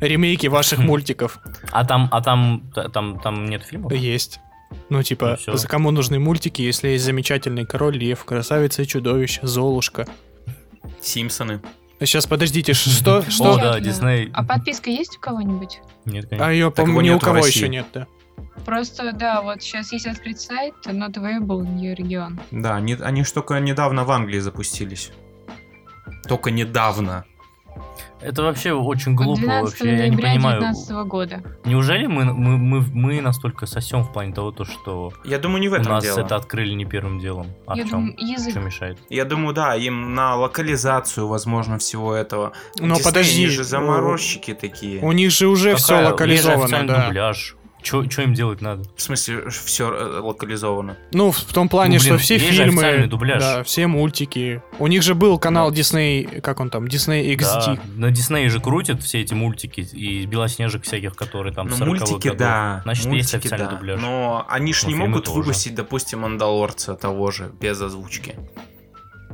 Ремейки 0.00 0.46
ваших 0.46 0.78
мультиков 0.78 1.40
А 1.72 1.84
там, 1.84 2.08
а 2.12 2.20
там, 2.22 2.62
та- 2.74 2.88
там, 2.88 3.18
там 3.18 3.46
нет 3.46 3.62
фильмов? 3.64 3.92
есть. 3.92 4.38
Ну, 4.90 5.02
типа, 5.02 5.38
Ну, 5.46 5.56
за 5.56 5.66
кому 5.66 5.90
нужны 5.90 6.18
мультики, 6.18 6.62
если 6.62 6.88
есть 6.90 7.04
замечательный 7.04 7.64
король 7.66 7.96
лев, 7.96 8.24
красавица 8.24 8.82
и 8.82 8.86
чудовище, 8.86 9.40
Золушка. 9.42 10.06
Симпсоны. 11.00 11.60
Сейчас, 12.00 12.26
подождите, 12.26 12.72
ш- 12.74 12.90
что? 12.90 13.18
О, 13.18 13.30
Что? 13.30 13.56
да, 13.56 13.80
Дисней. 13.80 14.30
А 14.32 14.44
подписка 14.44 14.90
есть 14.90 15.16
у 15.16 15.20
кого-нибудь? 15.20 15.80
Нет, 16.04 16.26
А 16.26 16.28
конечно. 16.28 16.50
ее, 16.52 16.66
Так 16.66 16.74
по-моему, 16.76 17.00
ни 17.00 17.10
у 17.10 17.18
кого 17.18 17.44
еще 17.44 17.68
нет, 17.68 17.86
да. 17.92 18.06
Просто, 18.64 19.12
да, 19.12 19.40
вот 19.42 19.62
сейчас 19.62 19.92
есть 19.92 20.06
открыть 20.06 20.40
сайт, 20.40 20.74
not 20.86 21.12
available 21.14 21.60
in 21.62 21.76
your 21.78 21.96
region. 21.96 22.38
Да, 22.50 22.76
они, 22.76 22.94
они 22.94 23.24
ж 23.24 23.30
только 23.32 23.58
недавно 23.60 24.04
в 24.04 24.10
Англии 24.10 24.38
запустились. 24.40 25.12
Только 26.28 26.50
недавно. 26.50 27.24
Это 28.20 28.42
вообще 28.42 28.72
очень 28.72 29.14
глупо 29.14 29.40
12 29.40 29.80
вообще. 29.80 29.96
Я 29.96 30.08
не 30.08 30.16
понимаю. 30.16 30.60
2019 30.60 30.90
года. 31.08 31.42
Неужели 31.64 32.06
мы, 32.06 32.24
мы, 32.24 32.58
мы, 32.58 32.80
мы 32.92 33.20
настолько 33.20 33.66
сосем 33.66 34.02
в 34.02 34.12
плане 34.12 34.34
того, 34.34 34.50
то, 34.50 34.64
что 34.64 35.12
Я 35.24 35.38
думаю, 35.38 35.60
не 35.60 35.68
в 35.68 35.72
у 35.72 35.76
этом 35.76 35.92
нас 35.92 36.02
дело. 36.02 36.18
это 36.20 36.34
открыли 36.34 36.74
не 36.74 36.84
первым 36.84 37.20
делом? 37.20 37.46
А 37.66 37.76
Я 37.76 37.84
в 37.84 37.88
чем? 37.88 37.98
думаю, 38.08 38.14
язык. 38.18 38.50
Что 38.50 38.60
мешает? 38.60 38.98
Я 39.08 39.24
думаю, 39.24 39.54
да, 39.54 39.76
им 39.76 40.14
на 40.16 40.34
локализацию, 40.34 41.28
возможно, 41.28 41.78
всего 41.78 42.12
этого. 42.12 42.52
Но 42.80 42.96
Дисней, 42.96 43.04
подожди, 43.04 43.42
они 43.44 43.46
же 43.46 43.62
заморозчики 43.62 44.52
такие. 44.52 45.00
У 45.00 45.12
них 45.12 45.30
же 45.30 45.46
уже 45.46 45.76
все 45.76 45.86
Какая? 45.86 46.04
Же 46.06 46.10
локализовано, 46.12 46.86
да. 46.88 47.06
дубляж. 47.06 47.54
Что 47.88 48.22
им 48.22 48.34
делать 48.34 48.60
надо? 48.60 48.82
В 48.96 49.00
смысле, 49.02 49.48
все 49.50 49.84
локализовано. 50.20 50.96
Ну, 51.12 51.30
в 51.32 51.42
том 51.52 51.68
плане, 51.68 51.98
Ну, 51.98 52.02
блин, 52.04 52.14
что 52.14 52.22
все 52.22 52.34
есть 52.34 52.46
же 52.46 52.64
фильмы, 52.64 52.82
официальный 52.82 53.06
дубляж. 53.06 53.42
да, 53.42 53.62
все 53.64 53.86
мультики. 53.86 54.62
У 54.78 54.86
них 54.86 55.02
же 55.02 55.14
был 55.14 55.38
канал 55.38 55.72
Disney, 55.72 56.40
как 56.40 56.60
он 56.60 56.70
там, 56.70 56.84
Disney 56.84 57.34
XD. 57.36 57.76
Да, 57.76 57.78
на 57.96 58.10
Дисней 58.10 58.48
же 58.48 58.60
крутят 58.60 59.02
все 59.02 59.20
эти 59.20 59.34
мультики 59.34 59.80
и 59.80 60.26
белоснежек 60.26 60.84
всяких, 60.84 61.14
которые 61.16 61.54
там 61.54 61.68
Ну, 61.68 61.76
40-х 61.76 61.86
мультики, 61.86 62.28
годов. 62.28 62.38
да. 62.38 62.80
Значит, 62.84 63.04
есть 63.06 63.12
мультики, 63.14 63.36
официальный 63.36 63.66
да. 63.68 63.72
дубляж. 63.76 64.00
Но 64.00 64.46
они 64.48 64.72
ж 64.72 64.82
Ну, 64.84 64.88
не 64.90 64.94
могут 64.96 65.24
тоже. 65.24 65.38
выпустить, 65.38 65.74
допустим, 65.74 66.20
Мандалорца 66.20 66.94
того 66.94 67.30
же, 67.30 67.50
без 67.60 67.80
озвучки. 67.80 68.34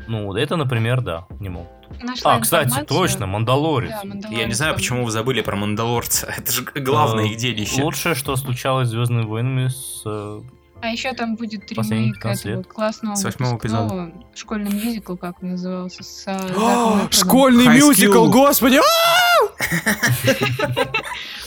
Ну, 0.06 0.34
это, 0.34 0.56
например, 0.56 1.00
да, 1.00 1.26
не 1.40 1.48
могут. 1.48 1.70
Нашла 2.02 2.34
А, 2.34 2.40
кстати, 2.40 2.68
информацию. 2.68 2.98
точно, 2.98 3.26
Мандалорец. 3.26 3.92
Да, 4.04 4.28
Я 4.28 4.46
не 4.46 4.54
знаю, 4.54 4.74
почему 4.74 5.04
вы 5.04 5.10
забыли 5.10 5.40
про 5.40 5.56
Мандалорца. 5.56 6.26
Это 6.38 6.52
же 6.52 6.62
главное 6.74 7.24
Э, 7.24 7.28
их 7.28 7.36
делище. 7.36 7.82
Лучшее, 7.82 8.14
что 8.14 8.36
случалось 8.36 8.88
с 8.88 8.90
Звездными 8.90 9.24
войнами 9.24 9.68
с 9.68 10.02
э, 10.04 10.40
А 10.82 10.88
еще 10.88 11.12
там 11.12 11.36
будет 11.36 11.70
ремейк 11.72 12.14
15 12.14 12.44
этого 12.46 12.56
лет. 12.58 12.66
классного 12.66 13.14
С 13.14 13.24
выпускного, 13.24 14.12
школьный 14.34 14.72
мюзикл, 14.72 15.16
как 15.16 15.42
он 15.42 15.50
назывался, 15.50 16.02
с 16.02 16.24
а, 16.26 16.36
Эфроном. 16.38 17.10
Школьный 17.10 17.66
мюзикл, 17.68 18.26
господи! 18.28 18.80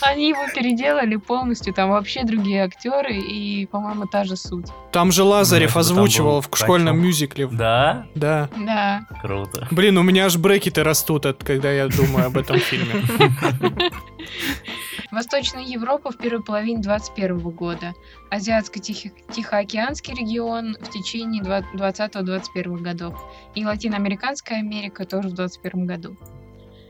Они 0.02 0.30
его 0.30 0.46
переделали 0.54 1.16
полностью, 1.16 1.74
там 1.74 1.90
вообще 1.90 2.24
другие 2.24 2.64
актеры, 2.64 3.18
и, 3.18 3.66
по-моему, 3.66 4.06
та 4.06 4.24
же 4.24 4.38
суть. 4.38 4.68
Там 4.92 5.12
же 5.12 5.24
Лазарев 5.24 5.76
Ну, 5.76 5.80
озвучивал 5.82 6.42
в 6.42 6.50
школьном 6.56 7.00
мюзикле. 7.00 7.48
Да? 7.48 8.06
Да. 8.16 8.50
Да. 8.58 9.02
Круто. 9.22 9.68
Блин, 9.72 9.98
у 9.98 10.04
меня 10.04 10.26
аж 10.26 10.38
брекеты 10.38 10.84
растут, 10.84 11.26
от, 11.26 11.44
когда 11.44 11.72
я 11.72 11.88
думаю 11.88 12.28
об 12.28 12.38
этом 12.38 12.60
фильме. 12.60 13.04
Восточная 15.12 15.64
Европа 15.64 16.12
в 16.12 16.18
первой 16.18 16.44
половине 16.44 16.82
21 16.82 17.40
года. 17.40 17.94
Азиатско-Тихоокеанский 18.30 20.14
регион 20.14 20.76
в 20.80 20.90
течение 20.90 21.42
20-21 21.44 22.82
годов. 22.82 23.16
И 23.56 23.66
Латиноамериканская 23.66 24.60
Америка 24.60 25.06
тоже 25.06 25.30
в 25.30 25.34
21 25.34 25.86
году. 25.86 26.18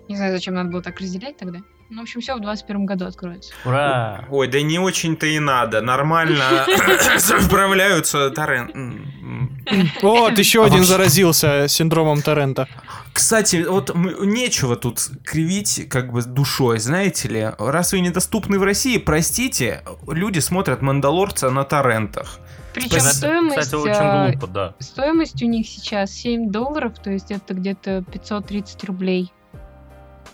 Не 0.07 0.15
знаю, 0.15 0.31
зачем 0.33 0.53
надо 0.53 0.69
было 0.69 0.81
так 0.81 0.99
разделять 0.99 1.37
тогда. 1.37 1.59
Ну, 1.89 1.99
в 1.99 2.03
общем, 2.03 2.19
все 2.19 2.35
в 2.35 2.41
21 2.41 2.85
году 2.85 3.05
откроется. 3.05 3.53
Ура! 3.63 4.25
Ой, 4.29 4.47
да 4.49 4.61
не 4.61 4.77
очень-то 4.77 5.25
и 5.25 5.39
надо. 5.39 5.81
Нормально 5.81 6.65
справляются 7.17 8.31
м. 8.37 9.63
Вот, 10.01 10.37
еще 10.37 10.63
А 10.63 10.67
один 10.67 10.83
заразился 10.83 11.67
синдромом 11.69 12.21
Торрента. 12.21 12.67
Кстати, 13.13 13.65
вот 13.67 13.95
нечего 13.95 14.75
тут 14.75 14.99
кривить 15.23 15.87
как 15.89 16.11
бы 16.11 16.21
душой, 16.23 16.79
знаете 16.79 17.29
ли. 17.29 17.49
Раз 17.57 17.93
вы 17.93 18.01
недоступны 18.01 18.59
в 18.59 18.63
России, 18.63 18.97
простите, 18.97 19.81
люди 20.07 20.39
смотрят 20.39 20.81
«Мандалорца» 20.81 21.49
на 21.49 21.63
торрентах. 21.63 22.39
Причем 22.73 22.97
Это, 22.97 23.15
стоимость, 23.15 23.59
Кстати, 23.59 23.89
а, 23.89 24.25
очень 24.25 24.31
глупо, 24.33 24.47
да. 24.47 24.75
стоимость 24.79 25.41
у 25.41 25.47
них 25.47 25.67
сейчас 25.67 26.11
7 26.11 26.51
долларов, 26.51 26.93
то 27.01 27.09
есть 27.09 27.31
это 27.31 27.55
где-то 27.55 28.03
530 28.11 28.83
рублей 28.83 29.31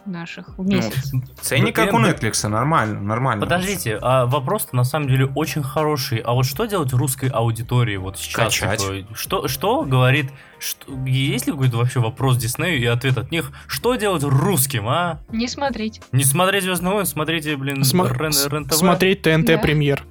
наших 0.05 0.57
в 0.57 0.65
месяц. 0.65 1.11
Ценник 1.41 1.75
как 1.75 1.93
у 1.93 1.97
Netflix, 1.99 2.47
нормально, 2.47 2.99
нормально. 3.01 3.43
Подождите, 3.45 3.97
а 4.01 4.25
вопрос-то 4.25 4.75
на 4.75 4.83
самом 4.83 5.07
деле 5.07 5.25
очень 5.35 5.63
хороший. 5.63 6.19
А 6.19 6.33
вот 6.33 6.45
что 6.45 6.65
делать 6.65 6.93
русской 6.93 7.29
аудитории 7.29 7.97
вот 7.97 8.17
сейчас? 8.17 8.45
Качать. 8.53 8.79
такой? 8.79 9.07
Что, 9.13 9.47
что 9.47 9.83
говорит... 9.83 10.31
Что, 10.59 10.93
есть 11.05 11.45
ли 11.47 11.51
какой-то 11.51 11.75
вообще 11.77 11.99
вопрос 11.99 12.37
Диснею 12.37 12.79
и 12.79 12.85
ответ 12.85 13.17
от 13.17 13.31
них? 13.31 13.51
Что 13.67 13.95
делать 13.95 14.23
русским, 14.23 14.87
а? 14.87 15.19
Не 15.29 15.47
смотреть. 15.49 16.01
Не 16.13 16.23
смотреть 16.23 16.63
Звездные 16.63 16.93
войны, 16.93 17.05
смотрите, 17.05 17.57
блин, 17.57 17.81
Сма- 17.81 18.17
Рен, 18.17 18.31
с- 18.31 18.47
Рен 18.47 18.65
ТВ. 18.65 18.73
Смотреть 18.75 19.21
ТНТ 19.23 19.45
Да. 19.47 19.57
премьер. 19.57 20.03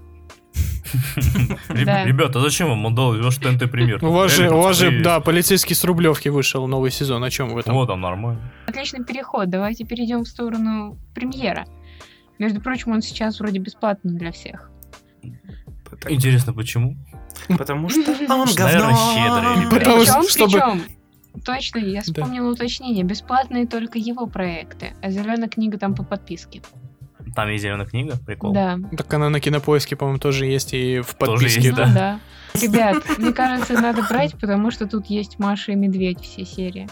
Ребята, 1.69 2.39
а 2.39 2.43
зачем 2.43 2.69
вам? 2.69 2.95
Ваш 2.95 3.37
ТНТ 3.37 3.71
премьер. 3.71 4.05
У 4.05 4.11
вас 4.11 4.33
же, 4.33 4.43
Реально, 4.43 4.59
у 4.59 4.63
вас 4.63 4.77
же, 4.77 5.03
да, 5.03 5.21
полицейский 5.21 5.75
с 5.75 5.85
Рублевки 5.85 6.29
вышел 6.29 6.67
новый 6.67 6.91
сезон. 6.91 7.23
О 7.25 7.31
чем 7.31 7.51
вы 7.51 7.63
там? 7.63 7.75
Вот, 7.75 7.87
там 7.87 8.01
нормально. 8.01 8.41
Отличный 8.67 9.05
переход. 9.05 9.49
Давайте 9.51 9.85
перейдем 9.85 10.25
в 10.25 10.29
сторону 10.29 10.99
премьера. 11.15 11.65
Между 12.39 12.61
прочим, 12.61 12.93
он 12.93 13.03
сейчас 13.03 13.41
вроде 13.41 13.59
бесплатный 13.59 14.15
для 14.19 14.33
всех. 14.33 14.71
Интересно, 16.09 16.53
почему? 16.53 16.97
Потому 17.49 17.89
что 17.89 18.01
он 18.11 18.49
говно. 18.57 19.69
Потому 19.71 20.01
причем, 20.01 20.23
что, 20.23 20.49
чтобы- 20.49 20.53
причем, 20.53 20.83
точно, 21.45 21.79
я 21.79 22.03
вспомнила 22.03 22.51
уточнение. 22.51 23.05
Бесплатные 23.05 23.67
только 23.67 23.99
его 23.99 24.27
проекты, 24.27 24.95
а 25.03 25.11
зеленая 25.11 25.49
книга 25.49 25.79
там 25.79 25.95
по 25.95 26.03
подписке. 26.05 26.63
Там 27.35 27.49
есть 27.51 27.63
зеленая 27.63 27.87
книга, 27.87 28.17
прикол. 28.25 28.53
Да. 28.53 28.79
Так 28.97 29.13
она 29.15 29.31
на 29.31 29.41
кинопоиске, 29.41 29.97
по-моему, 29.97 30.19
тоже 30.19 30.47
есть 30.47 30.75
и 30.75 31.01
в 31.01 31.15
Тоже 31.15 31.33
подписке. 31.33 31.61
есть, 31.61 31.71
Ну 31.71 31.77
да. 31.77 31.93
да. 31.95 32.21
Ребят, 32.61 33.03
мне 33.19 33.33
кажется, 33.33 33.75
надо 33.75 34.03
брать, 34.03 34.35
потому 34.39 34.71
что 34.71 34.87
тут 34.87 35.07
есть 35.07 35.39
Маша 35.39 35.73
и 35.73 35.75
Медведь 35.75 36.21
все 36.21 36.45
серии. 36.45 36.89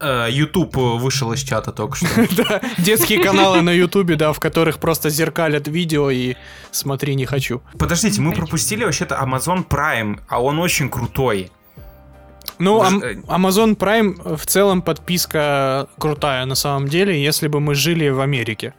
Э, 0.00 0.26
YouTube 0.30 0.74
вышел 0.76 1.32
из 1.32 1.40
чата 1.42 1.70
только 1.72 1.96
что. 1.96 2.06
Да, 2.36 2.60
детские 2.78 3.22
каналы 3.22 3.60
на 3.60 3.70
Ютубе, 3.70 4.16
да, 4.16 4.32
в 4.32 4.40
которых 4.40 4.78
просто 4.78 5.10
зеркалят 5.10 5.68
видео 5.68 6.10
и 6.10 6.34
смотри 6.70 7.14
не 7.14 7.26
хочу. 7.26 7.60
Подождите, 7.78 8.20
мы 8.22 8.32
пропустили 8.32 8.84
вообще-то 8.84 9.16
Amazon 9.22 9.66
Prime, 9.68 10.20
а 10.28 10.42
он 10.42 10.58
очень 10.58 10.88
крутой. 10.88 11.50
Ну, 12.58 12.82
Ам- 12.82 13.02
э, 13.02 13.14
Amazon 13.28 13.76
Prime 13.76 14.36
в 14.36 14.46
целом 14.46 14.82
подписка 14.82 15.88
крутая 15.98 16.44
на 16.46 16.54
самом 16.54 16.88
деле, 16.88 17.22
если 17.22 17.48
бы 17.48 17.60
мы 17.60 17.74
жили 17.74 18.08
в 18.08 18.20
Америке. 18.20 18.74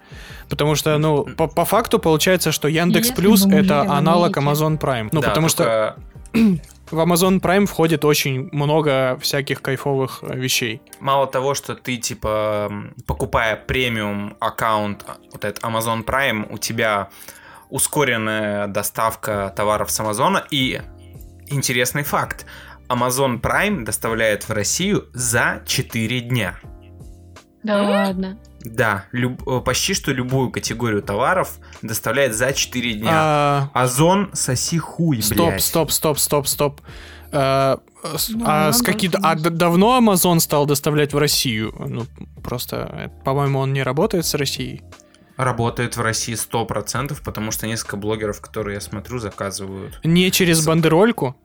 Потому 0.50 0.76
что, 0.76 0.98
ну, 0.98 1.26
по, 1.26 1.48
по 1.48 1.66
факту 1.66 2.00
получается, 2.00 2.52
что 2.52 2.68
Яндекс 2.68 3.10
Если 3.10 3.22
Плюс 3.22 3.46
это 3.46 3.82
аналог. 3.82 4.38
Amazon 4.38 4.80
Prime. 4.80 5.10
Ну, 5.12 5.22
Да, 5.22 5.30
потому 5.30 5.50
что 5.50 5.64
только 5.64 5.96
в 6.92 7.00
Amazon 7.00 7.40
Prime 7.40 7.66
входит 7.66 8.06
очень 8.06 8.50
много 8.52 9.18
всяких 9.22 9.62
кайфовых 9.62 10.20
э, 10.22 10.36
вещей. 10.36 10.82
Мало 11.00 11.28
того, 11.28 11.54
что 11.54 11.76
ты, 11.76 11.98
типа, 11.98 12.72
покупая 13.06 13.56
премиум 13.56 14.36
аккаунт, 14.40 15.04
а, 15.08 15.18
вот 15.32 15.44
этот 15.44 15.64
Amazon 15.64 16.06
Prime, 16.06 16.48
у 16.52 16.58
тебя 16.58 17.10
ускоренная 17.70 18.68
доставка 18.68 19.54
товаров 19.56 19.92
с 19.92 20.00
Амазона. 20.00 20.46
И 20.50 20.82
интересный 21.48 22.04
факт. 22.04 22.46
Amazon 22.90 23.42
Prime 23.42 23.84
доставляет 23.84 24.48
в 24.48 24.52
Россию 24.52 25.08
за 25.14 25.62
4 25.66 26.22
дня. 26.22 26.60
Да 27.64 27.82
ладно. 27.84 28.38
Да, 28.62 29.06
люб- 29.12 29.48
э, 29.48 29.62
почти 29.62 29.94
что 29.94 30.12
любую 30.12 30.52
категорию 30.52 31.02
товаров 31.02 31.58
доставляет 31.82 32.36
за 32.36 32.54
4 32.54 32.94
дня. 32.94 33.12
А, 33.14 33.70
Озон 33.74 34.30
соси 34.34 34.78
хуй, 34.78 35.22
стоп, 35.22 35.38
блядь. 35.50 35.62
стоп, 35.62 35.92
стоп, 35.92 36.18
стоп, 36.20 36.48
стоп. 36.48 36.82
Э, 37.32 37.78
с- 38.18 38.30
Ну, 38.30 38.44
а 38.48 38.72
с 38.72 38.82
какие 38.82 39.12
а 39.22 39.36
д- 39.36 39.50
давно 39.50 39.98
Amazon 40.00 40.40
стал 40.40 40.66
доставлять 40.66 41.14
в 41.14 41.18
Россию? 41.18 41.74
Ну, 41.78 42.06
просто, 42.42 42.90
э, 42.92 43.24
по-моему, 43.26 43.60
он 43.60 43.74
не 43.74 43.84
работает 43.84 44.26
с 44.26 44.34
Россией. 44.34 44.82
Работает 45.36 45.98
в 45.98 46.02
России 46.02 46.34
100%, 46.36 47.22
потому 47.24 47.52
что 47.52 47.68
несколько 47.68 47.98
блогеров, 47.98 48.42
которые 48.42 48.76
я 48.76 48.82
смотрю, 48.82 49.20
заказывают. 49.20 50.00
Не 50.04 50.32
через 50.32 50.66
бандерольку? 50.66 51.36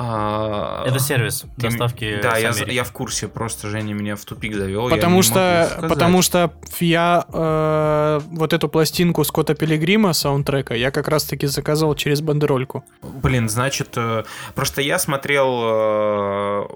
А, 0.00 0.84
Это 0.86 1.00
сервис 1.00 1.44
доставки 1.56 2.20
Да, 2.22 2.36
я, 2.36 2.52
я 2.52 2.84
в 2.84 2.92
курсе, 2.92 3.26
просто 3.26 3.68
Женя 3.68 3.94
меня 3.94 4.14
в 4.14 4.24
тупик 4.24 4.54
завел. 4.54 4.88
Потому 4.88 5.22
что, 5.22 5.76
потому 5.88 6.22
что 6.22 6.52
я 6.78 7.24
э, 7.32 8.20
вот 8.30 8.52
эту 8.52 8.68
пластинку 8.68 9.24
Скотта 9.24 9.54
Пилигрима 9.54 10.12
саундтрека 10.12 10.74
я 10.74 10.92
как 10.92 11.08
раз-таки 11.08 11.48
заказывал 11.48 11.96
через 11.96 12.20
бандерольку. 12.20 12.84
Блин, 13.02 13.48
значит, 13.48 13.94
э, 13.96 14.22
просто 14.54 14.82
я 14.82 15.00
смотрел 15.00 15.60
э, 15.64 16.66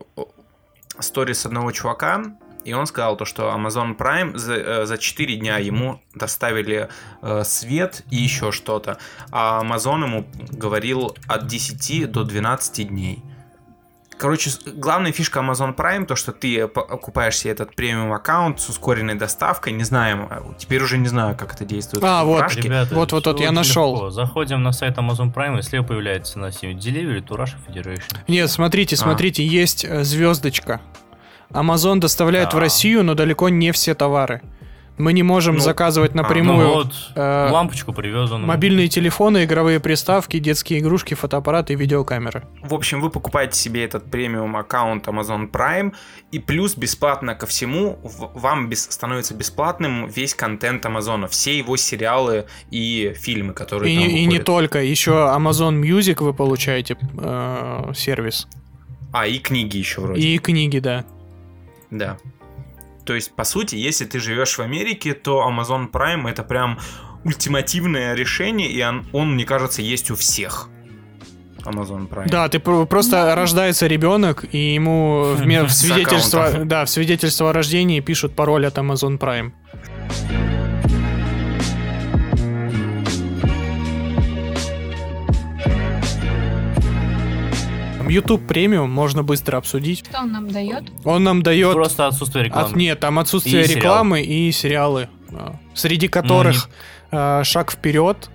сторис 0.98 1.46
одного 1.46 1.70
чувака, 1.70 2.24
и 2.64 2.72
он 2.72 2.86
сказал 2.86 3.16
то, 3.16 3.24
что 3.24 3.44
Amazon 3.50 3.96
Prime 3.96 4.36
за, 4.36 4.54
э, 4.54 4.86
за 4.86 4.98
4 4.98 5.36
дня 5.36 5.58
ему 5.58 6.00
доставили 6.14 6.88
э, 7.22 7.42
свет 7.44 8.04
и 8.10 8.16
еще 8.16 8.52
что-то, 8.52 8.98
а 9.30 9.62
Amazon 9.62 10.04
ему 10.04 10.26
говорил 10.50 11.16
от 11.26 11.46
10 11.46 12.10
до 12.10 12.24
12 12.24 12.88
дней. 12.88 13.22
Короче, 14.18 14.50
главная 14.76 15.10
фишка 15.10 15.40
Amazon 15.40 15.74
Prime, 15.74 16.06
то, 16.06 16.14
что 16.14 16.30
ты 16.30 16.68
покупаешь 16.68 17.36
себе 17.38 17.50
этот 17.54 17.74
премиум 17.74 18.12
аккаунт 18.12 18.60
с 18.60 18.68
ускоренной 18.68 19.14
доставкой, 19.16 19.72
не 19.72 19.82
знаю, 19.82 20.28
э, 20.30 20.40
теперь 20.58 20.80
уже 20.80 20.96
не 20.98 21.08
знаю, 21.08 21.34
как 21.36 21.54
это 21.54 21.64
действует. 21.64 22.04
А, 22.04 22.22
вот. 22.22 22.42
Рашке. 22.42 22.60
Ребята, 22.60 22.94
Вот-вот-вот, 22.94 23.34
всё 23.36 23.42
я 23.42 23.50
очень 23.50 23.56
нашел. 23.56 23.94
легко. 23.94 24.10
Заходим 24.10 24.62
на 24.62 24.70
сайт 24.70 24.96
Amazon 24.96 25.34
Prime, 25.34 25.58
и 25.58 25.62
слева 25.62 25.82
появляется 25.84 26.38
на 26.38 26.52
сим 26.52 26.76
Delivery 26.78 27.26
to 27.26 27.36
Russia 27.36 27.56
Federation. 27.66 28.16
Нет, 28.28 28.48
смотрите, 28.48 28.94
А. 28.94 28.98
смотрите, 28.98 29.44
есть 29.44 29.84
э, 29.84 30.04
звездочка. 30.04 30.80
Amazon 31.52 31.98
доставляет 31.98 32.50
в 32.50 32.54
Да. 32.54 32.60
Россию, 32.60 33.04
но 33.04 33.14
далеко 33.14 33.48
не 33.48 33.72
все 33.72 33.94
товары. 33.94 34.40
Мы 34.98 35.14
не 35.14 35.22
можем 35.22 35.54
Ну, 35.54 35.60
заказывать 35.60 36.12
а, 36.14 36.18
напрямую 36.18 36.66
Ну 36.68 36.74
вот, 36.74 36.92
э, 37.16 37.48
лампочку 37.50 37.94
привез 37.94 38.30
он. 38.30 38.44
мобильные 38.44 38.88
телефоны, 38.88 39.44
игровые 39.44 39.80
приставки, 39.80 40.38
детские 40.38 40.80
игрушки, 40.80 41.14
фотоаппараты 41.14 41.72
и 41.72 41.76
видеокамеры. 41.76 42.42
В 42.62 42.74
общем, 42.74 43.00
вы 43.00 43.08
покупаете 43.08 43.58
себе 43.58 43.84
этот 43.84 44.10
премиум 44.10 44.54
аккаунт 44.54 45.08
Amazon 45.08 45.50
Prime, 45.50 45.94
и 46.30 46.38
плюс 46.38 46.76
бесплатно 46.76 47.34
ко 47.34 47.46
всему 47.46 47.98
в- 48.02 48.38
вам 48.38 48.68
бес- 48.68 48.86
становится 48.90 49.34
бесплатным 49.34 50.08
весь 50.08 50.34
контент 50.34 50.84
Амазона, 50.84 51.26
все 51.26 51.56
его 51.56 51.78
сериалы 51.78 52.44
и 52.70 53.14
фильмы, 53.18 53.54
которые 53.54 53.94
И, 53.94 53.98
там 53.98 54.06
не- 54.06 54.12
и 54.12 54.20
не 54.20 54.26
выходят. 54.26 54.44
только, 54.44 54.82
еще 54.82 55.12
Amazon 55.12 55.80
Music 55.80 56.22
вы 56.22 56.34
получаете 56.34 56.98
э, 57.18 57.92
сервис. 57.96 58.46
А, 59.14 59.26
и 59.26 59.38
книги 59.38 59.78
еще 59.78 60.02
вроде. 60.02 60.20
И 60.20 60.38
книги, 60.38 60.78
да. 60.78 61.04
Да. 61.92 62.16
То 63.04 63.14
есть, 63.14 63.34
по 63.36 63.44
сути, 63.44 63.76
если 63.76 64.04
ты 64.04 64.18
живешь 64.18 64.56
в 64.56 64.60
Америке, 64.60 65.12
то 65.14 65.48
Amazon 65.48 65.90
Prime 65.90 66.28
это 66.28 66.42
прям 66.42 66.78
ультимативное 67.24 68.14
решение, 68.14 68.70
и 68.70 68.82
он, 68.82 69.06
он, 69.12 69.34
мне 69.34 69.44
кажется, 69.44 69.82
есть 69.82 70.10
у 70.10 70.16
всех. 70.16 70.68
Amazon 71.64 72.08
Prime. 72.08 72.28
Да, 72.28 72.48
ты 72.48 72.58
про- 72.58 72.86
просто 72.86 73.34
рождается 73.36 73.86
ребенок, 73.86 74.44
и 74.52 74.74
ему 74.74 75.34
в, 75.34 75.44
в 75.66 75.70
свидетельство, 75.70 76.64
да, 76.64 76.84
в 76.84 76.90
свидетельство 76.90 77.50
о 77.50 77.52
рождении 77.52 78.00
пишут 78.00 78.34
пароль 78.34 78.66
от 78.66 78.78
Amazon 78.78 79.18
Prime. 79.18 79.52
YouTube 88.12 88.46
премиум 88.46 88.90
можно 88.90 89.22
быстро 89.22 89.56
обсудить. 89.56 90.04
Что 90.06 90.20
он 90.20 90.32
нам 90.32 90.48
дает? 90.48 90.84
Он 91.04 91.24
нам 91.24 91.42
дает... 91.42 91.72
Просто 91.72 92.06
отсутствие 92.06 92.44
рекламы. 92.44 92.68
От, 92.68 92.76
нет, 92.76 93.00
там 93.00 93.18
отсутствие 93.18 93.62
И 93.62 93.66
сериал. 93.66 93.76
рекламы 93.78 94.22
и 94.22 94.52
сериалы, 94.52 95.08
а, 95.32 95.56
среди 95.74 96.08
которых 96.08 96.68
а, 97.10 97.42
«Шаг 97.44 97.72
вперед», 97.72 98.30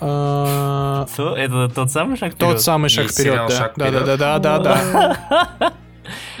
а, 0.00 1.06
Что? 1.12 1.36
Это 1.36 1.68
тот 1.68 1.90
самый 1.90 2.16
шаг 2.16 2.34
тот 2.34 2.48
вперед? 2.48 2.60
самый 2.60 2.88
«Шаг 2.88 3.10
вперед», 3.10 3.48
да. 3.48 3.50
«Шаг 3.50 3.72
да, 3.76 3.86
вперед». 3.86 4.04
да, 4.04 4.16
да, 4.16 4.38
да, 4.38 4.58
да, 4.58 5.16
да. 5.58 5.72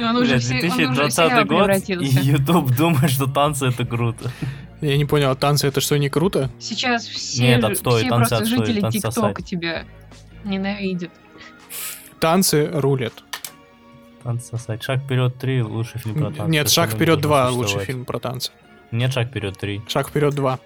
Он 0.00 0.16
уже, 0.16 0.30
Блядь, 0.30 0.42
все, 0.42 0.54
он 0.54 0.92
уже 0.92 1.04
в 1.04 1.14
2020 1.14 1.14
сериал 1.14 1.30
год, 1.30 1.44
и 1.44 1.48
превратился. 1.48 2.20
YouTube 2.20 2.76
думает, 2.76 3.10
что 3.10 3.26
танцы 3.26 3.66
это 3.66 3.84
круто. 3.84 4.30
Я 4.80 4.96
не 4.96 5.04
понял, 5.04 5.34
танцы 5.34 5.66
это 5.66 5.80
что, 5.80 5.98
не 5.98 6.08
круто? 6.08 6.50
Сейчас 6.60 7.06
все, 7.06 7.42
Нет, 7.42 7.64
отстой, 7.64 8.02
все 8.02 8.08
танцы 8.08 8.28
просто 8.28 8.36
отстой, 8.44 8.66
жители 8.66 8.90
ТикТока 8.90 9.42
тебя 9.42 9.84
ненавидят. 10.44 11.10
Танцы 12.20 12.68
рулят. 12.72 13.12
Танцы 14.22 14.48
сосать. 14.48 14.82
Шаг 14.82 15.00
вперед 15.00 15.38
3 15.38 15.62
лучший 15.62 16.00
фильм 16.00 16.16
про 16.16 16.30
танцы. 16.30 16.50
Нет, 16.50 16.70
«Шаг 16.70 16.90
вперед 16.90 17.20
должен 17.20 17.54
2» 17.54 17.56
лучший 17.56 17.80
фильм 17.80 18.04
про 18.04 18.18
танцы. 18.18 18.52
Нет, 18.90 19.12
шаг 19.12 19.28
вперед 19.28 19.56
3. 19.58 19.82
«Шаг 19.88 20.08
вперед 20.08 20.34
2». 20.34 20.58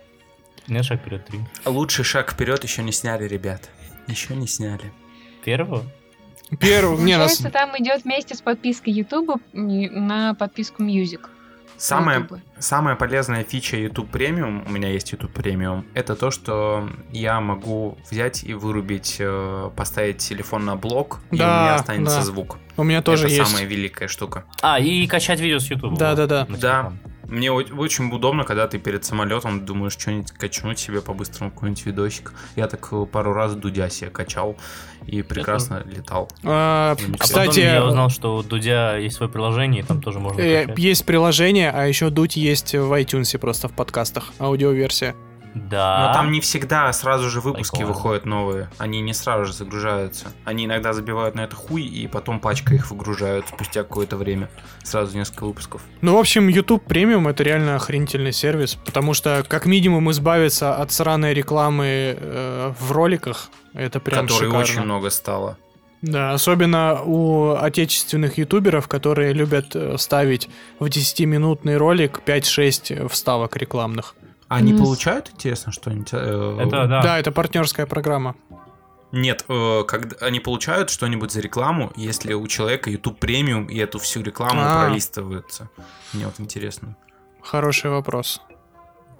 Нет, 0.68 0.84
шаг 0.84 1.00
вперед 1.00 1.24
3. 1.26 1.40
Лучший 1.66 2.04
шаг 2.04 2.32
вперед 2.32 2.62
еще 2.64 2.82
не 2.82 2.92
сняли, 2.92 3.26
ребят. 3.26 3.68
Еще 4.06 4.34
не 4.34 4.46
сняли. 4.46 4.92
Первого? 5.44 5.82
Первый, 6.60 7.02
не, 7.02 7.16
нас... 7.16 7.38
Там 7.38 7.70
идет 7.78 8.04
вместе 8.04 8.34
с 8.34 8.42
подпиской 8.42 8.92
YouTube 8.92 9.40
на 9.52 10.34
подписку 10.34 10.82
Music. 10.82 11.20
YouTube. 12.20 12.40
самая 12.58 12.94
полезная 12.96 13.44
фича 13.44 13.76
YouTube 13.76 14.14
Premium, 14.14 14.64
у 14.66 14.70
меня 14.70 14.88
есть 14.88 15.12
YouTube 15.12 15.36
Premium, 15.36 15.84
это 15.94 16.14
то, 16.16 16.30
что 16.30 16.88
я 17.12 17.40
могу 17.40 17.98
взять 18.10 18.44
и 18.44 18.54
вырубить, 18.54 19.16
э, 19.18 19.70
поставить 19.76 20.18
телефон 20.18 20.64
на 20.64 20.76
блок, 20.76 21.20
и 21.30 21.34
у 21.34 21.38
Да, 21.38 21.62
меня 21.62 21.74
останется 21.74 22.16
да. 22.18 22.22
звук. 22.22 22.58
У 22.76 22.84
меня 22.84 23.02
тоже 23.02 23.26
это 23.26 23.34
есть. 23.34 23.50
самая 23.50 23.66
великая 23.66 24.08
штука. 24.08 24.44
А, 24.62 24.78
и 24.78 25.06
качать 25.06 25.40
видео 25.40 25.58
с 25.58 25.70
YouTube. 25.70 25.98
Да-да-да. 25.98 26.46
на 26.48 26.56
Да. 26.56 26.82
телефон. 26.92 27.11
Мне 27.28 27.50
очень 27.52 28.12
удобно, 28.12 28.44
когда 28.44 28.66
ты 28.66 28.78
перед 28.78 29.04
самолетом 29.04 29.64
думаешь 29.64 29.92
что-нибудь 29.92 30.32
качнуть 30.32 30.78
себе 30.78 31.00
по-быстрому, 31.00 31.50
какой-нибудь 31.50 31.86
видосик. 31.86 32.32
Я 32.56 32.66
так 32.66 32.88
э, 32.92 33.06
пару 33.06 33.32
раз 33.32 33.54
Дудя 33.54 33.88
себе 33.88 34.10
качал 34.10 34.56
и 35.06 35.22
прекрасно 35.22 35.82
летал. 35.86 36.28
А, 36.44 36.96
А 36.96 37.18
Кстати, 37.18 37.48
потом 37.48 37.62
я 37.64 37.84
узнал, 37.84 38.10
что 38.10 38.36
у 38.36 38.42
Дудя 38.42 38.96
есть 38.96 39.16
свое 39.16 39.30
приложение, 39.30 39.82
и 39.82 39.86
там 39.86 40.00
тоже 40.02 40.18
можно 40.18 40.40
э, 40.40 40.62
качать. 40.62 40.78
есть 40.78 41.06
приложение, 41.06 41.70
а 41.70 41.86
еще 41.86 42.10
дуть 42.10 42.36
есть 42.36 42.74
в 42.74 42.92
iTunes 42.92 43.38
просто 43.38 43.68
в 43.68 43.72
подкастах, 43.72 44.32
аудиоверсия. 44.38 45.14
Да. 45.54 46.06
Но 46.08 46.14
там 46.14 46.32
не 46.32 46.40
всегда 46.40 46.92
сразу 46.92 47.28
же 47.28 47.40
выпуски 47.40 47.76
Прикольно. 47.76 47.92
выходят 47.92 48.24
новые. 48.24 48.70
Они 48.78 49.00
не 49.00 49.12
сразу 49.12 49.44
же 49.46 49.52
загружаются. 49.52 50.32
Они 50.44 50.64
иногда 50.64 50.92
забивают 50.92 51.34
на 51.34 51.42
это 51.42 51.56
хуй, 51.56 51.82
и 51.82 52.06
потом 52.06 52.40
пачка 52.40 52.74
их 52.74 52.90
выгружают 52.90 53.48
спустя 53.48 53.82
какое-то 53.82 54.16
время. 54.16 54.48
Сразу 54.82 55.16
несколько 55.16 55.44
выпусков. 55.44 55.82
Ну, 56.00 56.16
в 56.16 56.18
общем, 56.18 56.48
YouTube 56.48 56.84
премиум 56.84 57.28
это 57.28 57.42
реально 57.42 57.76
охренительный 57.76 58.32
сервис, 58.32 58.74
потому 58.74 59.14
что 59.14 59.44
как 59.46 59.66
минимум 59.66 60.10
избавиться 60.10 60.74
от 60.74 60.90
сраной 60.92 61.34
рекламы 61.34 62.16
э, 62.18 62.72
в 62.78 62.92
роликах, 62.92 63.50
это 63.74 64.00
прям 64.00 64.26
Которой 64.26 64.46
шикарно. 64.46 64.58
очень 64.58 64.80
много 64.82 65.10
стало. 65.10 65.58
Да, 66.02 66.32
особенно 66.32 67.00
у 67.04 67.52
отечественных 67.54 68.36
ютуберов, 68.36 68.88
которые 68.88 69.32
любят 69.32 69.76
э, 69.76 69.96
ставить 69.98 70.48
в 70.80 70.86
10-минутный 70.86 71.76
ролик 71.76 72.22
5-6 72.26 73.08
вставок 73.08 73.56
рекламных. 73.56 74.16
Они 74.56 74.74
с- 74.74 74.78
получают, 74.80 75.30
интересно, 75.34 75.72
что-нибудь? 75.72 76.08
э, 76.12 76.58
Это 76.60 76.86
да. 76.86 77.02
Да, 77.02 77.18
это 77.18 77.32
партнерская 77.32 77.86
программа. 77.86 78.34
Нет, 79.12 79.44
э, 79.48 79.84
когда 79.86 80.16
они 80.26 80.40
получают 80.40 80.88
что-нибудь 80.90 81.30
за 81.32 81.40
рекламу, 81.40 81.92
если 81.96 82.32
у 82.32 82.46
человека 82.48 82.88
YouTube 82.90 83.18
премиум 83.18 83.66
и 83.66 83.76
эту 83.78 83.98
всю 83.98 84.22
рекламу 84.22 84.60
А. 84.62 84.86
пролистываются. 84.86 85.68
Мне 86.14 86.24
вот 86.26 86.34
интересно. 86.40 86.96
Хороший 87.42 87.90
вопрос. 87.90 88.40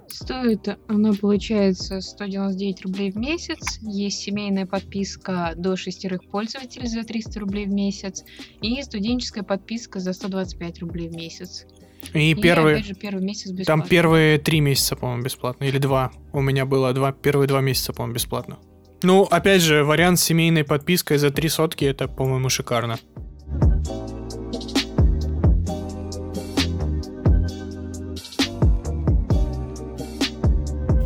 Стоит 0.07 0.67
она, 0.87 1.11
получается, 1.13 2.01
199 2.01 2.81
рублей 2.83 3.11
в 3.11 3.15
месяц. 3.17 3.79
Есть 3.81 4.19
семейная 4.19 4.65
подписка 4.65 5.53
до 5.55 5.75
шестерых 5.75 6.23
пользователей 6.29 6.87
за 6.87 7.03
300 7.03 7.39
рублей 7.39 7.65
в 7.65 7.69
месяц. 7.71 8.23
И 8.61 8.81
студенческая 8.83 9.43
подписка 9.43 9.99
за 9.99 10.13
125 10.13 10.79
рублей 10.79 11.09
в 11.09 11.13
месяц. 11.15 11.65
И 12.13 12.31
И, 12.31 12.35
первый, 12.35 12.73
опять 12.73 12.85
же, 12.87 12.93
первый 12.95 13.23
месяц 13.23 13.51
бесплатно. 13.51 13.65
там 13.81 13.89
первые 13.89 14.37
три 14.37 14.59
месяца, 14.61 14.95
по-моему, 14.95 15.23
бесплатно. 15.23 15.63
Или 15.65 15.77
два. 15.77 16.11
У 16.31 16.41
меня 16.41 16.65
было 16.65 16.93
два, 16.93 17.11
первые 17.11 17.47
два 17.47 17.61
месяца, 17.61 17.93
по-моему, 17.93 18.15
бесплатно. 18.15 18.59
Ну, 19.01 19.23
опять 19.23 19.61
же, 19.61 19.83
вариант 19.83 20.19
с 20.19 20.23
семейной 20.23 20.63
подпиской 20.63 21.17
за 21.17 21.29
три 21.29 21.49
сотки, 21.49 21.85
это, 21.85 22.07
по-моему, 22.07 22.49
шикарно. 22.49 22.97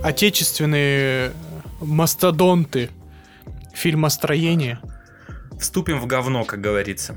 Отечественные 0.04 1.34
мастодонты 1.82 2.90
фильмостроения. 3.74 4.80
Вступим 5.60 6.00
в 6.00 6.06
говно, 6.08 6.44
как 6.46 6.62
говорится. 6.62 7.16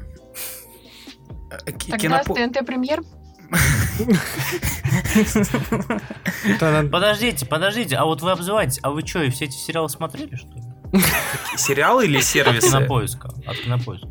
Тогда 1.50 1.96
кинопо- 1.96 2.32
с 2.32 2.52
ТНТ 2.52 2.66
премьер. 2.66 3.00
Это 3.00 3.08
на- 3.08 3.19
Подождите, 6.90 7.46
подождите, 7.46 7.96
а 7.96 8.04
вот 8.04 8.22
вы 8.22 8.30
обзываетесь, 8.32 8.78
а 8.82 8.90
вы 8.90 9.06
что, 9.06 9.22
и 9.22 9.30
все 9.30 9.44
эти 9.46 9.56
сериалы 9.56 9.88
смотрели, 9.88 10.34
что 10.36 10.48
ли? 10.54 10.62
Сериалы 11.56 12.06
или 12.06 12.18
От 12.18 12.24
сервисы? 12.24 12.68
кинопоиска. 12.68 13.28
От 13.46 13.56
кинопоиска. 13.58 14.08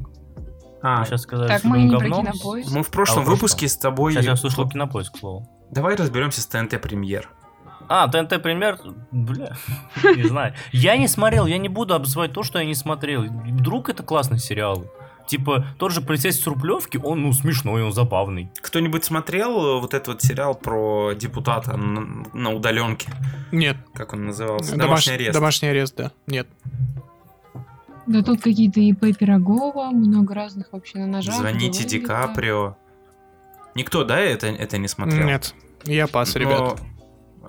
А, 0.81 1.03
сейчас 1.05 1.21
сказали, 1.23 1.49
Так, 1.49 1.59
что 1.59 1.67
мы 1.67 1.79
не 1.83 1.89
про 1.89 1.99
говно. 2.07 2.31
кинопоиск. 2.31 2.71
мы 2.71 2.83
в 2.83 2.89
прошлом 2.89 3.23
А, 3.23 3.25
выпуске 3.25 3.67
с 3.67 3.77
тобой... 3.77 4.13
Сейчас 4.13 4.25
я 4.25 4.35
слышал 4.37 4.67
кинопоиск 4.67 5.17
слово. 5.17 5.45
Давай 5.71 5.95
разберемся 5.95 6.41
с 6.41 6.47
ТНТ 6.47 6.81
премьер. 6.81 7.29
А, 7.89 8.07
ТНТ 8.07 8.41
премьер, 8.41 8.79
бля, 9.11 9.55
не 10.15 10.23
знаю. 10.23 10.53
Я 10.71 10.95
не 10.95 11.07
смотрел, 11.07 11.47
я 11.47 11.57
не 11.57 11.69
буду 11.69 11.95
обзывать 11.95 12.31
то, 12.33 12.43
что 12.43 12.59
я 12.59 12.65
не 12.65 12.75
смотрел. 12.75 13.23
Вдруг 13.23 13.89
это 13.89 14.03
классный 14.03 14.39
сериал. 14.39 14.85
Типа, 15.29 15.63
тот 15.77 15.91
же 15.91 16.01
полицейский 16.01 16.43
с 16.43 16.47
Рублевки, 16.47 16.97
он, 16.97 17.21
ну, 17.21 17.33
смешной, 17.33 17.83
он 17.83 17.93
забавный. 17.93 18.49
Кто-нибудь 18.61 19.05
смотрел 19.05 19.77
э, 19.77 19.79
вот 19.79 19.93
этот 19.93 20.07
вот 20.07 20.21
сериал 20.23 20.55
про 20.55 21.13
депутата 21.13 21.77
на, 21.77 22.25
на 22.33 22.49
удаленке? 22.51 23.13
Нет, 23.51 23.77
Как 23.93 24.13
он 24.13 24.25
назывался? 24.25 24.73
домаш- 24.73 24.79
Домашний 24.79 25.13
арест. 25.13 25.33
домашний 25.33 25.67
арест, 25.67 25.95
да. 25.95 26.11
Нет. 26.25 26.47
Да 28.07 28.23
тут 28.23 28.41
какие-то 28.41 28.79
ИП 28.79 29.15
Пирогова, 29.15 29.91
много 29.91 30.33
разных 30.33 30.73
вообще 30.73 30.97
на 30.97 31.05
ножах. 31.05 31.35
Звоните. 31.35 31.83
Ди 31.83 31.99
Каприо. 31.99 32.75
Никто, 33.75 34.03
да, 34.03 34.19
это, 34.19 34.47
это 34.47 34.79
не 34.79 34.87
смотрел? 34.87 35.27
Нет. 35.27 35.53
Я 35.83 36.07
пас, 36.07 36.33
Но 36.33 36.41
ребят. 36.41 36.81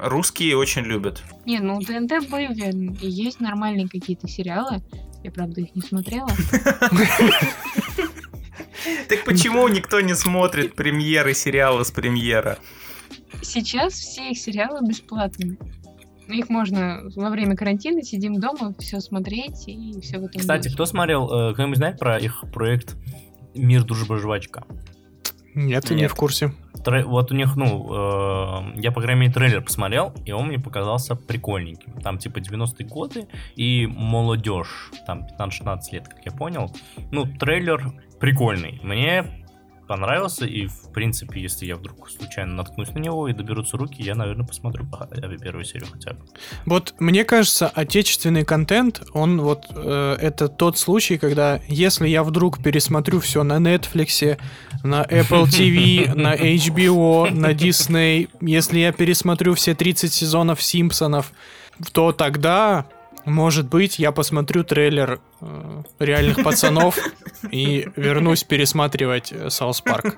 Русские 0.02 0.56
очень 0.56 0.82
любят. 0.82 1.22
Не, 1.46 1.58
ну 1.60 1.76
у 1.76 1.80
ТНТ 1.80 2.28
были 2.30 2.94
и 3.00 3.08
есть 3.08 3.40
нормальные 3.40 3.88
какие-то 3.88 4.28
сериалы. 4.28 4.82
Я, 5.22 5.30
правда, 5.30 5.60
их 5.60 5.74
не 5.74 5.82
смотрела. 5.82 6.30
Так 9.08 9.24
почему 9.24 9.68
никто 9.68 10.00
не 10.00 10.14
смотрит 10.14 10.74
премьеры 10.74 11.34
сериала 11.34 11.84
с 11.84 11.90
премьера? 11.90 12.58
Сейчас 13.42 13.92
все 13.94 14.30
их 14.30 14.38
сериалы 14.38 14.86
бесплатные. 14.86 15.58
Их 16.28 16.48
можно 16.48 17.02
во 17.16 17.30
время 17.30 17.56
карантина 17.56 18.02
сидим 18.02 18.40
дома, 18.40 18.74
все 18.78 19.00
смотреть 19.00 19.66
и 19.66 20.00
все 20.00 20.18
в 20.18 20.24
этом 20.24 20.40
Кстати, 20.40 20.64
духе. 20.64 20.74
кто 20.74 20.86
смотрел, 20.86 21.28
э, 21.30 21.52
кто-нибудь 21.54 21.76
знает 21.76 21.98
про 21.98 22.18
их 22.18 22.44
проект 22.52 22.96
«Мир, 23.54 23.82
дружба, 23.84 24.16
жвачка»? 24.16 24.64
Нет, 25.54 25.90
не 25.90 26.02
Нет. 26.02 26.12
в 26.12 26.14
курсе. 26.14 26.54
Тре- 26.84 27.04
вот 27.04 27.30
у 27.32 27.34
них, 27.34 27.56
ну, 27.56 27.86
э, 28.74 28.80
я, 28.80 28.92
по 28.92 29.00
крайней 29.00 29.22
мере, 29.22 29.32
трейлер 29.32 29.62
посмотрел, 29.62 30.12
и 30.24 30.32
он 30.32 30.46
мне 30.48 30.58
показался 30.58 31.14
прикольненьким. 31.14 32.00
Там, 32.00 32.18
типа, 32.18 32.38
90-е 32.38 32.86
годы 32.86 33.28
и 33.56 33.86
молодежь, 33.86 34.90
там, 35.06 35.26
15-16 35.38 35.92
лет, 35.92 36.08
как 36.08 36.24
я 36.24 36.32
понял. 36.32 36.70
Ну, 37.10 37.26
трейлер 37.26 37.92
прикольный. 38.18 38.80
Мне 38.82 39.39
понравился, 39.90 40.46
и, 40.46 40.68
в 40.68 40.92
принципе, 40.92 41.40
если 41.40 41.66
я 41.66 41.74
вдруг 41.74 42.08
случайно 42.10 42.54
наткнусь 42.54 42.90
на 42.90 43.00
него 43.00 43.26
и 43.26 43.32
доберутся 43.32 43.76
руки, 43.76 44.00
я, 44.00 44.14
наверное, 44.14 44.46
посмотрю 44.46 44.86
по- 44.86 45.08
э, 45.10 45.36
первую 45.36 45.64
серию 45.64 45.88
хотя 45.92 46.12
бы. 46.12 46.20
Вот 46.64 46.94
мне 47.00 47.24
кажется, 47.24 47.66
отечественный 47.66 48.44
контент, 48.44 49.02
он 49.14 49.40
вот 49.40 49.66
э, 49.74 50.16
это 50.20 50.46
тот 50.46 50.78
случай, 50.78 51.18
когда 51.18 51.60
если 51.66 52.06
я 52.06 52.22
вдруг 52.22 52.62
пересмотрю 52.62 53.18
все 53.18 53.42
на 53.42 53.54
Netflix, 53.58 54.38
на 54.84 55.02
Apple 55.02 55.44
TV, 55.58 56.14
на 56.14 56.36
HBO, 56.36 57.28
на 57.34 57.50
Disney, 57.50 58.28
если 58.40 58.78
я 58.78 58.92
пересмотрю 58.92 59.56
все 59.56 59.74
30 59.74 60.12
сезонов 60.12 60.62
Симпсонов, 60.62 61.32
то 61.92 62.12
тогда, 62.12 62.86
может 63.24 63.68
быть, 63.68 63.98
я 63.98 64.12
посмотрю 64.12 64.64
трейлер 64.64 65.20
э, 65.40 65.82
реальных 65.98 66.42
пацанов 66.42 66.98
и 67.50 67.88
вернусь 67.96 68.44
пересматривать 68.44 69.32
э, 69.32 69.50
South 69.50 69.80
Park. 69.80 70.16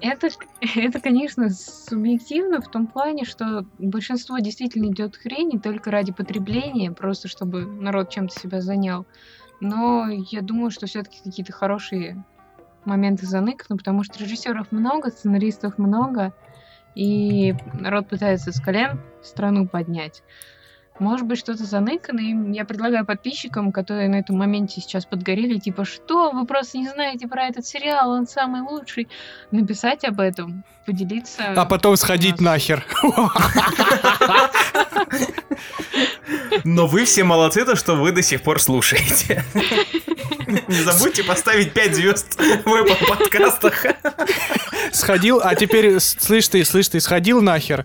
Это, 0.00 0.28
это, 0.74 1.00
конечно, 1.00 1.50
субъективно 1.50 2.60
в 2.60 2.68
том 2.68 2.86
плане, 2.86 3.24
что 3.24 3.66
большинство 3.78 4.38
действительно 4.38 4.86
идет 4.86 5.16
хрени 5.16 5.58
только 5.58 5.90
ради 5.90 6.12
потребления, 6.12 6.90
просто 6.92 7.28
чтобы 7.28 7.66
народ 7.66 8.10
чем-то 8.10 8.38
себя 8.38 8.60
занял. 8.60 9.06
Но 9.60 10.08
я 10.08 10.42
думаю, 10.42 10.70
что 10.70 10.86
все-таки 10.86 11.18
какие-то 11.24 11.52
хорошие 11.52 12.24
моменты 12.84 13.26
заныканы, 13.26 13.76
потому 13.76 14.04
что 14.04 14.18
режиссеров 14.18 14.70
много, 14.70 15.10
сценаристов 15.10 15.78
много, 15.78 16.32
и 16.94 17.54
народ 17.74 18.08
пытается 18.08 18.52
с 18.52 18.60
колен 18.60 19.00
страну 19.22 19.66
поднять. 19.66 20.22
Может 20.98 21.26
быть, 21.26 21.38
что-то 21.38 21.64
заныкано, 21.64 22.20
и 22.20 22.54
я 22.54 22.64
предлагаю 22.64 23.04
подписчикам, 23.04 23.70
которые 23.70 24.08
на 24.08 24.16
этом 24.16 24.36
моменте 24.36 24.80
сейчас 24.80 25.04
подгорели, 25.04 25.58
типа, 25.58 25.84
что, 25.84 26.30
вы 26.32 26.46
просто 26.46 26.78
не 26.78 26.88
знаете 26.88 27.28
про 27.28 27.44
этот 27.44 27.66
сериал, 27.66 28.10
он 28.10 28.26
самый 28.26 28.62
лучший, 28.62 29.08
написать 29.50 30.04
об 30.04 30.20
этом, 30.20 30.64
поделиться. 30.86 31.52
А 31.54 31.64
потом 31.66 31.96
сходить 31.96 32.40
нахер. 32.40 32.84
Но 36.64 36.86
вы 36.86 37.04
все 37.04 37.24
молодцы, 37.24 37.64
то, 37.64 37.76
что 37.76 37.94
вы 37.94 38.12
до 38.12 38.22
сих 38.22 38.42
пор 38.42 38.60
слушаете. 38.60 39.44
Не 40.68 40.82
забудьте 40.82 41.24
поставить 41.24 41.72
5 41.72 41.94
звезд 41.94 42.34
в 42.36 42.68
Apple 42.68 43.06
подкастах. 43.06 43.86
Сходил, 44.92 45.40
а 45.42 45.54
теперь, 45.54 46.00
слышь 46.00 46.48
ты, 46.48 46.64
слышь 46.64 46.88
ты, 46.88 47.00
сходил 47.00 47.42
нахер. 47.42 47.84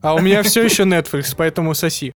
А 0.00 0.14
у 0.14 0.20
меня 0.20 0.42
все 0.42 0.62
еще 0.62 0.82
Netflix, 0.82 1.34
поэтому 1.36 1.74
соси. 1.74 2.12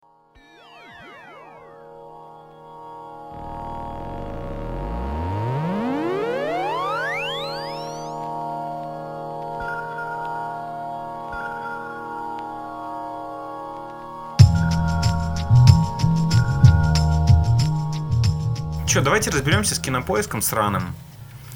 Че, 18.97 19.03
давайте 19.03 19.29
разберемся 19.29 19.75
с 19.75 19.79
кинопоиском 19.79 20.41
сраным. 20.41 20.95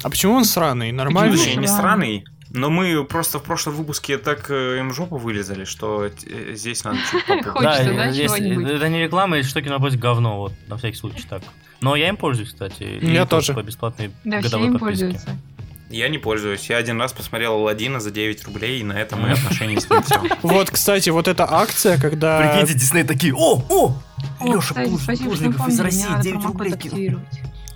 А 0.04 0.10
почему 0.10 0.34
он 0.34 0.44
сраный? 0.44 0.92
Нормальный? 0.92 1.36
Точнее, 1.36 1.56
не 1.56 1.66
Сраный. 1.66 2.24
но 2.50 2.70
мы 2.70 3.02
просто 3.04 3.40
в 3.40 3.42
прошлом 3.42 3.74
выпуске 3.74 4.16
так 4.16 4.48
э, 4.48 4.78
им 4.78 4.94
жопу 4.94 5.16
вылезали, 5.16 5.64
что 5.64 6.04
э, 6.04 6.54
здесь 6.54 6.84
надо 6.84 6.98
чуть 7.10 7.24
да, 7.60 8.12
здесь- 8.12 8.30
это 8.30 8.88
не 8.88 9.00
реклама, 9.02 9.38
если 9.38 9.50
что, 9.50 9.60
кинопоиск 9.60 9.96
говно, 9.96 10.38
вот, 10.38 10.52
на 10.68 10.76
всякий 10.76 10.96
случай 10.96 11.24
так. 11.28 11.42
Но 11.80 11.96
я 11.96 12.10
им 12.10 12.16
пользуюсь, 12.16 12.50
кстати. 12.50 12.84
и 12.84 13.10
Я 13.10 13.24
то 13.24 13.30
тоже. 13.38 13.54
По 13.54 13.62
бесплатной 13.64 14.12
Да, 14.22 14.38
все 14.38 14.42
годовой 14.48 14.66
им 14.68 14.78
подписке. 14.78 15.06
пользуются. 15.06 15.36
Я 15.90 16.08
не 16.08 16.18
пользуюсь. 16.18 16.70
Я 16.70 16.76
один 16.76 17.00
раз 17.00 17.12
посмотрел 17.12 17.54
Алладина 17.54 17.98
за 17.98 18.12
9 18.12 18.44
рублей, 18.44 18.80
и 18.80 18.84
на 18.84 18.92
этом 18.92 19.20
мои 19.20 19.32
отношения 19.32 19.80
с 19.80 19.90
ним 19.90 20.00
все. 20.04 20.22
Вот, 20.42 20.70
кстати, 20.70 21.10
вот 21.10 21.26
эта 21.26 21.52
акция, 21.52 21.98
когда... 21.98 22.38
Прикиньте, 22.40 22.74
Дисней 22.74 23.02
такие, 23.02 23.34
о, 23.34 23.64
о! 23.68 23.96
О, 24.40 24.46
Леша 24.46 24.60
кстати, 24.60 24.88
Плуж- 24.88 25.02
спасибо, 25.02 25.36
что 25.36 25.44
Плужников 25.44 25.68
из 25.68 25.80
России 25.80 26.00
мне 26.00 26.10
надо 26.10 26.22
9 26.24 26.34
промокод 26.40 26.60
рублей 26.60 26.78
кинул. 26.78 27.20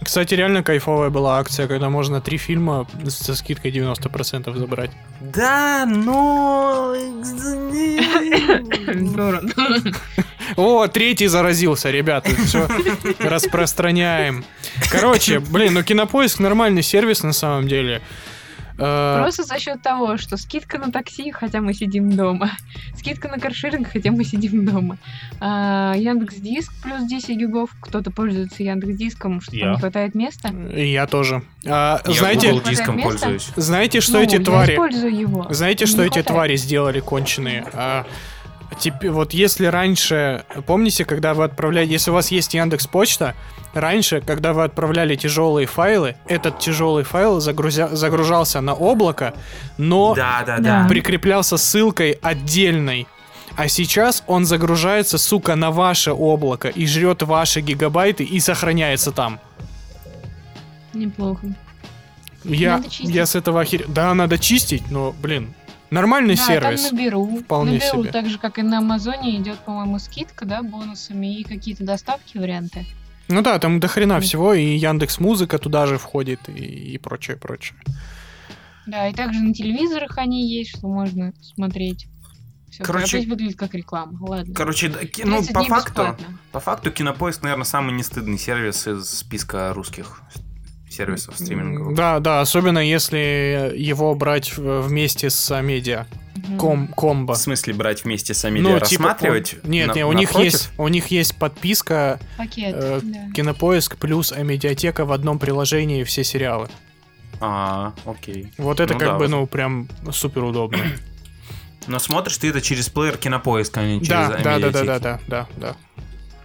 Кстати, 0.02 0.34
реально 0.34 0.62
кайфовая 0.62 1.10
была 1.10 1.38
акция, 1.38 1.66
когда 1.66 1.90
можно 1.90 2.20
три 2.20 2.38
фильма 2.38 2.86
со 3.08 3.34
скидкой 3.34 3.72
90% 3.72 4.56
забрать. 4.56 4.92
Да, 5.20 5.84
но... 5.84 6.94
О, 10.56 10.86
третий 10.86 11.26
заразился, 11.26 11.90
ребята. 11.90 12.30
Все 12.44 12.68
распространяем. 13.18 14.44
Короче, 14.90 15.40
блин, 15.40 15.74
ну 15.74 15.82
кинопоиск 15.82 16.38
нормальный 16.38 16.82
сервис 16.82 17.22
на 17.22 17.32
самом 17.32 17.66
деле. 17.66 18.00
Э, 18.78 19.20
Просто 19.22 19.44
за 19.44 19.58
счет 19.58 19.82
того, 19.82 20.16
что 20.18 20.36
скидка 20.36 20.78
на 20.78 20.92
такси, 20.92 21.30
хотя 21.32 21.60
мы 21.60 21.72
сидим 21.74 22.10
дома. 22.14 22.50
Скидка 22.96 23.28
на 23.28 23.38
каршеринг, 23.38 23.88
хотя 23.90 24.10
мы 24.10 24.24
сидим 24.24 24.66
дома. 24.66 24.98
А, 25.40 25.94
Яндекс 25.96 26.36
Диск 26.36 26.72
плюс 26.82 27.02
10 27.08 27.36
гигов. 27.36 27.70
Кто-то 27.80 28.10
пользуется 28.10 28.62
Яндекс 28.62 28.96
Диском, 28.96 29.40
что 29.40 29.56
не 29.56 29.76
хватает 29.78 30.14
места. 30.14 30.50
Я 30.74 31.06
тоже. 31.06 31.42
А, 31.66 32.00
Я 32.06 32.12
знаете, 32.14 32.50
Google 32.52 32.68
диском 32.68 32.96
места? 32.96 33.10
пользуюсь. 33.10 33.50
знаете, 33.56 34.00
что 34.00 34.14
Ну, 34.14 34.20
эти 34.24 34.38
твари... 34.38 34.72
его. 35.14 35.46
Знаете, 35.50 35.86
что 35.86 36.02
Не 36.02 36.08
эти 36.08 36.14
хватает. 36.14 36.26
твари 36.26 36.56
сделали 36.56 37.00
конченые? 37.00 37.66
А, 37.72 38.04
теперь, 38.78 39.10
вот 39.10 39.32
если 39.34 39.66
раньше, 39.66 40.44
помните, 40.66 41.04
когда 41.04 41.34
вы 41.34 41.44
отправляли, 41.44 41.86
если 41.86 42.10
у 42.10 42.14
вас 42.14 42.30
есть 42.30 42.54
Яндекс 42.54 42.86
Почта, 42.86 43.34
раньше, 43.74 44.20
когда 44.20 44.52
вы 44.52 44.64
отправляли 44.64 45.16
тяжелые 45.16 45.66
файлы, 45.66 46.16
этот 46.26 46.58
тяжелый 46.58 47.04
файл 47.04 47.38
загрузя- 47.38 47.94
загружался 47.94 48.60
на 48.60 48.74
облако, 48.74 49.34
но 49.78 50.14
Да, 50.14 50.42
да, 50.46 50.58
Да. 50.58 50.86
прикреплялся 50.88 51.56
ссылкой 51.56 52.18
отдельной. 52.22 53.06
А 53.56 53.68
сейчас 53.68 54.22
он 54.26 54.44
загружается, 54.44 55.16
сука, 55.18 55.54
на 55.56 55.70
ваше 55.70 56.12
облако 56.12 56.68
и 56.68 56.86
жрет 56.86 57.22
ваши 57.22 57.60
гигабайты 57.60 58.22
и 58.24 58.38
сохраняется 58.40 59.12
там. 59.12 59.40
Неплохо. 60.92 61.46
Я, 62.44 62.82
я 63.00 63.26
с 63.26 63.34
этого 63.34 63.60
охер... 63.62 63.84
Да, 63.88 64.14
надо 64.14 64.38
чистить, 64.38 64.90
но, 64.90 65.14
блин, 65.20 65.54
нормальный 65.90 66.36
да, 66.36 66.42
сервис. 66.42 66.84
там 66.88 66.96
наберу. 66.96 67.38
Вполне 67.38 67.72
наберу, 67.78 68.02
себе. 68.02 68.12
так 68.12 68.26
же, 68.28 68.38
как 68.38 68.58
и 68.58 68.62
на 68.62 68.78
Амазоне 68.78 69.36
идет, 69.36 69.58
по-моему, 69.60 69.98
скидка, 69.98 70.44
да, 70.44 70.62
бонусами 70.62 71.38
и 71.38 71.44
какие-то 71.44 71.84
доставки 71.84 72.38
варианты. 72.38 72.86
Ну 73.28 73.42
да, 73.42 73.58
там 73.58 73.80
до 73.80 73.88
хрена 73.88 74.20
всего, 74.20 74.54
и 74.54 74.76
Яндекс 74.76 75.18
Музыка 75.18 75.58
туда 75.58 75.86
же 75.86 75.98
входит, 75.98 76.48
и, 76.48 76.52
и 76.94 76.98
прочее, 76.98 77.36
прочее. 77.36 77.78
Да, 78.86 79.08
и 79.08 79.12
также 79.12 79.40
на 79.40 79.52
телевизорах 79.52 80.16
они 80.18 80.48
есть, 80.48 80.70
что 80.70 80.86
можно 80.86 81.32
смотреть. 81.40 82.06
Все, 82.70 82.84
Короче- 82.84 83.18
опять 83.18 83.28
выглядит 83.28 83.56
как 83.58 83.74
реклама. 83.74 84.16
Ладно. 84.20 84.54
Короче, 84.54 84.88
да, 84.88 85.04
ки- 85.04 85.22
ну, 85.24 85.38
30 85.38 85.54
по 85.54 85.64
факту, 85.64 85.88
бесплатно. 85.90 86.38
по 86.52 86.60
факту 86.60 86.92
Кинопоиск, 86.92 87.42
наверное, 87.42 87.64
самый 87.64 87.94
нестыдный 87.94 88.38
сервис 88.38 88.86
из 88.86 89.08
списка 89.08 89.72
русских 89.74 90.20
сервисов 90.96 91.34
стриминговых. 91.38 91.94
Да, 91.96 92.18
да, 92.20 92.40
особенно 92.40 92.78
если 92.78 93.72
его 93.76 94.14
брать 94.14 94.56
вместе 94.56 95.30
с 95.30 95.60
медиа. 95.62 96.06
Ком, 96.58 96.88
комбо. 96.88 97.32
В 97.32 97.38
смысле 97.38 97.72
брать 97.72 98.04
вместе 98.04 98.34
с 98.34 98.44
Амедиа, 98.44 98.62
Ну, 98.68 98.74
типа, 98.80 98.80
рассматривать? 99.04 99.56
он- 99.64 99.70
Нет, 99.70 99.88
на- 99.88 99.92
не, 99.94 100.04
у 100.04 100.12
них 100.12 100.32
есть, 100.38 100.70
у 100.76 100.86
них 100.88 101.06
есть 101.08 101.34
подписка 101.36 102.20
Пакет. 102.36 102.74
э, 102.78 103.00
да. 103.02 103.18
Кинопоиск 103.34 103.96
плюс 103.96 104.32
медиатека 104.36 105.06
в 105.06 105.12
одном 105.12 105.38
приложении 105.38 106.04
все 106.04 106.22
сериалы. 106.24 106.68
А, 107.40 107.94
окей. 108.04 108.52
Вот 108.58 108.80
это 108.80 108.92
Ну 108.94 108.98
как 109.00 109.08
да, 109.08 109.14
бы, 109.14 109.24
вот. 109.24 109.30
ну, 109.30 109.46
прям 109.46 109.88
супер 110.12 110.44
удобно. 110.44 110.78
Но 111.86 111.98
смотришь 111.98 112.36
ты 112.38 112.48
это 112.50 112.60
через 112.60 112.90
плеер 112.90 113.16
Кинопоиска, 113.16 113.80
а 113.80 113.84
не 113.86 113.98
через 114.00 114.08
Да, 114.10 114.28
да, 114.42 114.58
да, 114.58 114.70
да, 114.70 114.82
да, 114.84 114.98
да, 114.98 115.20
да, 115.26 115.46
да. 115.56 115.76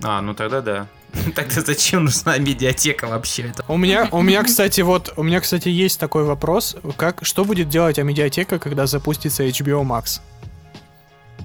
А, 0.03 0.21
ну 0.21 0.33
тогда 0.33 0.61
да. 0.61 0.87
Тогда 1.35 1.61
зачем 1.61 2.05
нужна 2.05 2.37
медиатека 2.37 3.07
вообще? 3.07 3.43
Это? 3.43 3.63
У 3.67 3.77
меня, 3.77 4.07
у 4.11 4.21
меня, 4.21 4.43
кстати, 4.45 4.81
вот, 4.81 5.13
у 5.17 5.23
меня, 5.23 5.39
кстати, 5.39 5.69
есть 5.69 5.99
такой 5.99 6.23
вопрос, 6.23 6.77
как, 6.97 7.19
что 7.23 7.45
будет 7.45 7.69
делать 7.69 7.97
медиатека, 7.97 8.59
когда 8.59 8.87
запустится 8.87 9.43
HBO 9.43 9.83
Max? 9.83 10.21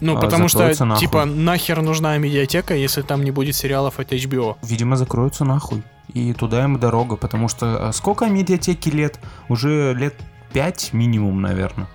Ну, 0.00 0.16
А, 0.16 0.20
потому 0.20 0.48
что, 0.48 0.72
нахуй. 0.84 1.00
типа, 1.00 1.24
нахер 1.24 1.80
нужна 1.82 2.18
медиатека, 2.18 2.74
если 2.74 3.02
там 3.02 3.24
не 3.24 3.30
будет 3.30 3.56
сериалов 3.56 3.98
от 3.98 4.12
HBO? 4.12 4.56
Видимо, 4.62 4.96
закроются 4.96 5.44
нахуй. 5.44 5.82
И 6.12 6.32
туда 6.32 6.64
им 6.64 6.78
дорога, 6.78 7.16
потому 7.16 7.48
что 7.48 7.88
а, 7.88 7.92
сколько 7.92 8.26
медиатеки 8.26 8.90
лет? 8.90 9.18
Уже 9.48 9.94
лет 9.94 10.14
пять 10.52 10.92
минимум, 10.92 11.40
наверное. 11.40 11.88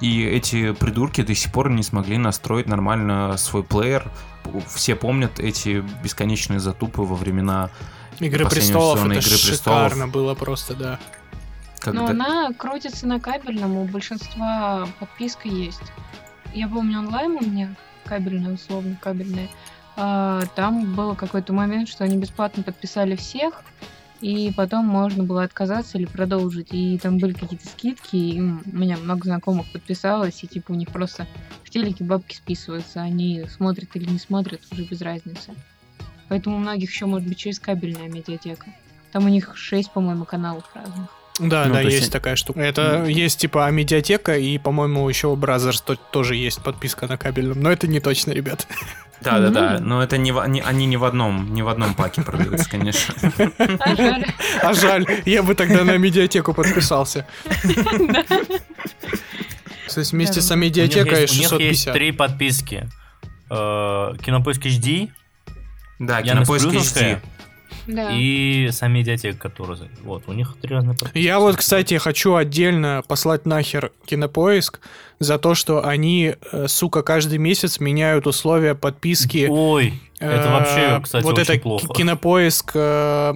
И 0.00 0.24
эти 0.24 0.72
придурки 0.72 1.22
до 1.22 1.34
сих 1.34 1.52
пор 1.52 1.70
не 1.70 1.82
смогли 1.82 2.18
настроить 2.18 2.66
нормально 2.66 3.34
свой 3.38 3.62
плеер. 3.62 4.10
Все 4.68 4.96
помнят 4.96 5.40
эти 5.40 5.84
бесконечные 6.02 6.60
затупы 6.60 7.02
во 7.02 7.14
времена, 7.14 7.70
Игры 8.18 8.48
престолов, 8.48 8.98
это 9.00 9.14
«Игры 9.14 9.20
престолов». 9.22 9.90
шикарно 9.90 10.08
было 10.08 10.34
просто, 10.34 10.74
да. 10.74 10.98
когда... 11.80 12.00
Но 12.02 12.06
она 12.06 12.52
крутится 12.52 13.06
на 13.06 13.18
кабельном, 13.20 13.76
у 13.76 13.84
большинства 13.84 14.86
подписка 15.00 15.48
есть. 15.48 15.82
Я 16.54 16.68
помню 16.68 16.98
онлайн 16.98 17.32
у 17.32 17.40
меня, 17.40 17.74
кабельная, 18.04 18.54
условно 18.54 18.96
кабельная. 19.00 19.48
а, 19.96 20.42
там 20.54 20.94
был 20.94 21.14
какой-то 21.14 21.52
момент, 21.52 21.88
что 21.88 22.04
они 22.04 22.16
бесплатно 22.16 22.62
подписали 22.62 23.16
всех, 23.16 23.62
и 24.22 24.52
потом 24.52 24.86
можно 24.86 25.24
было 25.24 25.42
отказаться 25.42 25.98
или 25.98 26.06
продолжить. 26.06 26.68
И 26.70 26.98
там 26.98 27.18
были 27.18 27.32
какие-то 27.32 27.68
скидки, 27.68 28.16
и 28.16 28.40
у 28.40 28.60
меня 28.64 28.96
много 28.96 29.24
знакомых 29.24 29.70
подписалось, 29.72 30.42
и 30.44 30.46
типа 30.46 30.72
у 30.72 30.74
них 30.76 30.90
просто 30.90 31.26
в 31.64 31.70
телеке 31.70 32.04
бабки 32.04 32.36
списываются, 32.36 33.02
они 33.02 33.44
смотрят 33.48 33.94
или 33.94 34.08
не 34.08 34.18
смотрят, 34.18 34.60
уже 34.70 34.84
без 34.84 35.02
разницы. 35.02 35.54
Поэтому 36.28 36.56
у 36.56 36.60
многих 36.60 36.90
еще 36.90 37.06
может 37.06 37.28
быть 37.28 37.36
через 37.36 37.58
кабельная 37.58 38.08
Амедиатека. 38.08 38.66
Там 39.10 39.26
у 39.26 39.28
них 39.28 39.56
6, 39.56 39.92
по-моему, 39.92 40.24
каналов 40.24 40.70
разных. 40.74 41.10
Да, 41.38 41.64
Ну, 41.66 41.74
да, 41.74 41.80
есть 41.80 41.96
есть 42.00 42.12
такая 42.12 42.36
штука. 42.36 42.60
Это 42.60 43.04
есть 43.06 43.40
типа 43.40 43.70
Амедиатека, 43.70 44.36
и, 44.36 44.58
по-моему, 44.58 45.08
еще 45.08 45.28
у 45.28 45.36
Бразерс 45.36 45.80
то- 45.80 45.96
тоже 45.96 46.36
есть 46.36 46.62
подписка 46.62 47.06
на 47.06 47.16
кабельном. 47.16 47.60
Но 47.60 47.72
это 47.72 47.86
не 47.86 48.00
точно, 48.00 48.32
ребят. 48.32 48.66
Да, 49.22 49.38
да, 49.38 49.48
да. 49.50 49.78
Но 49.80 50.02
это 50.02 50.18
не, 50.18 50.30
в- 50.32 50.40
они, 50.40 50.60
они 50.60 50.84
не 50.84 50.96
в 50.96 51.04
одном, 51.04 51.54
не 51.54 51.62
в 51.62 51.68
одном 51.68 51.94
паке 51.94 52.22
продаются, 52.22 52.68
конечно. 52.68 53.14
А 53.78 53.94
жаль. 53.96 54.26
А 54.62 54.74
жаль, 54.74 55.06
я 55.24 55.42
бы 55.42 55.54
тогда 55.54 55.84
на 55.84 55.96
медиатеку 55.96 56.52
подписался. 56.54 57.26
То 59.94 60.00
есть 60.00 60.12
вместе 60.12 60.40
с 60.40 60.54
медиатекой 60.54 61.22
есть- 61.22 61.34
у 61.34 61.36
них 61.36 61.50
есть 61.60 61.82
650. 61.84 61.94
три 61.94 62.12
подписки. 62.12 62.88
Э, 63.50 64.14
Кинопоиск 64.24 64.64
HD 64.66 65.10
Да, 65.98 66.22
Кинопоиск 66.22 66.66
HD. 66.66 67.20
Да. 67.86 68.10
и 68.12 68.68
сам 68.70 68.92
медиатека, 68.92 69.38
который... 69.38 69.76
Вот, 70.02 70.24
у 70.28 70.32
них 70.32 70.56
три 70.60 70.74
разные 70.74 70.96
подписки. 70.96 71.18
Я 71.18 71.38
вот, 71.40 71.56
кстати, 71.56 71.98
хочу 71.98 72.34
отдельно 72.34 73.02
послать 73.08 73.44
нахер 73.46 73.92
кинопоиск 74.04 74.80
за 75.18 75.38
то, 75.38 75.54
что 75.54 75.84
они, 75.86 76.34
э, 76.52 76.68
сука, 76.68 77.02
каждый 77.02 77.38
месяц 77.38 77.80
меняют 77.80 78.26
условия 78.26 78.74
подписки. 78.74 79.46
Ой, 79.50 79.94
это 80.18 80.48
Э, 80.48 80.52
вообще, 80.52 81.00
кстати, 81.02 81.24
вот 81.24 81.38
очень 81.38 81.54
это 81.54 81.62
плохо. 81.62 81.86
ки- 81.88 81.92
кинопоиск, 81.94 82.70
э, 82.74 83.34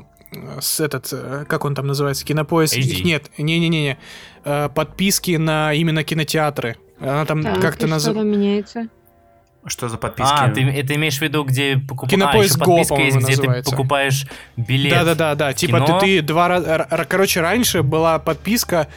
с 0.60 0.80
этот, 0.80 1.12
как 1.48 1.64
он 1.64 1.74
там 1.74 1.86
называется, 1.86 2.24
кинопоиск. 2.24 2.76
HD. 2.76 3.02
Нет, 3.02 3.30
не-не-не, 3.38 3.96
подписки 4.74 5.36
на 5.36 5.72
именно 5.72 6.04
кинотеатры. 6.04 6.76
Она 7.00 7.24
там 7.26 7.42
как-то 7.60 7.86
называется. 7.86 8.28
меняется? 8.38 8.88
Что 9.66 9.88
за 9.88 9.96
подписки? 9.96 10.32
А, 10.32 10.48
ты 10.50 10.62
это 10.62 10.94
имеешь 10.94 11.18
в 11.18 11.22
виду, 11.22 11.42
где 11.44 11.76
покупаешь... 11.76 12.10
Кинопоиск 12.12 12.58
Go, 12.58 12.66
подписка 12.66 12.94
по-моему, 12.94 13.16
есть, 13.16 13.26
где 13.26 13.36
называется. 13.36 13.70
ты 13.70 13.76
покупаешь 13.76 14.26
билет. 14.56 14.92
Да, 14.94 15.04
да, 15.04 15.14
да, 15.14 15.34
да. 15.34 15.52
Типа 15.52 15.80
ты, 15.80 15.86
кино. 15.86 16.00
ты 16.00 16.22
два 16.22 16.48
раза. 16.48 16.86
Короче, 17.08 17.40
раньше 17.40 17.82
была 17.82 18.18
подписка 18.18 18.88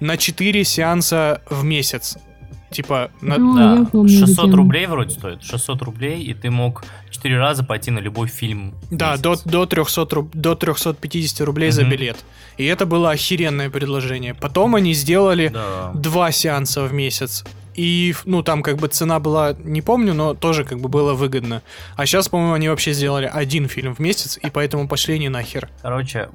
на 0.00 0.16
4 0.16 0.64
сеанса 0.64 1.42
в 1.50 1.64
месяц. 1.64 2.16
Типа, 2.70 3.10
на- 3.20 3.36
Ну, 3.36 3.54
Да, 3.56 3.82
эту 3.82 4.08
600 4.08 4.44
тему. 4.46 4.56
рублей 4.56 4.86
вроде 4.86 5.10
стоит. 5.10 5.42
600 5.42 5.82
рублей, 5.82 6.22
и 6.22 6.32
ты 6.32 6.50
мог 6.50 6.84
4 7.10 7.38
раза 7.38 7.64
пойти 7.64 7.90
на 7.90 7.98
любой 7.98 8.28
фильм. 8.28 8.74
да, 8.90 9.16
до, 9.18 9.36
до, 9.44 9.66
300, 9.66 10.02
руб- 10.14 10.30
до 10.32 10.54
350 10.54 11.44
рублей 11.44 11.70
за 11.70 11.82
Мгм. 11.82 11.90
билет. 11.90 12.16
И 12.56 12.64
это 12.64 12.86
было 12.86 13.10
охеренное 13.10 13.68
предложение. 13.68 14.32
Потом 14.34 14.74
они 14.74 14.94
сделали 14.94 15.48
Да. 15.48 15.90
два 15.94 16.30
сеанса 16.32 16.84
в 16.84 16.94
месяц. 16.94 17.44
И, 17.74 18.14
ну, 18.24 18.42
там 18.42 18.62
как 18.62 18.76
бы 18.76 18.88
цена 18.88 19.18
была, 19.18 19.54
не 19.58 19.82
помню, 19.82 20.14
но 20.14 20.34
тоже 20.34 20.64
как 20.64 20.80
бы 20.80 20.88
было 20.88 21.14
выгодно. 21.14 21.62
А 21.96 22.06
сейчас, 22.06 22.28
по-моему, 22.28 22.54
они 22.54 22.68
вообще 22.68 22.92
сделали 22.92 23.30
один 23.32 23.68
фильм 23.68 23.94
в 23.94 23.98
месяц, 23.98 24.38
и 24.42 24.50
поэтому 24.50 24.88
пошли 24.88 25.18
не 25.18 25.28
нахер. 25.28 25.68
Короче, 25.82 26.28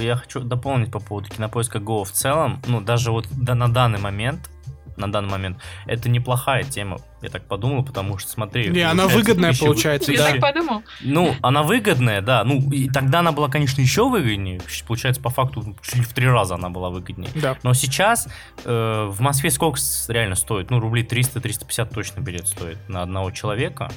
я 0.00 0.16
хочу 0.16 0.40
дополнить 0.40 0.90
по 0.90 1.00
поводу 1.00 1.28
кинопоиска 1.30 1.78
Go 1.78 2.04
в 2.04 2.10
целом. 2.12 2.62
Ну, 2.66 2.80
даже 2.80 3.10
вот 3.10 3.26
на 3.30 3.68
данный 3.68 3.98
момент, 3.98 4.50
на 4.96 5.10
данный 5.10 5.30
момент, 5.30 5.58
это 5.86 6.08
неплохая 6.08 6.64
тема, 6.64 6.98
я 7.22 7.30
так 7.30 7.44
подумал, 7.46 7.84
потому 7.84 8.18
что, 8.18 8.30
смотри... 8.30 8.68
Не, 8.68 8.82
она 8.82 9.08
выгодная 9.08 9.52
тысяча- 9.52 9.64
получается, 9.64 10.12
Я 10.12 10.18
да. 10.18 10.30
так 10.32 10.40
подумал. 10.40 10.82
Ну, 11.00 11.34
она 11.42 11.62
выгодная, 11.62 12.20
да. 12.20 12.44
Ну, 12.44 12.70
и 12.70 12.88
тогда 12.88 13.20
она 13.20 13.32
была, 13.32 13.48
конечно, 13.48 13.80
еще 13.80 14.08
выгоднее. 14.08 14.60
Получается, 14.86 15.22
по 15.22 15.30
факту, 15.30 15.74
чуть 15.82 15.96
ли 15.96 16.02
в 16.02 16.12
три 16.12 16.28
раза 16.28 16.56
она 16.56 16.68
была 16.68 16.90
выгоднее. 16.90 17.30
Да. 17.34 17.56
Но 17.62 17.72
сейчас 17.72 18.28
э, 18.64 19.08
в 19.10 19.20
Москве 19.20 19.50
сколько 19.50 19.78
реально 20.08 20.34
стоит? 20.34 20.70
Ну, 20.70 20.80
рублей 20.80 21.04
300-350 21.04 21.94
точно 21.94 22.20
билет 22.20 22.46
стоит 22.46 22.78
на 22.88 23.02
одного 23.02 23.30
человека. 23.30 23.90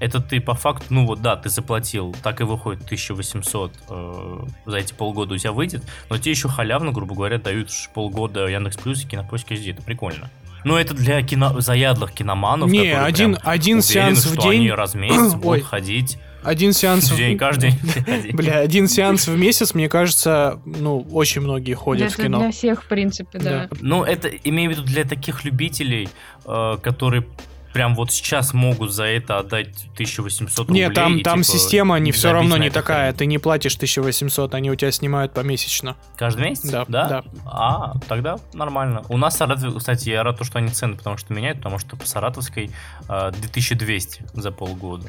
Это 0.00 0.20
ты 0.20 0.40
по 0.40 0.54
факту, 0.54 0.86
ну 0.90 1.06
вот 1.06 1.22
да, 1.22 1.36
ты 1.36 1.48
заплатил, 1.48 2.12
так 2.24 2.40
и 2.40 2.44
выходит 2.44 2.82
1800 2.86 3.72
э, 3.88 4.38
за 4.66 4.76
эти 4.76 4.92
полгода 4.92 5.34
у 5.34 5.38
тебя 5.38 5.52
выйдет, 5.52 5.84
но 6.10 6.18
тебе 6.18 6.32
еще 6.32 6.48
халявно, 6.48 6.90
грубо 6.90 7.14
говоря, 7.14 7.38
дают 7.38 7.70
полгода 7.94 8.48
Яндекс 8.48 8.78
Плюс 8.78 9.04
и 9.04 9.06
Кинопоиск 9.06 9.52
HD, 9.52 9.70
это 9.74 9.82
прикольно. 9.82 10.28
Ну, 10.64 10.76
это 10.76 10.94
для 10.94 11.22
кино... 11.22 11.60
заядлых 11.60 12.12
киноманов. 12.12 12.70
Не, 12.70 12.92
один, 12.94 13.34
прям 13.34 13.42
один 13.44 13.78
уверены, 13.78 13.82
сеанс 13.82 14.26
в 14.26 14.36
день. 14.36 14.60
они 14.60 14.70
раз 14.70 14.92
в 14.94 14.96
месяц 14.96 15.34
Ой. 15.34 15.40
будут 15.40 15.64
ходить. 15.64 16.18
Один 16.42 16.72
сеанс 16.72 17.10
в 17.10 17.16
День, 17.16 17.38
каждый 17.38 17.70
день. 17.70 18.32
Бля, 18.32 18.58
один 18.58 18.88
сеанс 18.88 19.28
в 19.28 19.38
месяц, 19.38 19.74
мне 19.74 19.88
кажется, 19.88 20.60
ну, 20.64 21.06
очень 21.12 21.40
многие 21.40 21.74
ходят 21.74 22.10
в 22.10 22.14
Это 22.14 22.24
кино. 22.24 22.40
для 22.40 22.50
всех, 22.50 22.82
в 22.82 22.88
принципе, 22.88 23.38
да. 23.38 23.68
Да. 23.70 23.76
Ну, 23.80 24.02
это 24.02 24.28
имею 24.28 24.70
в 24.70 24.72
виду 24.74 24.82
для 24.82 25.04
таких 25.04 25.44
любителей, 25.44 26.08
э, 26.44 26.78
которые 26.82 27.24
прям 27.72 27.94
вот 27.94 28.12
сейчас 28.12 28.52
могут 28.54 28.92
за 28.92 29.04
это 29.04 29.38
отдать 29.38 29.86
1800 29.94 30.68
рублей. 30.68 30.88
Не, 30.88 30.90
там, 30.90 31.16
и, 31.18 31.22
там 31.22 31.42
типа, 31.42 31.58
система 31.58 31.98
не 31.98 32.12
забить 32.12 32.16
все 32.18 32.32
равно 32.32 32.56
не 32.56 32.70
такая. 32.70 33.08
хрень. 33.10 33.16
Ты 33.18 33.26
не 33.26 33.38
платишь 33.38 33.74
1800, 33.76 34.54
они 34.54 34.70
у 34.70 34.74
тебя 34.74 34.92
снимают 34.92 35.32
помесячно. 35.32 35.96
Каждый 36.16 36.44
месяц? 36.44 36.68
Да, 36.70 36.84
да. 36.88 37.08
да. 37.08 37.24
А, 37.46 37.94
тогда 38.08 38.38
нормально. 38.52 39.02
У 39.08 39.16
нас 39.16 39.34
в 39.34 39.38
Саратове, 39.38 39.78
кстати, 39.78 40.08
я 40.10 40.22
рад, 40.22 40.38
что 40.44 40.58
они 40.58 40.68
цены, 40.70 40.96
потому 40.96 41.16
что 41.16 41.32
меняют, 41.32 41.58
потому 41.58 41.78
что 41.78 41.96
по 41.96 42.06
Саратовской 42.06 42.70
э, 43.08 43.30
2200 43.32 44.24
за 44.34 44.50
полгода. 44.50 45.08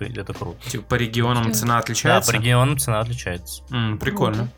Это 0.00 0.32
круто. 0.32 0.70
Типа 0.70 0.84
по 0.84 0.94
регионам 0.94 1.52
цена 1.52 1.74
Да, 1.74 1.78
отличается? 1.80 2.32
по 2.32 2.36
регионам 2.36 2.78
цена 2.78 3.00
отличается. 3.00 3.62
М, 3.70 3.98
прикольно. 3.98 4.48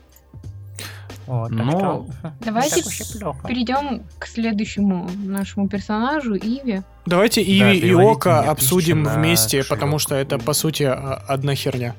Вот, 1.27 1.51
Но- 1.51 2.07
Давайте 2.39 2.81
и. 2.81 2.83
Перейдем 3.47 4.03
к 4.17 4.25
следующему 4.27 5.09
нашему 5.23 5.67
персонажу, 5.69 6.35
Иве. 6.35 6.83
Давайте 7.05 7.41
Иви 7.41 7.77
и 7.77 7.81
переводите 7.81 8.11
Ока 8.11 8.41
обсудим 8.41 9.05
вместе, 9.05 9.59
кошелек. 9.59 9.69
потому 9.69 9.99
что 9.99 10.15
это, 10.15 10.37
по 10.39 10.53
сути, 10.53 10.83
а, 10.83 11.23
одна 11.27 11.55
херня. 11.55 11.95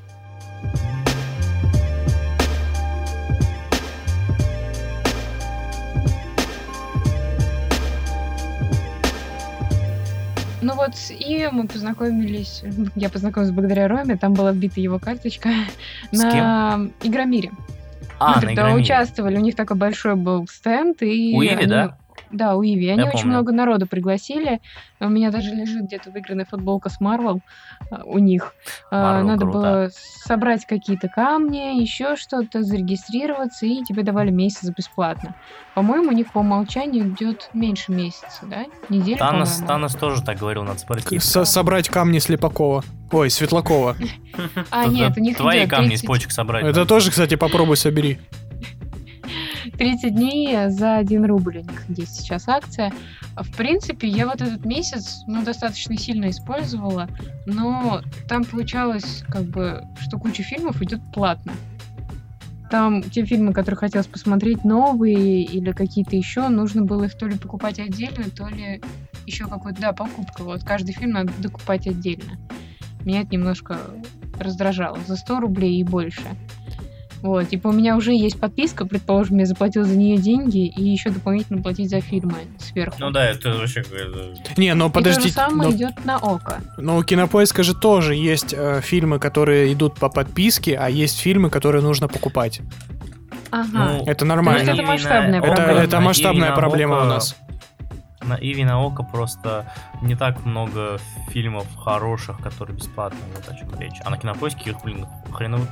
Ну 10.64 10.74
вот 10.76 10.94
с 10.94 11.10
Иве 11.10 11.50
мы 11.50 11.66
познакомились, 11.66 12.62
я 12.94 13.08
познакомилась 13.08 13.52
благодаря 13.52 13.88
Роме, 13.88 14.16
там 14.16 14.32
была 14.32 14.52
вбита 14.52 14.80
его 14.80 15.00
карточка 15.00 15.48
С 16.12 16.18
на 16.18 16.88
Игромире. 17.02 17.50
А, 18.22 18.28
мы 18.28 18.34
на 18.34 18.40
тогда 18.40 18.52
Игромире. 18.62 18.82
участвовали, 18.82 19.36
у 19.36 19.40
них 19.40 19.56
такой 19.56 19.76
большой 19.76 20.16
был 20.16 20.46
стенд. 20.48 21.02
И 21.02 21.32
У 21.36 21.42
Иви, 21.42 21.48
они- 21.54 21.66
да? 21.66 21.98
Да, 22.32 22.56
у 22.56 22.64
Иви. 22.64 22.88
Они 22.88 23.00
Я 23.02 23.08
очень 23.08 23.18
помню. 23.20 23.28
много 23.34 23.52
народу 23.52 23.86
пригласили. 23.86 24.60
У 25.00 25.08
меня 25.08 25.30
даже 25.30 25.50
лежит 25.54 25.84
где-то 25.84 26.10
выигранная 26.10 26.46
футболка 26.46 26.88
с 26.88 26.98
Марвел 27.00 27.40
а, 27.90 28.02
у 28.04 28.18
них. 28.18 28.54
А, 28.90 29.20
Marvel 29.20 29.24
Надо 29.24 29.40
круто. 29.42 29.58
было 29.58 29.90
собрать 29.92 30.64
какие-то 30.66 31.08
камни, 31.08 31.80
еще 31.80 32.16
что-то, 32.16 32.62
зарегистрироваться, 32.62 33.66
и 33.66 33.82
тебе 33.84 34.02
давали 34.02 34.30
месяц 34.30 34.70
бесплатно. 34.70 35.34
По-моему, 35.74 36.08
у 36.08 36.12
них 36.12 36.32
по 36.32 36.38
умолчанию 36.38 37.08
идет 37.10 37.50
меньше 37.52 37.92
месяца, 37.92 38.46
да? 38.46 38.64
Неделя, 38.88 39.18
Танос. 39.18 39.62
Танос 39.66 39.94
тоже 39.94 40.22
так 40.22 40.38
говорил, 40.38 40.62
надо 40.64 40.78
спортив. 40.78 41.22
Со- 41.22 41.44
собрать 41.44 41.88
камни 41.88 42.18
Слепакова. 42.18 42.82
Ой, 43.10 43.28
Светлакова. 43.30 43.96
А, 44.70 44.86
нет, 44.86 45.12
у 45.18 45.20
них 45.20 45.36
Твои 45.36 45.66
камни 45.66 45.88
30 45.88 46.04
из 46.04 46.06
почек 46.06 46.32
собрать. 46.32 46.64
Это 46.64 46.86
тоже, 46.86 47.10
кстати, 47.10 47.34
попробуй 47.34 47.76
собери. 47.76 48.18
30 49.78 50.14
дней 50.14 50.68
за 50.68 50.96
1 50.96 51.24
рубль 51.24 51.58
у 51.58 51.62
них 51.62 51.84
есть 51.88 52.20
сейчас 52.20 52.48
акция. 52.48 52.92
В 53.36 53.56
принципе, 53.56 54.08
я 54.08 54.26
вот 54.26 54.40
этот 54.40 54.64
месяц 54.64 55.22
ну, 55.26 55.42
достаточно 55.42 55.96
сильно 55.96 56.30
использовала, 56.30 57.08
но 57.46 58.02
там 58.28 58.44
получалось, 58.44 59.24
как 59.28 59.44
бы, 59.44 59.82
что 60.00 60.18
куча 60.18 60.42
фильмов 60.42 60.82
идет 60.82 61.00
платно. 61.12 61.52
Там 62.70 63.02
те 63.02 63.24
фильмы, 63.24 63.52
которые 63.52 63.78
хотелось 63.78 64.06
посмотреть, 64.06 64.64
новые 64.64 65.42
или 65.42 65.72
какие-то 65.72 66.16
еще, 66.16 66.48
нужно 66.48 66.82
было 66.82 67.04
их 67.04 67.18
то 67.18 67.26
ли 67.26 67.36
покупать 67.36 67.78
отдельно, 67.78 68.24
то 68.30 68.48
ли 68.48 68.80
еще 69.26 69.46
какой-то, 69.46 69.80
да, 69.80 69.92
покупка. 69.92 70.42
Вот 70.42 70.64
каждый 70.64 70.92
фильм 70.92 71.12
надо 71.12 71.32
докупать 71.38 71.86
отдельно. 71.86 72.38
Меня 73.04 73.22
это 73.22 73.32
немножко 73.32 73.78
раздражало. 74.38 74.98
За 75.06 75.16
100 75.16 75.40
рублей 75.40 75.80
и 75.80 75.84
больше. 75.84 76.22
Вот, 77.22 77.48
типа 77.48 77.68
у 77.68 77.72
меня 77.72 77.96
уже 77.96 78.12
есть 78.12 78.38
подписка, 78.40 78.84
предположим, 78.84 79.38
я 79.38 79.46
заплатил 79.46 79.84
за 79.84 79.96
нее 79.96 80.16
деньги 80.18 80.66
и 80.66 80.82
еще 80.82 81.10
дополнительно 81.10 81.62
платить 81.62 81.88
за 81.88 82.00
фильмы 82.00 82.34
сверху. 82.58 82.96
Ну 82.98 83.10
да, 83.10 83.24
это 83.30 83.50
вообще. 83.54 83.84
Не, 84.56 84.74
но 84.74 84.86
И 84.86 84.90
то 84.90 84.98
же 84.98 85.04
подождите. 85.04 85.34
самое 85.34 85.70
но- 85.70 85.74
идет 85.76 86.04
на 86.04 86.18
око. 86.18 86.60
Но 86.78 86.96
у 86.98 87.02
Кинопоиска 87.04 87.62
же 87.62 87.74
тоже 87.74 88.14
есть 88.16 88.52
э, 88.56 88.80
фильмы, 88.82 89.18
которые 89.20 89.72
идут 89.72 89.94
по 89.94 90.08
подписке, 90.08 90.76
а 90.76 90.88
есть 90.90 91.18
фильмы, 91.20 91.48
которые 91.50 91.82
нужно 91.82 92.08
покупать. 92.08 92.60
Ага. 93.50 93.68
Ну, 93.98 94.04
Это 94.06 94.24
Ну, 94.24 94.28
нормально. 94.30 94.62
это 94.62 94.72
Иви 94.72 94.82
на- 94.82 94.88
масштабная 94.88 95.38
Это, 95.40 95.46
проблема. 95.54 95.80
это 95.80 95.96
на 95.96 96.00
масштабная 96.02 96.52
проблема 96.54 97.02
у 97.02 97.04
нас. 97.04 97.36
На 98.24 98.34
Иви 98.34 98.64
на 98.64 98.80
Око 98.80 99.02
просто 99.02 99.66
не 100.00 100.14
так 100.14 100.44
много 100.44 100.98
фильмов 101.28 101.66
хороших, 101.76 102.38
которые 102.38 102.76
бесплатные, 102.76 103.22
вот 103.34 103.48
о 103.48 103.56
чем 103.56 103.68
речь. 103.80 104.00
А 104.04 104.10
на 104.10 104.18
кинопоиске 104.18 104.70
их, 104.70 104.82
блин, 104.82 105.06
хреново 105.32 105.66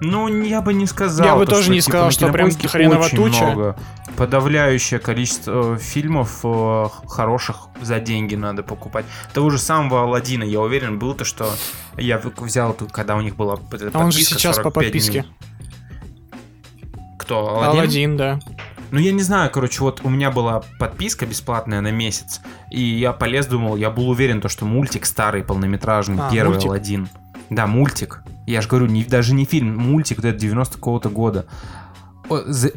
Ну, 0.00 0.28
я 0.44 0.60
бы 0.62 0.72
не 0.74 0.86
сказал. 0.86 1.26
Я 1.26 1.36
бы 1.36 1.44
то, 1.46 1.52
тоже 1.52 1.70
не 1.70 1.80
типа, 1.80 1.90
сказал, 1.90 2.06
на 2.06 2.12
что 2.12 2.32
прям 2.32 2.50
хреново 2.50 3.04
очень 3.04 3.16
туча. 3.16 3.44
много. 3.44 3.76
Подавляющее 4.16 5.00
количество 5.00 5.74
э, 5.74 5.78
фильмов 5.78 6.40
э, 6.44 6.86
хороших 7.08 7.68
за 7.80 7.98
деньги 8.00 8.36
надо 8.36 8.62
покупать. 8.62 9.04
Того 9.32 9.50
же 9.50 9.58
самого 9.58 10.02
Алладина, 10.02 10.44
я 10.44 10.60
уверен, 10.60 10.98
был 10.98 11.14
то, 11.14 11.24
что 11.24 11.50
я 11.96 12.18
взял 12.18 12.72
тут, 12.74 12.92
когда 12.92 13.16
у 13.16 13.20
них 13.20 13.34
была 13.36 13.56
вот 13.56 13.74
эта 13.74 13.90
А 13.98 14.02
он 14.04 14.12
же 14.12 14.18
подписка 14.18 14.38
сейчас 14.38 14.56
по 14.56 14.64
45 14.64 14.84
подписке. 14.84 15.20
дней. 15.22 15.32
Кто? 17.18 17.48
Алладин? 17.48 17.78
Алладин, 17.80 18.16
да. 18.16 18.38
Ну, 18.94 19.00
я 19.00 19.10
не 19.10 19.22
знаю, 19.22 19.50
короче, 19.50 19.80
вот 19.80 20.02
у 20.04 20.08
меня 20.08 20.30
была 20.30 20.62
подписка 20.78 21.26
бесплатная 21.26 21.80
на 21.80 21.90
месяц, 21.90 22.40
и 22.70 22.80
я 22.80 23.12
полез, 23.12 23.46
думал, 23.46 23.74
я 23.74 23.90
был 23.90 24.08
уверен, 24.08 24.40
то, 24.40 24.48
что 24.48 24.66
мультик 24.66 25.04
старый, 25.04 25.42
полнометражный, 25.42 26.16
А, 26.20 26.30
первый 26.30 26.52
мультик. 26.52 26.66
Алладин. 26.68 27.08
Да, 27.50 27.66
мультик. 27.66 28.22
Я 28.46 28.60
же 28.60 28.68
говорю, 28.68 28.86
не, 28.86 29.02
даже 29.02 29.34
не 29.34 29.46
фильм, 29.46 29.76
мультик, 29.76 30.18
вот 30.18 30.26
это 30.26 30.38
90 30.38 30.74
какого-то 30.74 31.08
года. 31.08 31.46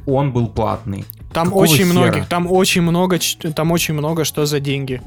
Он 0.08 0.32
был 0.34 0.48
платный. 0.48 1.06
Там 1.34 1.50
Какого 1.50 1.62
очень 1.62 1.86
хера? 1.86 1.94
многих, 1.94 2.28
там 2.28 2.52
очень 2.52 2.82
много, 2.82 3.20
там 3.54 3.72
очень 3.72 3.94
много 3.94 4.26
что 4.26 4.48
за 4.48 4.60
деньги. 4.60 5.04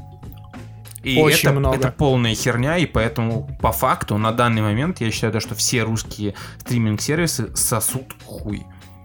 И 1.03 1.19
Очень 1.19 1.49
это, 1.49 1.59
много. 1.59 1.75
это 1.75 1.91
полная 1.91 2.35
херня, 2.35 2.77
и 2.77 2.85
поэтому 2.85 3.49
по 3.59 3.73
факту 3.73 4.17
на 4.17 4.31
данный 4.31 4.61
момент 4.61 5.01
я 5.01 5.11
считаю, 5.11 5.33
то, 5.33 5.41
что 5.41 5.55
все 5.55 5.83
русские 5.83 6.35
стриминг-сервисы 6.59 7.53
сосут 7.53 8.15
хуй. 8.23 8.63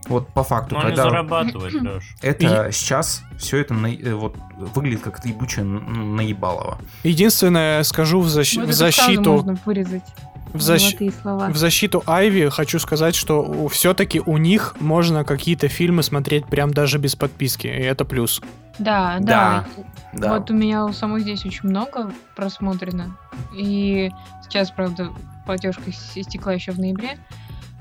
Вот 0.08 0.28
по 0.28 0.44
факту, 0.44 0.76
Но 0.76 0.82
когда 0.82 1.04
зарабатывают, 1.04 1.74
Леш. 1.74 2.04
это 2.22 2.70
сейчас 2.72 3.22
все 3.38 3.58
это 3.58 3.74
на- 3.74 3.92
э, 3.92 4.14
вот 4.14 4.36
выглядит 4.56 5.02
как 5.02 5.24
ебучее 5.24 5.64
наебалово. 5.64 6.78
Единственное, 7.02 7.82
скажу 7.82 8.20
в, 8.20 8.26
защ- 8.26 8.60
Вот 8.60 8.68
в 8.68 8.72
защиту, 8.72 9.32
можно 9.32 9.58
вырезать. 9.64 10.04
в, 10.52 10.58
защ- 10.58 11.50
в 11.52 11.56
защиту 11.56 12.02
Айви 12.06 12.48
хочу 12.50 12.78
сказать, 12.78 13.14
что 13.14 13.68
все-таки 13.68 14.20
у 14.24 14.36
них 14.38 14.76
можно 14.80 15.24
какие-то 15.24 15.68
фильмы 15.68 16.02
смотреть 16.02 16.46
прям 16.46 16.72
даже 16.72 16.98
без 16.98 17.16
подписки, 17.16 17.66
и 17.66 17.70
это 17.82 18.04
плюс. 18.04 18.40
Да, 18.78 19.16
Да, 19.20 19.64
да. 19.72 19.82
Да. 20.12 20.38
Вот 20.38 20.50
у 20.50 20.54
меня 20.54 20.84
у 20.86 20.92
самой 20.92 21.20
здесь 21.20 21.44
очень 21.44 21.68
много 21.68 22.10
просмотрено. 22.36 23.16
И 23.54 24.10
сейчас, 24.44 24.70
правда, 24.70 25.10
платежка 25.44 25.82
истекла 26.14 26.52
еще 26.54 26.72
в 26.72 26.78
ноябре. 26.78 27.18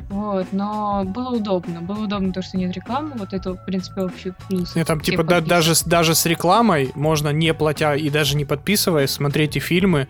Вот, 0.10 0.48
но 0.52 1.04
было 1.04 1.30
удобно. 1.36 1.82
Было 1.82 2.04
удобно 2.04 2.32
то, 2.32 2.42
что 2.44 2.58
нет 2.58 2.72
рекламы. 2.74 3.14
Вот 3.16 3.34
это, 3.34 3.54
в 3.54 3.66
принципе, 3.66 4.02
общий 4.02 4.34
плюс. 4.48 4.76
И 4.76 4.84
там, 4.84 5.00
типа, 5.02 5.24
да- 5.24 5.42
даже, 5.42 5.74
даже 5.86 6.14
с 6.14 6.26
рекламой 6.28 6.92
можно, 6.96 7.30
не 7.30 7.54
платя 7.56 7.96
и 7.96 8.10
даже 8.12 8.38
не 8.38 8.46
подписываясь, 8.46 9.10
смотреть 9.10 9.58
и 9.58 9.60
фильмы, 9.60 10.08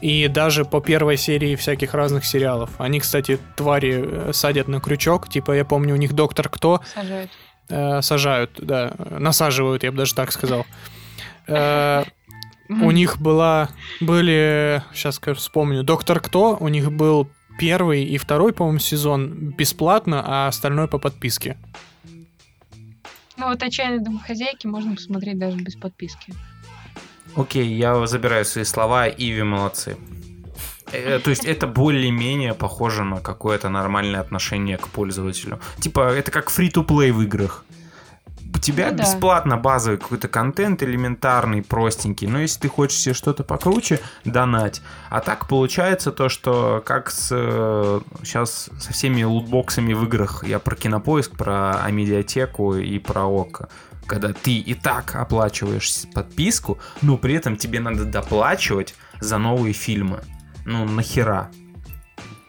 и 0.00 0.26
даже 0.28 0.64
по 0.64 0.80
первой 0.80 1.16
серии 1.16 1.54
всяких 1.54 1.94
разных 1.94 2.24
сериалов. 2.24 2.70
Они, 2.78 2.98
кстати, 2.98 3.38
твари 3.54 4.04
э, 4.04 4.32
садят 4.32 4.66
на 4.68 4.80
крючок. 4.80 5.28
Типа, 5.28 5.52
я 5.52 5.64
помню, 5.64 5.94
у 5.94 5.98
них 5.98 6.12
доктор 6.12 6.48
кто 6.48 6.80
Сажают. 6.94 7.30
э, 7.68 8.02
сажают, 8.02 8.50
да, 8.58 8.92
насаживают, 9.10 9.84
я 9.84 9.92
бы 9.92 9.98
даже 9.98 10.14
так 10.14 10.32
сказал. 10.32 10.66
Э, 11.46 12.02
У 12.68 12.90
них 12.90 13.18
была, 13.18 13.68
были, 14.00 14.82
сейчас 14.92 15.20
вспомню, 15.36 15.84
Доктор 15.84 16.18
Кто, 16.20 16.56
у 16.58 16.66
них 16.68 16.90
был 16.90 17.28
первый 17.58 18.04
и 18.04 18.18
второй, 18.18 18.52
по-моему, 18.52 18.78
сезон 18.78 19.54
бесплатно, 19.56 20.22
а 20.24 20.48
остальное 20.48 20.86
по 20.86 20.98
подписке. 20.98 21.56
Ну 23.36 23.48
вот 23.48 23.62
«Отчаянные 23.62 24.00
домохозяйки» 24.00 24.66
можно 24.66 24.94
посмотреть 24.94 25.38
даже 25.38 25.58
без 25.58 25.76
подписки. 25.76 26.32
Окей, 27.36 27.66
я 27.66 28.06
забираю 28.06 28.46
свои 28.46 28.64
слова, 28.64 29.08
Иви 29.08 29.42
молодцы. 29.42 29.98
Э, 30.90 31.18
То 31.22 31.30
есть 31.30 31.44
это 31.44 31.66
более-менее 31.66 32.54
похоже 32.54 33.04
на 33.04 33.20
какое-то 33.20 33.68
нормальное 33.68 34.20
отношение 34.20 34.78
к 34.78 34.88
пользователю. 34.88 35.60
Типа, 35.80 36.08
это 36.14 36.30
как 36.30 36.48
free-to-play 36.50 37.12
в 37.12 37.20
играх. 37.22 37.65
Тебя 38.66 38.90
Ну 38.90 38.96
да. 38.96 39.04
бесплатно 39.04 39.56
базовый 39.56 39.96
какой-то 39.96 40.26
контент 40.26 40.82
элементарный, 40.82 41.62
простенький. 41.62 42.26
Но 42.26 42.40
если 42.40 42.62
ты 42.62 42.68
хочешь 42.68 42.98
себе 42.98 43.14
что-то 43.14 43.44
покруче, 43.44 44.00
донать. 44.24 44.82
А 45.08 45.20
так 45.20 45.46
получается 45.46 46.10
то, 46.10 46.28
что 46.28 46.82
как 46.84 47.10
с 47.10 47.28
сейчас 48.24 48.68
со 48.80 48.92
всеми 48.92 49.22
лутбоксами 49.22 49.92
в 49.92 50.02
играх. 50.04 50.42
Я 50.44 50.58
про 50.58 50.74
кинопоиск, 50.74 51.36
про 51.36 51.80
Амедиатеку 51.84 52.74
и 52.74 52.98
про 52.98 53.26
ОК. 53.26 53.68
когда 54.06 54.32
ты 54.32 54.56
и 54.58 54.74
так 54.74 55.14
оплачиваешь 55.14 56.04
подписку, 56.12 56.78
но 57.02 57.18
при 57.18 57.34
этом 57.34 57.56
тебе 57.56 57.78
надо 57.80 58.04
доплачивать 58.04 58.94
за 59.20 59.38
новые 59.38 59.74
фильмы. 59.74 60.20
Ну, 60.64 60.84
нахера? 60.84 61.50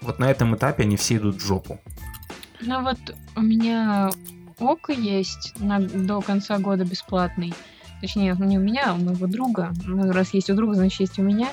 Вот 0.01 0.20
на 0.20 0.32
этом 0.32 0.55
этапе 0.55 0.84
они 0.84 0.97
все 0.97 1.18
идут 1.18 1.36
в 1.36 1.45
жопу. 1.45 1.80
Ну 2.61 2.82
вот 2.82 2.97
у 3.36 3.41
меня 3.41 4.09
Око 4.60 4.91
есть 4.91 5.53
на, 5.60 5.80
до 5.80 6.22
конца 6.22 6.58
года 6.58 6.84
бесплатный. 6.84 7.53
Точнее, 8.01 8.36
не 8.39 8.58
у 8.58 8.62
меня, 8.62 8.91
а 8.91 8.93
у 8.93 8.97
моего 8.97 9.28
друга. 9.28 9.74
Ну, 9.86 10.12
раз 10.12 10.34
есть 10.34 10.49
у 10.49 10.55
друга, 10.55 10.76
значит 10.76 10.99
есть 10.99 11.20
у 11.20 11.24
меня. 11.24 11.49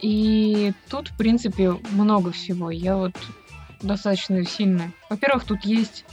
И 0.00 0.72
тут, 0.88 1.08
в 1.08 1.16
принципе, 1.16 1.72
много 1.92 2.30
всего. 2.30 2.70
Я 2.70 2.96
вот 2.96 3.14
достаточно 3.82 4.44
сильно. 4.44 4.92
Во-первых, 5.10 5.44
тут 5.44 5.64
есть 5.64 6.04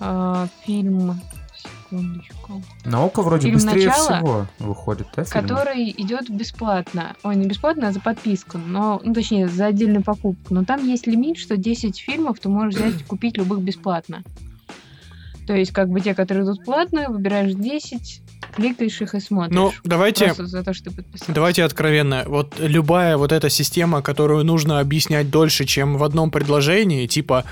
а, 0.00 0.48
фильм. 0.64 1.20
Секундочку. 1.56 2.62
Наука 2.84 3.22
вроде 3.22 3.44
Фильм 3.44 3.54
быстрее 3.54 3.86
«Начало», 3.86 4.16
всего 4.16 4.46
выходит, 4.58 5.06
да, 5.14 5.24
фильмы? 5.24 5.48
который 5.48 5.90
идет 5.90 6.28
бесплатно. 6.28 7.14
Ой, 7.22 7.36
не 7.36 7.46
бесплатно, 7.46 7.88
а 7.88 7.92
за 7.92 8.00
подписку. 8.00 8.58
Но, 8.58 9.00
ну, 9.04 9.14
точнее, 9.14 9.48
за 9.48 9.66
отдельную 9.66 10.02
покупку. 10.02 10.52
Но 10.52 10.64
там 10.64 10.84
есть 10.84 11.06
лимит, 11.06 11.38
что 11.38 11.56
10 11.56 11.96
фильмов 11.98 12.40
ты 12.40 12.48
можешь 12.48 12.74
взять 12.74 13.04
купить 13.04 13.36
любых 13.36 13.60
бесплатно. 13.60 14.22
То 15.46 15.54
есть, 15.54 15.72
как 15.72 15.88
бы 15.88 16.00
те, 16.00 16.14
которые 16.14 16.44
идут 16.44 16.64
платно, 16.64 17.06
выбираешь 17.08 17.52
10, 17.54 18.22
кликаешь 18.54 19.00
их 19.00 19.14
и 19.14 19.20
смотришь. 19.20 19.54
Ну, 19.54 19.72
давайте, 19.84 20.26
Просто 20.26 20.46
за 20.46 20.64
то, 20.64 20.74
что 20.74 20.90
ты 20.90 21.04
давайте 21.28 21.62
откровенно. 21.64 22.24
Вот 22.26 22.54
любая 22.58 23.16
вот 23.16 23.32
эта 23.32 23.48
система, 23.48 24.02
которую 24.02 24.44
нужно 24.44 24.80
объяснять 24.80 25.30
дольше, 25.30 25.64
чем 25.64 25.96
в 25.98 26.04
одном 26.04 26.30
предложении, 26.30 27.06
типа 27.06 27.44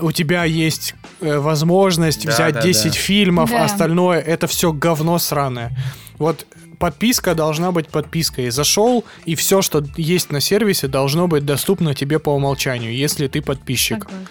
у 0.00 0.12
тебя 0.12 0.44
есть 0.44 0.94
э, 1.20 1.38
возможность 1.38 2.24
Да, 2.26 2.32
взять 2.32 2.54
да, 2.54 2.62
10 2.62 2.84
да. 2.84 2.90
фильмов, 2.90 3.50
Да. 3.50 3.62
а 3.62 3.64
остальное 3.66 4.20
это 4.20 4.46
все 4.46 4.72
говно 4.72 5.18
сраное. 5.18 5.76
Вот 6.18 6.46
подписка 6.78 7.34
должна 7.34 7.72
быть 7.72 7.88
подпиской. 7.88 8.50
Зашел, 8.50 9.04
и 9.24 9.34
все, 9.34 9.62
что 9.62 9.84
есть 9.96 10.30
на 10.30 10.40
сервисе, 10.40 10.88
должно 10.88 11.28
быть 11.28 11.44
доступно 11.44 11.94
тебе 11.94 12.18
по 12.18 12.30
умолчанию, 12.30 12.94
если 12.94 13.28
ты 13.28 13.42
подписчик. 13.42 14.04
Согласна. 14.04 14.26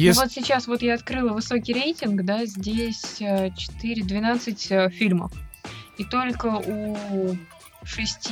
Ес- 0.00 0.16
Ну 0.16 0.22
вот 0.22 0.32
сейчас 0.32 0.66
вот 0.66 0.82
я 0.82 0.94
открыла 0.94 1.32
высокий 1.32 1.72
рейтинг, 1.72 2.22
да, 2.24 2.46
здесь 2.46 3.20
э, 3.20 3.50
4, 3.56 4.02
12 4.02 4.70
э, 4.70 4.90
фильмов. 4.90 5.32
И 5.98 6.04
только 6.04 6.46
у 6.46 7.36
6, 7.84 8.30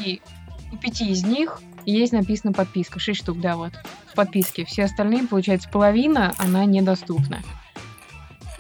у 0.73 0.77
5 0.77 1.01
из 1.03 1.25
них 1.25 1.61
есть 1.85 2.13
написано 2.13 2.53
подписка. 2.53 2.99
6 2.99 3.21
штук, 3.21 3.41
да, 3.41 3.57
вот, 3.57 3.73
в 4.07 4.15
подписке. 4.15 4.65
Все 4.65 4.85
остальные, 4.85 5.27
получается, 5.27 5.69
половина, 5.69 6.35
она 6.39 6.65
недоступна. 6.65 7.41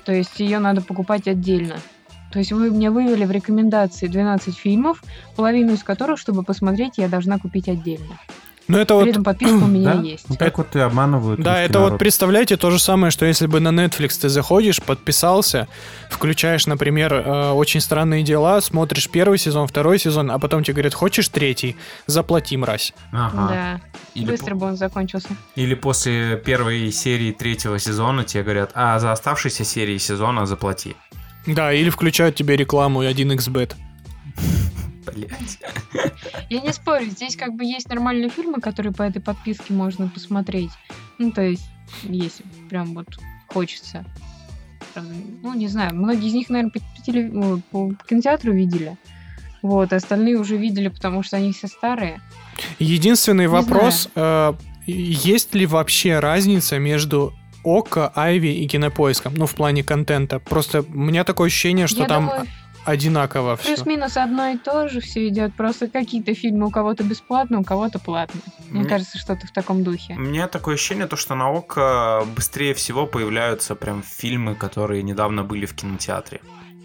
То 0.04 0.12
есть 0.12 0.38
ее 0.40 0.59
надо 0.59 0.80
покупать 0.80 1.28
отдельно. 1.28 1.76
То 2.32 2.38
есть 2.38 2.52
вы 2.52 2.70
мне 2.70 2.90
вывели 2.90 3.24
в 3.24 3.30
рекомендации 3.30 4.06
12 4.06 4.54
фильмов, 4.56 5.02
половину 5.36 5.72
из 5.72 5.82
которых, 5.82 6.18
чтобы 6.18 6.42
посмотреть, 6.42 6.98
я 6.98 7.09
должна 7.09 7.38
купить 7.38 7.68
отдельно. 7.68 8.18
Ну 8.68 8.76
это 8.78 8.94
При 8.94 9.04
вот 9.04 9.08
этом 9.08 9.24
подписка 9.24 9.54
у 9.64 9.66
меня 9.66 9.94
Да? 9.94 10.02
есть. 10.02 10.24
Вот 10.28 10.38
так 10.38 10.58
вот 10.58 10.76
и 10.76 10.78
обманывают 10.78 11.40
Да, 11.40 11.60
это 11.62 11.78
вот 11.78 11.84
народ. 11.86 11.98
представляете 12.00 12.56
то 12.58 12.70
же 12.70 12.78
самое, 12.78 13.10
что 13.10 13.24
если 13.24 13.46
бы 13.46 13.60
на 13.60 13.68
Netflix 13.70 14.20
ты 14.20 14.28
заходишь, 14.28 14.82
подписался, 14.82 15.68
включаешь, 16.10 16.66
например, 16.66 17.14
э, 17.14 17.50
очень 17.52 17.80
странные 17.80 18.22
дела, 18.22 18.60
смотришь 18.60 19.08
первый 19.08 19.38
сезон, 19.38 19.66
второй 19.66 19.98
сезон, 19.98 20.30
а 20.30 20.38
потом 20.38 20.64
тебе 20.64 20.74
говорят, 20.74 20.92
хочешь 20.94 21.28
третий, 21.28 21.76
заплати, 22.06 22.56
мразь. 22.58 22.92
Ага. 23.12 23.48
Да, 23.48 23.80
Или, 24.14 24.26
быстро 24.26 24.54
бы 24.54 24.66
он 24.66 24.76
закончился. 24.76 25.28
или 25.56 25.74
после 25.74 26.36
первой 26.36 26.92
серии 26.92 27.32
третьего 27.32 27.78
сезона 27.78 28.24
тебе 28.24 28.42
говорят, 28.42 28.70
а 28.74 28.98
за 28.98 29.12
оставшиеся 29.12 29.64
серии 29.64 29.96
сезона 29.98 30.44
заплати. 30.44 30.94
Да, 31.46 31.72
или 31.72 31.88
включают 31.88 32.34
тебе 32.36 32.56
рекламу 32.56 33.02
1xbet. 33.02 33.72
Блять. 35.26 35.58
Я 36.50 36.60
не 36.60 36.72
спорю, 36.72 37.06
здесь 37.06 37.36
как 37.36 37.54
бы 37.54 37.64
есть 37.64 37.88
нормальные 37.88 38.30
фильмы, 38.30 38.60
которые 38.60 38.92
по 38.92 39.02
этой 39.02 39.20
подписке 39.20 39.72
можно 39.72 40.08
посмотреть. 40.08 40.70
Ну, 41.18 41.32
то 41.32 41.42
есть, 41.42 41.68
если 42.04 42.44
прям 42.68 42.94
вот 42.94 43.08
хочется. 43.46 44.04
Ну, 45.42 45.54
не 45.54 45.68
знаю, 45.68 45.94
многие 45.94 46.28
из 46.28 46.34
них, 46.34 46.50
наверное, 46.50 46.72
по, 46.72 46.80
по 46.80 47.02
теле- 47.06 47.30
ой, 47.32 47.62
по 47.70 47.94
кинотеатру 48.08 48.52
видели. 48.52 48.96
Вот, 49.62 49.92
остальные 49.92 50.36
уже 50.36 50.56
видели, 50.56 50.88
потому 50.88 51.22
что 51.22 51.36
они 51.36 51.52
все 51.52 51.66
старые. 51.66 52.20
Единственный 52.78 53.44
Не 53.44 53.48
вопрос, 53.48 54.08
э, 54.14 54.54
есть 54.86 55.54
ли 55.54 55.66
вообще 55.66 56.18
разница 56.20 56.78
между 56.78 57.32
Око, 57.64 58.12
Айви 58.14 58.48
и 58.48 58.66
Кинопоиском? 58.66 59.34
Ну, 59.34 59.46
в 59.46 59.54
плане 59.54 59.82
контента. 59.82 60.38
Просто 60.38 60.82
у 60.82 60.98
меня 60.98 61.24
такое 61.24 61.48
ощущение, 61.48 61.86
что 61.86 62.02
Я 62.02 62.06
там 62.06 62.26
думаю, 62.26 62.46
одинаково 62.89 63.57
все. 63.57 63.74
плюс-минус 63.74 64.16
одно 64.16 64.49
и 64.49 64.57
то 64.57 64.89
же 64.89 65.01
все 65.01 65.28
идет. 65.28 65.55
Просто 65.55 65.89
какие-то 65.89 66.34
фильмы 66.34 66.66
у 66.66 66.70
кого-то 66.70 67.05
бесплатно, 67.05 67.61
у 67.61 67.64
кого-то 67.64 67.99
платно. 67.99 68.41
Мне 68.70 68.80
Мне- 68.80 68.89
кажется, 68.89 69.18
что-то 69.18 69.47
в 69.47 69.53
таком 69.53 69.84
духе. 69.84 70.14
У 70.14 70.20
меня 70.20 70.49
такое 70.49 70.74
ощущение, 70.74 71.07
то, 71.07 71.16
что 71.16 71.34
на 71.34 71.51
ОКО 71.51 72.24
быстрее 72.34 72.74
всего 72.74 73.07
появляются 73.07 73.74
прям 73.74 74.03
фильмы, 74.03 74.55
которые 74.55 75.03
недавно 75.03 75.45
были 75.45 75.66
в 75.66 75.74
кинотеатре. 75.74 76.41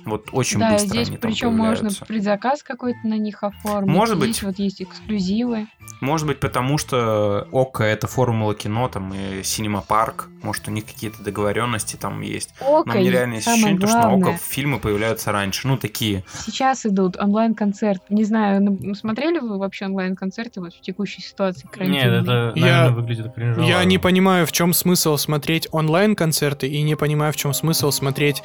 Вот 0.06 0.30
очень 0.32 0.60
да, 0.60 0.72
быстро 0.74 0.88
здесь 0.88 1.08
они 1.08 1.18
там 1.18 1.32
причем 1.32 1.56
можно 1.56 1.90
предзаказ 2.08 2.64
какой-то 2.64 3.00
на 3.04 3.18
них 3.18 3.44
оформить. 3.44 3.90
Может 3.94 4.18
Здесь 4.18 4.28
быть. 4.28 4.44
вот 4.44 4.60
есть 4.60 4.82
эксклюзивы. 4.82 5.68
Может 6.02 6.28
быть, 6.28 6.40
потому 6.40 6.78
что 6.78 7.48
ОКО 7.52 7.84
это 7.84 8.08
формула 8.08 8.54
кино, 8.56 8.90
там 8.90 9.14
и 9.14 9.44
Синема 9.44 9.82
Парк, 9.82 10.28
может, 10.42 10.68
у 10.68 10.72
них 10.72 10.86
какие-то 10.86 11.24
договоренности 11.24 11.96
там 11.96 12.20
есть. 12.22 12.54
Око, 12.60 12.90
Но 12.90 12.96
мне 12.96 13.10
реально 13.12 13.36
есть 13.36 13.48
ощущение, 13.48 13.80
то, 13.80 13.88
что 13.88 13.98
на 13.98 14.14
ОКО 14.14 14.34
фильмы 14.42 14.80
появляются 14.80 15.32
раньше. 15.32 15.68
Ну, 15.68 15.78
такие. 15.78 16.24
Сейчас 16.46 16.86
идут 16.86 17.16
онлайн-концерты. 17.18 18.04
Не 18.10 18.26
знаю, 18.26 18.62
ну, 18.62 18.96
смотрели 18.96 19.40
вы 19.40 19.58
вообще 19.58 19.86
онлайн-концерты 19.86 20.60
вот 20.60 20.74
в 20.74 20.82
текущей 20.82 21.22
ситуации 21.22 21.68
Нет, 21.80 22.06
это, 22.06 22.52
Я- 22.56 22.62
наверное, 22.62 22.90
выглядит 22.92 23.34
кринжово. 23.34 23.66
Я 23.66 23.84
не 23.86 23.98
понимаю, 23.98 24.46
в 24.46 24.52
чем 24.52 24.74
смысл 24.74 25.16
смотреть 25.16 25.68
онлайн-концерты, 25.72 26.68
и 26.68 26.82
не 26.82 26.96
понимаю, 26.96 27.32
в 27.32 27.36
чем 27.38 27.54
смысл 27.54 27.92
смотреть 27.92 28.44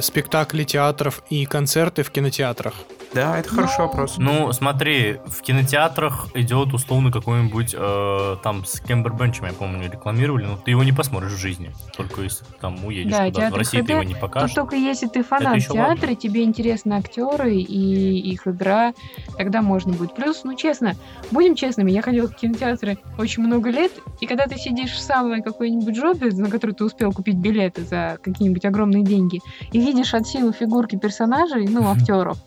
спектакли 0.00 0.64
театров 0.64 1.22
и 1.30 1.46
концерты 1.46 2.02
в 2.02 2.10
кинотеатрах. 2.10 2.74
Да, 3.14 3.38
это 3.38 3.48
хороший 3.48 3.78
Ну, 3.78 3.86
вопрос. 3.86 4.14
Ну, 4.18 4.52
смотри, 4.52 5.18
в 5.24 5.40
кинотеатрах 5.40 6.28
идет 6.34 6.74
условно 6.74 7.12
какой-нибудь 7.12 7.74
э, 7.78 8.36
там 8.42 8.64
с 8.64 8.80
Кембербенчем, 8.80 9.46
я 9.46 9.52
помню, 9.52 9.88
рекламировали, 9.88 10.46
но 10.46 10.56
ты 10.56 10.72
его 10.72 10.82
не 10.82 10.90
посмотришь 10.90 11.30
в 11.32 11.38
жизни. 11.38 11.72
Только 11.96 12.22
если 12.22 12.44
ты 12.44 12.54
там 12.60 12.84
уедешь 12.84 13.12
Да, 13.12 13.26
куда-то. 13.26 13.54
В 13.54 13.58
России 13.58 13.78
ты 13.78 13.84
ХД, 13.84 13.90
его 13.90 14.02
не 14.02 14.14
покажешь. 14.16 14.54
только 14.54 14.74
если 14.74 15.06
ты 15.06 15.22
фанат 15.22 15.54
еще 15.56 15.68
театра, 15.68 16.08
ладно. 16.08 16.16
тебе 16.16 16.42
интересны 16.42 16.94
актеры 16.94 17.54
и 17.54 18.32
их 18.32 18.48
игра, 18.48 18.94
тогда 19.38 19.62
можно 19.62 19.92
будет. 19.92 20.16
Плюс, 20.16 20.42
ну 20.42 20.56
честно, 20.56 20.94
будем 21.30 21.54
честными, 21.54 21.92
я 21.92 22.02
ходила 22.02 22.26
в 22.26 22.34
кинотеатры 22.34 22.98
очень 23.16 23.44
много 23.44 23.70
лет, 23.70 23.92
и 24.20 24.26
когда 24.26 24.46
ты 24.46 24.56
сидишь 24.58 24.90
в 24.90 24.98
самой 24.98 25.40
какой-нибудь 25.40 25.94
жопе, 25.94 26.30
на 26.32 26.50
которую 26.50 26.74
ты 26.74 26.84
успел 26.84 27.12
купить 27.12 27.36
билеты 27.36 27.84
за 27.84 28.18
какие-нибудь 28.20 28.64
огромные 28.64 29.04
деньги, 29.04 29.40
и 29.70 29.83
видишь 29.84 30.14
от 30.14 30.26
силы 30.26 30.52
фигурки 30.52 30.96
персонажей, 30.96 31.66
ну, 31.68 31.90
актеров, 31.90 32.38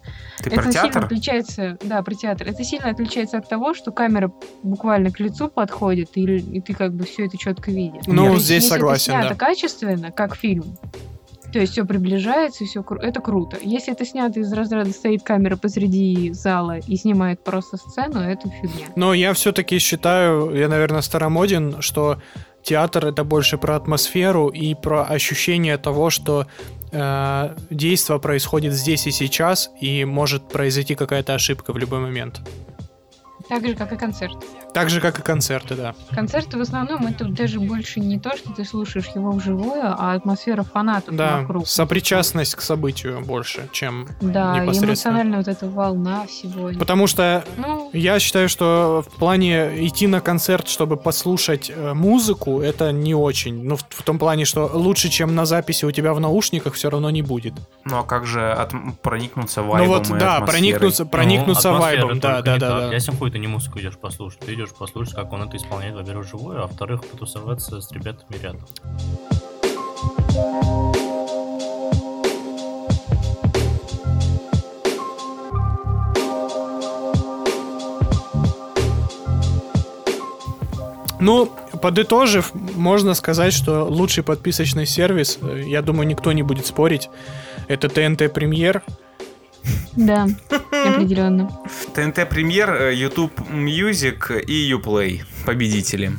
Ты 0.43 0.49
это 0.49 0.71
сильно 0.71 0.99
отличается, 1.01 1.77
да, 1.83 2.01
про 2.01 2.15
театр. 2.15 2.47
Это 2.47 2.63
сильно 2.63 2.89
отличается 2.89 3.37
от 3.37 3.47
того, 3.47 3.73
что 3.73 3.91
камера 3.91 4.31
буквально 4.63 5.11
к 5.11 5.19
лицу 5.19 5.47
подходит, 5.47 6.09
и, 6.15 6.23
и 6.23 6.61
ты 6.61 6.73
как 6.73 6.93
бы 6.93 7.05
все 7.05 7.25
это 7.25 7.37
четко 7.37 7.71
видишь. 7.71 8.03
Ну, 8.07 8.33
есть, 8.33 8.45
здесь 8.45 8.63
если 8.63 8.75
согласен, 8.75 9.13
это 9.13 9.21
снято 9.21 9.35
да. 9.35 9.45
качественно, 9.45 10.11
как 10.11 10.35
фильм, 10.35 10.77
то 11.51 11.59
есть 11.59 11.73
все 11.73 11.85
приближается, 11.85 12.65
все 12.65 12.83
это 13.01 13.21
круто. 13.21 13.57
Если 13.61 13.93
это 13.93 14.05
снято 14.05 14.39
из 14.39 14.51
разряда 14.51 14.91
стоит 14.91 15.23
камера 15.23 15.55
посреди 15.55 16.31
зала 16.33 16.79
и 16.79 16.95
снимает 16.97 17.43
просто 17.43 17.77
сцену, 17.77 18.19
это 18.19 18.49
фигня. 18.49 18.87
Но 18.95 19.13
я 19.13 19.33
все-таки 19.33 19.79
считаю, 19.79 20.53
я, 20.55 20.67
наверное, 20.67 21.01
старомоден, 21.01 21.81
что 21.81 22.19
театр 22.67 23.05
это 23.05 23.23
больше 23.23 23.57
про 23.57 23.75
атмосферу 23.77 24.49
и 24.49 24.75
про 24.75 25.05
ощущение 25.05 25.77
того, 25.77 26.09
что 26.09 26.45
э, 26.91 27.55
действо 27.69 28.17
происходит 28.17 28.73
здесь 28.73 29.07
и 29.07 29.11
сейчас, 29.11 29.69
и 29.81 30.05
может 30.05 30.49
произойти 30.49 30.95
какая-то 30.95 31.33
ошибка 31.33 31.71
в 31.73 31.77
любой 31.77 31.99
момент. 31.99 32.41
Так 33.49 33.65
же, 33.65 33.75
как 33.75 33.91
и 33.93 33.95
концерт. 33.97 34.35
Так 34.73 34.89
же, 34.89 34.99
как 35.01 35.19
и 35.19 35.21
концерты, 35.21 35.75
да. 35.75 35.95
Концерты 36.11 36.57
в 36.57 36.61
основном 36.61 37.07
это 37.07 37.25
даже 37.25 37.59
больше 37.59 37.99
не 37.99 38.19
то, 38.19 38.35
что 38.37 38.51
ты 38.51 38.65
слушаешь 38.65 39.07
его 39.15 39.31
вживую, 39.31 39.81
а 39.85 40.13
атмосфера 40.13 40.63
фанатов 40.63 41.15
Да, 41.15 41.39
вокруг. 41.41 41.67
сопричастность 41.67 42.55
к 42.55 42.61
событию 42.61 43.21
больше, 43.21 43.69
чем 43.71 44.07
Да, 44.21 44.63
эмоционально 44.65 45.37
вот 45.37 45.47
эта 45.47 45.67
волна 45.69 46.25
всего. 46.27 46.69
Потому 46.77 47.07
что 47.07 47.43
Ну, 47.57 47.89
я 47.93 48.19
считаю, 48.19 48.49
что 48.49 49.03
в 49.07 49.15
плане 49.17 49.85
идти 49.87 50.07
на 50.07 50.19
концерт, 50.21 50.67
чтобы 50.67 50.97
послушать 50.97 51.71
э, 51.73 51.93
музыку, 51.93 52.61
это 52.61 52.91
не 52.91 53.15
очень. 53.15 53.63
Ну, 53.63 53.77
в, 53.77 53.85
в 53.89 54.03
том 54.03 54.19
плане, 54.19 54.45
что 54.45 54.69
лучше, 54.73 55.09
чем 55.09 55.35
на 55.35 55.45
записи 55.45 55.85
у 55.85 55.91
тебя 55.91 56.13
в 56.13 56.19
наушниках, 56.19 56.73
все 56.73 56.89
равно 56.89 57.09
не 57.09 57.21
будет. 57.21 57.53
Ну, 57.85 57.99
а 57.99 58.03
как 58.03 58.25
же 58.25 58.51
от- 58.51 58.73
проникнуться 59.01 59.63
вайбом 59.63 59.87
ну 59.87 59.93
вот, 59.93 60.09
и 60.09 60.19
да, 60.19 60.35
атмосферой? 60.37 60.45
проникнуться, 60.47 61.03
Ну, 61.03 61.09
проникнуться 61.09 61.69
атмосфера 61.73 62.01
вайбом, 62.05 62.19
да, 62.19 62.41
да, 62.41 62.57
да, 62.57 62.79
да. 62.87 62.93
Ясен 62.93 63.15
хуй, 63.15 63.31
ты 63.37 63.41
не 63.41 63.47
музыку 63.47 63.79
идешь 63.79 63.99
послушать, 63.99 64.39
ты 64.39 64.55
идешь 64.55 64.71
послушать, 64.71 65.13
как 65.13 65.31
он 65.31 65.43
это 65.43 65.57
исполняет, 65.57 65.93
во-первых, 65.93 66.27
живую, 66.27 66.57
а 66.57 66.61
во-вторых, 66.63 67.05
потусоваться 67.05 67.81
с 67.81 67.91
ребятами 67.91 68.35
рядом. 68.41 68.65
Ну, 81.19 81.51
подытожив, 81.79 82.55
можно 82.55 83.13
сказать, 83.13 83.53
что 83.53 83.83
лучший 83.83 84.23
подписочный 84.23 84.87
сервис, 84.87 85.37
э, 85.43 85.61
я 85.67 85.83
думаю, 85.83 86.07
никто 86.07 86.31
не 86.31 86.41
будет 86.41 86.65
спорить, 86.65 87.07
это 87.67 87.87
ТНТ 87.87 88.33
Премьер. 88.33 88.81
Да. 89.95 90.25
определенно. 90.85 91.49
ТНТ 91.93 92.29
Премьер, 92.29 92.73
э, 92.73 92.93
YouTube 92.93 93.39
Music 93.49 94.39
и 94.45 94.71
Uplay. 94.73 95.21
Победители. 95.45 96.11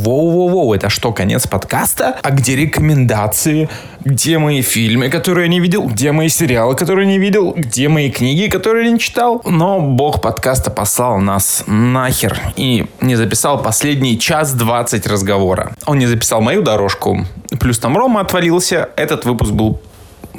Воу-воу-воу, 0.00 0.74
это 0.74 0.88
что, 0.88 1.12
конец 1.12 1.46
подкаста? 1.46 2.16
А 2.22 2.30
где 2.30 2.56
рекомендации? 2.56 3.68
Где 4.04 4.38
мои 4.38 4.62
фильмы, 4.62 5.10
которые 5.10 5.46
я 5.46 5.50
не 5.50 5.60
видел? 5.60 5.86
Где 5.86 6.12
мои 6.12 6.28
сериалы, 6.28 6.74
которые 6.74 7.06
я 7.06 7.12
не 7.12 7.18
видел? 7.18 7.52
Где 7.56 7.88
мои 7.88 8.10
книги, 8.10 8.48
которые 8.48 8.86
я 8.86 8.92
не 8.92 8.98
читал? 8.98 9.42
Но 9.44 9.80
бог 9.80 10.22
подкаста 10.22 10.70
послал 10.70 11.18
нас 11.18 11.64
нахер 11.66 12.38
и 12.56 12.86
не 13.00 13.16
записал 13.16 13.62
последний 13.62 14.18
час 14.18 14.54
20 14.54 15.06
разговора. 15.06 15.72
Он 15.86 15.98
не 15.98 16.06
записал 16.06 16.40
мою 16.40 16.62
дорожку. 16.62 17.26
Плюс 17.58 17.78
там 17.78 17.96
Рома 17.96 18.20
отвалился. 18.20 18.90
Этот 18.96 19.24
выпуск 19.24 19.52
был 19.52 19.80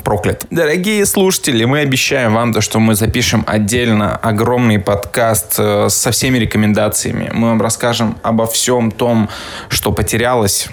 проклят. 0.02 0.46
Дорогие 0.50 1.06
слушатели, 1.06 1.66
мы 1.66 1.80
обещаем 1.80 2.34
вам 2.34 2.54
то, 2.54 2.62
что 2.62 2.80
мы 2.80 2.96
запишем 2.96 3.44
отдельно 3.48 4.16
огромный 4.16 4.80
подкаст 4.80 5.56
э, 5.58 5.88
со 5.90 6.12
всеми 6.12 6.38
рекомендациями. 6.38 7.30
Мы 7.34 7.50
вам 7.50 7.62
расскажем 7.62 8.18
обо 8.24 8.46
всем 8.48 8.92
том, 8.92 9.30
что 9.70 9.92
потерялось 9.92 10.70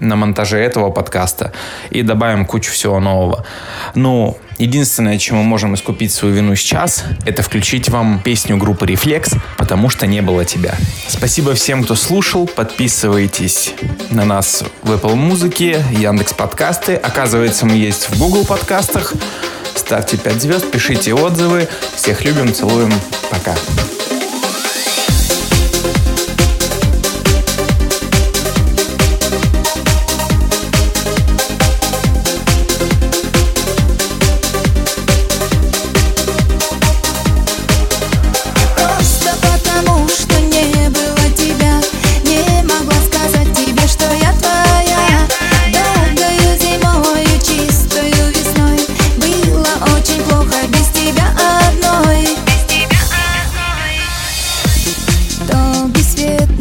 на 0.00 0.16
монтаже 0.16 0.58
этого 0.58 0.90
подкаста 0.90 1.52
и 1.90 2.02
добавим 2.02 2.44
кучу 2.44 2.72
всего 2.72 2.98
нового. 3.00 3.46
Ну, 3.94 4.36
единственное, 4.62 5.18
чем 5.18 5.38
мы 5.38 5.42
можем 5.42 5.74
искупить 5.74 6.12
свою 6.12 6.34
вину 6.34 6.54
сейчас, 6.54 7.04
это 7.26 7.42
включить 7.42 7.88
вам 7.88 8.20
песню 8.22 8.56
группы 8.56 8.86
Reflex, 8.86 9.36
потому 9.58 9.90
что 9.90 10.06
не 10.06 10.22
было 10.22 10.44
тебя. 10.44 10.76
Спасибо 11.08 11.54
всем, 11.54 11.84
кто 11.84 11.94
слушал. 11.94 12.46
Подписывайтесь 12.46 13.74
на 14.10 14.24
нас 14.24 14.64
в 14.82 14.92
Apple 14.92 15.14
Музыке, 15.14 15.84
Яндекс 15.90 16.32
Подкасты. 16.34 16.94
Оказывается, 16.94 17.66
мы 17.66 17.74
есть 17.74 18.08
в 18.08 18.18
Google 18.18 18.44
Подкастах. 18.44 19.14
Ставьте 19.74 20.16
5 20.16 20.40
звезд, 20.40 20.70
пишите 20.70 21.12
отзывы. 21.14 21.68
Всех 21.96 22.24
любим, 22.24 22.54
целуем. 22.54 22.92
Пока. 23.30 23.54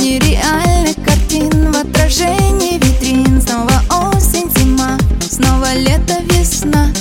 Нереальных 0.02 0.96
картин 1.06 1.72
В 1.72 1.78
отражении 1.78 2.80
витрин. 2.80 3.40
Снова 3.42 3.84
осень, 3.90 4.50
зима 4.58 4.98
Снова 5.30 5.74
лето, 5.76 6.16
весна 6.24 6.92